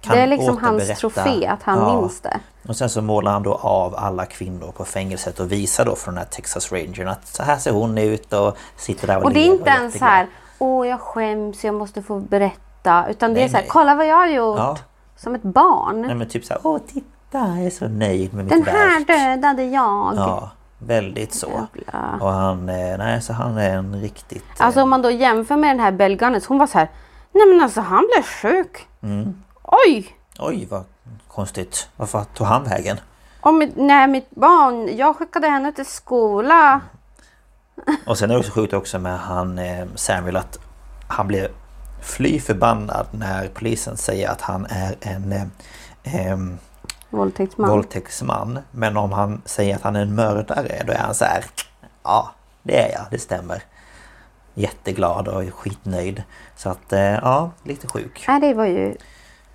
kan 0.00 0.16
Det 0.16 0.22
är 0.22 0.26
liksom 0.26 0.58
hans 0.58 0.98
trofé 0.98 1.46
att 1.46 1.62
han 1.62 1.78
Ja. 1.78 2.00
minns 2.00 2.20
det. 2.20 2.40
Och 2.68 2.76
sen 2.76 2.90
så 2.90 3.02
målar 3.02 3.32
han 3.32 3.42
då 3.42 3.54
av 3.54 3.94
alla 3.96 4.26
kvinnor 4.26 4.72
på 4.76 4.84
fängelset 4.84 5.40
och 5.40 5.52
visar 5.52 5.84
då 5.84 5.96
från 5.96 6.14
den 6.14 6.24
här 6.24 6.30
Texas 6.30 6.72
Rangern 6.72 7.08
att 7.08 7.26
så 7.26 7.42
här 7.42 7.56
ser 7.56 7.72
hon 7.72 7.98
ut 7.98 8.32
och 8.32 8.56
sitter 8.76 9.06
där 9.06 9.16
och, 9.18 9.24
Och 9.24 9.32
det 9.32 9.40
är 9.40 9.46
inte 9.54 9.70
ens 9.70 9.98
så 9.98 10.04
här, 10.04 10.26
åh 10.58 10.88
jag 10.88 11.00
skäms, 11.00 11.64
jag 11.64 11.74
måste 11.74 12.02
få 12.02 12.18
berätta. 12.20 13.06
Utan 13.10 13.30
det 13.30 13.34
Nej, 13.34 13.44
är 13.44 13.48
så 13.48 13.54
här, 13.56 13.62
nej. 13.62 13.68
kolla 13.70 13.94
vad 13.94 14.06
jag 14.06 14.16
har 14.16 14.26
gjort. 14.28 14.58
Ja. 14.58 14.76
Som 15.16 15.34
ett 15.34 15.42
barn. 15.42 16.02
Nej 16.02 16.14
men 16.14 16.28
typ 16.28 16.44
så 16.44 16.52
här, 16.54 16.60
åh 16.64 16.78
titta 16.86 17.06
jag 17.38 17.66
är 17.66 17.70
så 17.70 17.88
nöjd 17.88 18.34
med 18.34 18.44
mitt 18.44 18.54
Den 18.54 18.62
här 18.74 18.98
verk. 18.98 19.06
dödade 19.06 19.62
jag. 19.64 20.14
Ja, 20.16 20.50
väldigt 20.78 21.34
så. 21.34 21.68
Jävla. 21.74 22.18
Och 22.24 22.32
han, 22.32 22.68
eh, 22.68 22.98
nej 22.98 23.22
så 23.22 23.32
han 23.32 23.58
är 23.58 23.70
en 23.76 24.00
riktigt... 24.00 24.44
eh, 24.60 24.66
Alltså 24.66 24.82
om 24.82 24.90
man 24.90 25.02
då 25.02 25.10
jämför 25.10 25.56
med 25.56 25.70
den 25.70 25.80
här 25.80 25.92
Belganes, 25.92 26.46
hon 26.46 26.58
var 26.58 26.66
så 26.66 26.78
här, 26.78 26.88
nej 27.32 27.46
men 27.48 27.60
alltså 27.60 27.80
han 27.80 28.08
blev 28.14 28.22
sjuk. 28.24 28.86
Mm. 29.02 29.42
Oj! 29.62 30.16
Oj 30.38 30.66
vad 30.70 30.84
konstigt. 31.28 31.88
Varför 31.96 32.24
tog 32.34 32.46
han 32.46 32.64
vägen? 32.64 33.00
Och 33.40 33.54
mitt, 33.54 33.72
nej, 33.76 34.06
mitt 34.08 34.30
barn, 34.30 34.96
jag 34.96 35.16
skickade 35.16 35.48
henne 35.48 35.72
till 35.72 35.86
skola. 35.86 36.80
Och 38.06 38.18
sen 38.18 38.30
är 38.30 38.34
det 38.34 38.40
också 38.40 38.52
sjukt 38.52 38.72
också 38.72 38.98
med 38.98 39.18
han 39.18 39.58
eh, 39.58 39.86
Samuel 39.94 40.36
att 40.36 40.58
han 41.08 41.26
blir 41.28 41.48
fly 42.02 42.40
förbannad 42.40 43.06
när 43.10 43.48
polisen 43.54 43.96
säger 43.96 44.28
att 44.30 44.40
han 44.40 44.66
är 44.70 44.94
en 45.00 45.32
eh, 45.32 46.36
Våldtäktsman. 47.12 47.70
våldtäktsman. 47.70 48.58
Men 48.70 48.96
om 48.96 49.12
han 49.12 49.42
säger 49.44 49.76
att 49.76 49.82
han 49.82 49.96
är 49.96 50.02
en 50.02 50.14
mördare 50.14 50.82
då 50.86 50.92
är 50.92 50.98
han 50.98 51.14
så 51.14 51.24
här. 51.24 51.44
Ja, 52.02 52.30
det 52.62 52.78
är 52.78 52.92
jag, 52.92 53.02
det 53.10 53.18
stämmer. 53.18 53.62
Jätteglad 54.54 55.28
och 55.28 55.54
skitnöjd. 55.54 56.22
Så 56.56 56.68
att 56.68 56.92
eh, 56.92 57.00
ja, 57.00 57.50
lite 57.62 57.88
sjuk. 57.88 58.24
Nej, 58.28 58.40
det 58.40 58.54
var 58.54 58.64
ju 58.66 58.96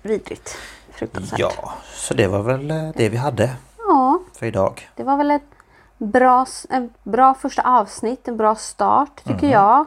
vidrigt. 0.02 0.58
Fruktansvärt. 0.92 1.40
Ja, 1.40 1.72
så 1.94 2.14
det 2.14 2.26
var 2.26 2.42
väl 2.42 2.70
eh, 2.70 2.88
det 2.94 3.08
vi 3.08 3.16
hade 3.16 3.50
ja, 3.78 4.18
för 4.38 4.46
idag. 4.46 4.88
det 4.96 5.02
var 5.02 5.16
väl 5.16 5.30
ett 5.30 5.42
bra, 5.98 6.46
en 6.70 6.90
bra 7.02 7.34
första 7.34 7.62
avsnitt, 7.62 8.28
en 8.28 8.36
bra 8.36 8.54
start 8.54 9.16
tycker 9.24 9.46
Mhm. 9.46 9.50
jag. 9.52 9.84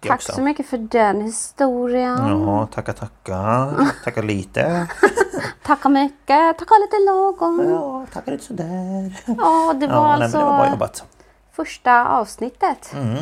Jag 0.00 0.10
Tack 0.10 0.22
så 0.22 0.40
mycket 0.40 0.66
för 0.66 0.78
den 0.78 1.20
historien. 1.20 2.26
Ja, 2.28 2.68
tackar 2.74 2.92
tackar. 2.92 3.86
Tackar 4.04 4.22
lite. 4.22 4.86
Tacka 5.62 5.88
mycket, 5.88 6.58
tacka 6.58 6.74
lite 6.74 6.96
lagom. 7.06 7.70
Ja, 7.70 8.06
tackar 8.12 8.32
lite 8.32 8.44
sådär. 8.44 9.22
Ja, 9.26 9.72
det 9.80 9.86
var 9.86 9.94
Ja, 9.94 10.12
nej, 10.16 10.22
alltså 10.24 10.38
det 10.38 10.44
var 10.44 10.58
bra 10.58 10.70
jobbat. 10.70 11.04
första 11.52 12.06
avsnittet. 12.08 12.92
Mm. 12.94 13.18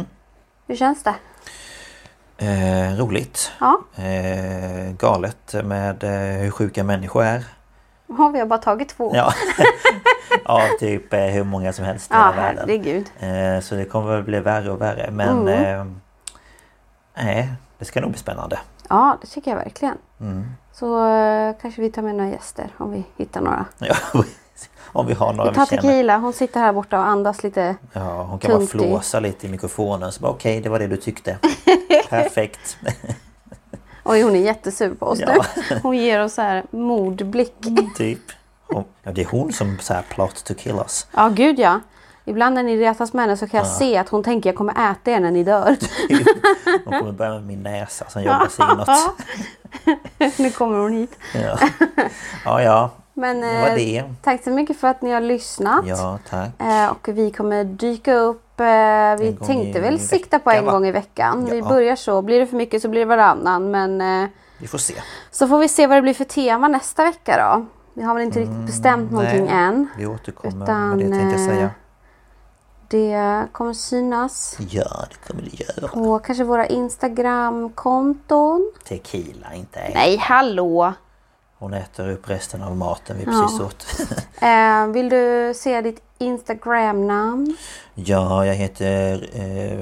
Hur 0.67 0.77
känns 0.77 1.03
det? 1.03 1.15
Eh, 2.39 2.97
roligt. 2.99 3.53
Ja. 3.61 3.81
Eh, 3.97 4.93
galet 4.99 5.55
med 5.65 6.05
eh, 6.05 6.41
hur 6.43 6.51
sjuka 6.51 6.85
människor 6.85 7.25
är. 7.25 7.45
Ja, 8.19 8.29
vi 8.29 8.39
har 8.39 8.47
bara 8.47 8.59
tagit 8.59 8.89
två. 8.89 9.13
Ja, 9.15 9.33
ja 10.45 10.63
typ 10.81 11.13
eh, 11.13 11.21
hur 11.21 11.45
många 11.45 11.73
som 11.73 11.85
helst 11.85 12.11
i 12.11 12.15
Ja, 12.15 12.33
världen. 12.37 12.59
herregud. 12.69 13.11
Eh, 13.19 13.61
så 13.63 13.75
det 13.75 13.85
kommer 13.85 14.11
väl 14.15 14.23
bli 14.23 14.41
värre 14.41 14.71
och 14.71 14.81
värre. 14.81 15.11
Men 15.13 15.49
Mm. 15.49 16.01
Nej, 17.17 17.53
det 17.79 17.85
ska 17.85 18.01
nog 18.01 18.11
bli 18.11 18.19
spännande. 18.21 18.59
Ja, 18.89 19.19
det 19.21 19.27
tycker 19.27 19.51
jag 19.51 19.59
verkligen. 19.59 19.99
Mm. 20.21 20.45
Så 20.73 21.07
eh, 21.09 21.55
kanske 21.63 21.81
vi 21.83 21.91
tar 21.91 22.03
med 22.03 22.15
några 22.15 22.31
gäster 22.31 22.69
om 22.77 22.93
vi 22.93 23.05
hittar 23.17 23.41
några. 23.41 23.65
Ja, 23.79 23.95
om 24.93 25.07
vi 25.07 25.15
har 25.15 25.33
några 25.33 25.51
Vi 25.51 25.57
tar 25.57 25.67
känner. 25.67 25.83
tequila, 25.83 26.19
hon 26.19 26.33
sitter 26.33 26.61
här 26.61 26.73
borta 26.73 26.99
och 26.99 27.07
andas 27.07 27.43
lite. 27.43 27.77
Ja, 27.93 28.23
hon 28.23 28.39
kan 28.39 28.51
bara 28.51 28.59
tungt 28.59 28.75
i. 28.75 28.79
flåsa 28.79 29.21
lite 29.21 29.47
i 29.47 29.51
mikrofonen. 29.51 30.13
Så 30.13 30.21
bara, 30.21 30.33
Okej, 30.33 30.61
det 30.61 30.69
var 30.69 30.79
det 30.79 30.87
du 30.87 30.97
tyckte. 30.97 31.39
Perfekt. 32.09 32.77
Oj, 34.05 34.23
hon 34.23 34.37
är 34.37 34.41
jättesur 34.41 34.95
på 34.95 35.07
oss 35.07 35.19
Ja. 35.21 35.45
nu. 35.71 35.79
Hon 35.83 35.97
ger 35.97 36.21
oss 36.25 36.35
så 36.35 36.43
här 36.43 36.65
mordblick. 36.71 37.55
typ. 37.97 38.21
Hon, 38.67 38.85
ja, 39.03 39.13
det 39.13 39.21
är 39.23 39.27
hon 39.27 39.53
som 39.53 39.79
så 39.81 39.95
här 39.95 40.03
plot 40.03 40.45
to 40.45 40.55
kill 40.55 40.77
us. 40.79 41.07
Ja, 41.17 41.29
gud 41.29 41.59
ja. 41.59 41.81
Ibland 42.31 42.55
när 42.55 42.63
ni 42.63 42.77
retas 42.77 43.13
med 43.13 43.23
henne 43.25 43.37
så 43.37 43.47
kan 43.49 43.59
jag 43.59 43.67
se 43.67 43.97
att 43.97 44.09
hon 44.09 44.23
tänker 44.23 44.49
jag 44.51 44.57
kommer 44.57 44.91
äta 44.93 45.11
er 45.11 45.21
när 45.21 45.31
ni 45.31 45.45
dör. 45.45 45.77
Hon 46.85 46.99
kommer 46.99 47.13
börja 47.13 47.31
med 47.31 47.43
min 47.47 47.63
näsa 47.63 48.05
som 48.09 48.23
jobbar 48.23 48.47
sig 48.47 48.65
inåt. 48.73 50.39
nu 50.39 50.51
kommer 50.51 50.79
hon 50.79 50.93
hit. 50.93 51.17
Ja, 51.35 51.59
ja. 52.45 52.63
ja. 52.63 52.91
Men 53.15 53.41
Det 53.41 53.61
var 53.61 53.69
eh, 53.69 53.75
det. 53.75 54.05
tack 54.23 54.45
så 54.45 54.51
mycket 54.51 54.81
för 54.81 54.89
att 54.89 55.03
ni 55.03 55.13
har 55.13 55.21
lyssnat. 55.21 55.85
Ja, 55.87 56.19
tack. 56.31 56.49
Eh, 56.59 56.91
och 56.91 57.09
vi 57.09 57.31
kommer 57.31 57.65
dyka 57.65 58.15
upp. 58.15 58.61
Eh, 58.61 58.67
vi 59.19 59.37
tänkte 59.47 59.81
väl 59.81 60.01
sikta 60.01 60.39
på 60.39 60.51
en 60.51 60.65
va? 60.65 60.73
gång 60.73 60.87
i 60.87 60.91
veckan. 60.91 61.45
Vi 61.51 61.59
Ja. 61.59 61.69
börjar 61.69 61.97
så. 61.97 62.23
Blir 62.23 62.41
det 62.41 62.47
för 62.47 62.57
mycket 62.57 62.83
så 62.83 62.89
blir 62.89 63.01
det 63.01 63.07
varannan. 63.07 63.71
Men 63.71 64.29
Vi 64.59 64.67
får 64.67 64.79
se. 64.79 64.95
så 65.31 65.49
får 65.49 65.59
vi 65.59 65.69
se 65.69 65.87
vad 65.87 65.99
det 65.99 66.03
blir 66.03 66.15
för 66.15 66.25
tema 66.25 66.69
nästa 66.69 67.05
vecka 67.05 67.37
då. 67.55 67.67
Vi 67.95 68.03
har 68.03 68.15
väl 68.15 68.23
inte 68.23 68.41
riktigt 68.41 68.67
bestämt 68.67 69.11
någonting 69.11 69.41
Mm, 69.41 69.55
nej. 69.55 69.65
än. 69.65 69.89
Vi 69.99 70.07
återkommer 70.07 70.65
Utan, 70.65 70.89
med 70.89 70.99
det 71.11 71.17
tänkte 71.19 71.41
jag 71.41 71.49
säga. 71.51 71.71
Det 72.91 73.47
kommer 73.53 73.73
synas 73.73 74.57
Ja, 74.71 75.05
det 75.11 75.29
kommer 75.29 75.43
det 75.43 75.61
göra. 75.61 75.89
på 75.89 76.19
kanske 76.19 76.45
våra 76.45 76.67
Instagram-konton. 76.67 78.73
Tequila, 78.85 79.55
inte 79.55 79.81
ägg. 79.81 79.95
Nej, 79.95 80.17
hallå! 80.17 80.93
Hon 81.59 81.75
äter 81.75 82.09
upp 82.11 82.31
resten 82.31 82.63
av 82.63 82.77
maten 82.77 83.17
vi 83.19 83.25
Ja. 83.25 83.31
precis 83.43 83.61
åt. 83.61 83.87
Eh, 84.43 84.87
vill 84.87 85.09
du 85.09 85.53
säga 85.57 85.83
ditt 85.83 86.03
Instagram-namn? 86.19 87.57
ja, 87.95 88.47
jag 88.47 88.55
heter... 88.55 89.31
Eh, 89.33 89.79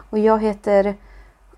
Och 0.09 0.19
jag 0.19 0.41
heter 0.41 0.95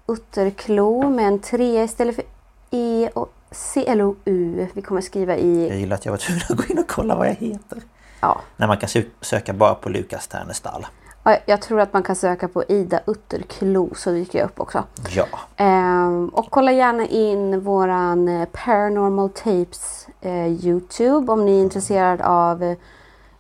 Utterklo 0.08 1.10
med 1.10 1.28
en 1.28 1.40
3 1.40 1.84
istället 1.84 2.16
för 2.16 2.24
E 2.72 3.10
och 3.14 3.34
C-L-O-U. 3.56 4.68
Vi 4.74 4.82
kommer 4.82 5.02
skriva 5.02 5.36
i... 5.36 5.68
Jag 5.70 5.78
gillar 5.78 5.96
att 5.96 6.06
jag 6.06 6.12
var 6.12 6.18
tvungen 6.18 6.42
att 6.50 6.58
gå 6.58 6.64
in 6.74 6.80
och 6.80 6.88
kolla 6.88 7.16
vad 7.16 7.28
jag 7.28 7.34
heter. 7.36 7.82
Ja. 8.22 8.42
Nej, 8.58 8.68
man 8.68 8.78
kan 8.78 8.88
sö- 8.90 9.10
söka 9.22 9.54
bara 9.54 9.76
på 9.76 9.90
Lukas 9.90 10.28
Ternestal. 10.28 10.88
Ja, 11.24 11.38
Jag 11.46 11.62
tror 11.62 11.80
att 11.82 11.94
man 11.94 12.04
kan 12.04 12.16
söka 12.16 12.48
på 12.48 12.64
Ida 12.64 13.00
Utterklo 13.08 13.90
så 13.96 14.12
dyker 14.12 14.40
jag 14.40 14.46
upp 14.46 14.60
också. 14.60 14.84
Ja. 15.10 15.26
Ehm, 15.58 16.30
och 16.30 16.52
kolla 16.52 16.72
gärna 16.72 17.06
in 17.06 17.60
våran 17.62 18.28
eh, 18.28 18.48
Paranormal 18.52 19.30
Tapes 19.30 20.08
eh, 20.22 20.48
Youtube 20.48 21.32
om 21.32 21.46
ni 21.46 21.58
är 21.58 21.62
intresserad 21.64 22.22
av 22.22 22.64
eh, 22.64 22.78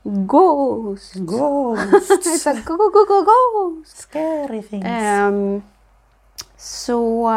Ghost. 0.03 1.13
Ghost! 1.13 2.23
Så, 2.43 2.53
go, 2.65 2.77
go, 2.77 2.89
go, 2.93 3.05
go, 3.07 3.23
ghost! 3.25 3.97
Scary 3.97 4.61
things. 4.63 4.85
Ehm, 4.87 5.61
så 6.57 7.31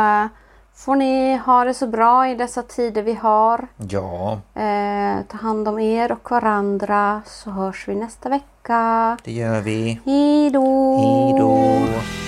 får 0.89 0.97
ni 0.97 1.37
ha 1.37 1.65
det 1.65 1.75
så 1.75 1.87
bra 1.87 2.29
i 2.29 2.35
dessa 2.35 2.63
tider 2.63 3.03
vi 3.03 3.15
har. 3.15 3.69
Ja, 3.91 4.41
Eh, 4.55 5.23
ta 5.29 5.37
hand 5.37 5.69
om 5.69 5.79
er 5.79 6.13
och 6.13 6.31
varandra 6.31 7.23
så 7.27 7.51
hörs 7.51 7.89
vi 7.89 7.95
nästa 7.95 8.29
vecka. 8.29 9.17
det 9.25 9.33
gör 9.33 9.61
vi. 9.61 10.01
Hej 10.05 10.51
då! 10.51 10.97
Hej 10.97 11.41
då! 11.41 12.28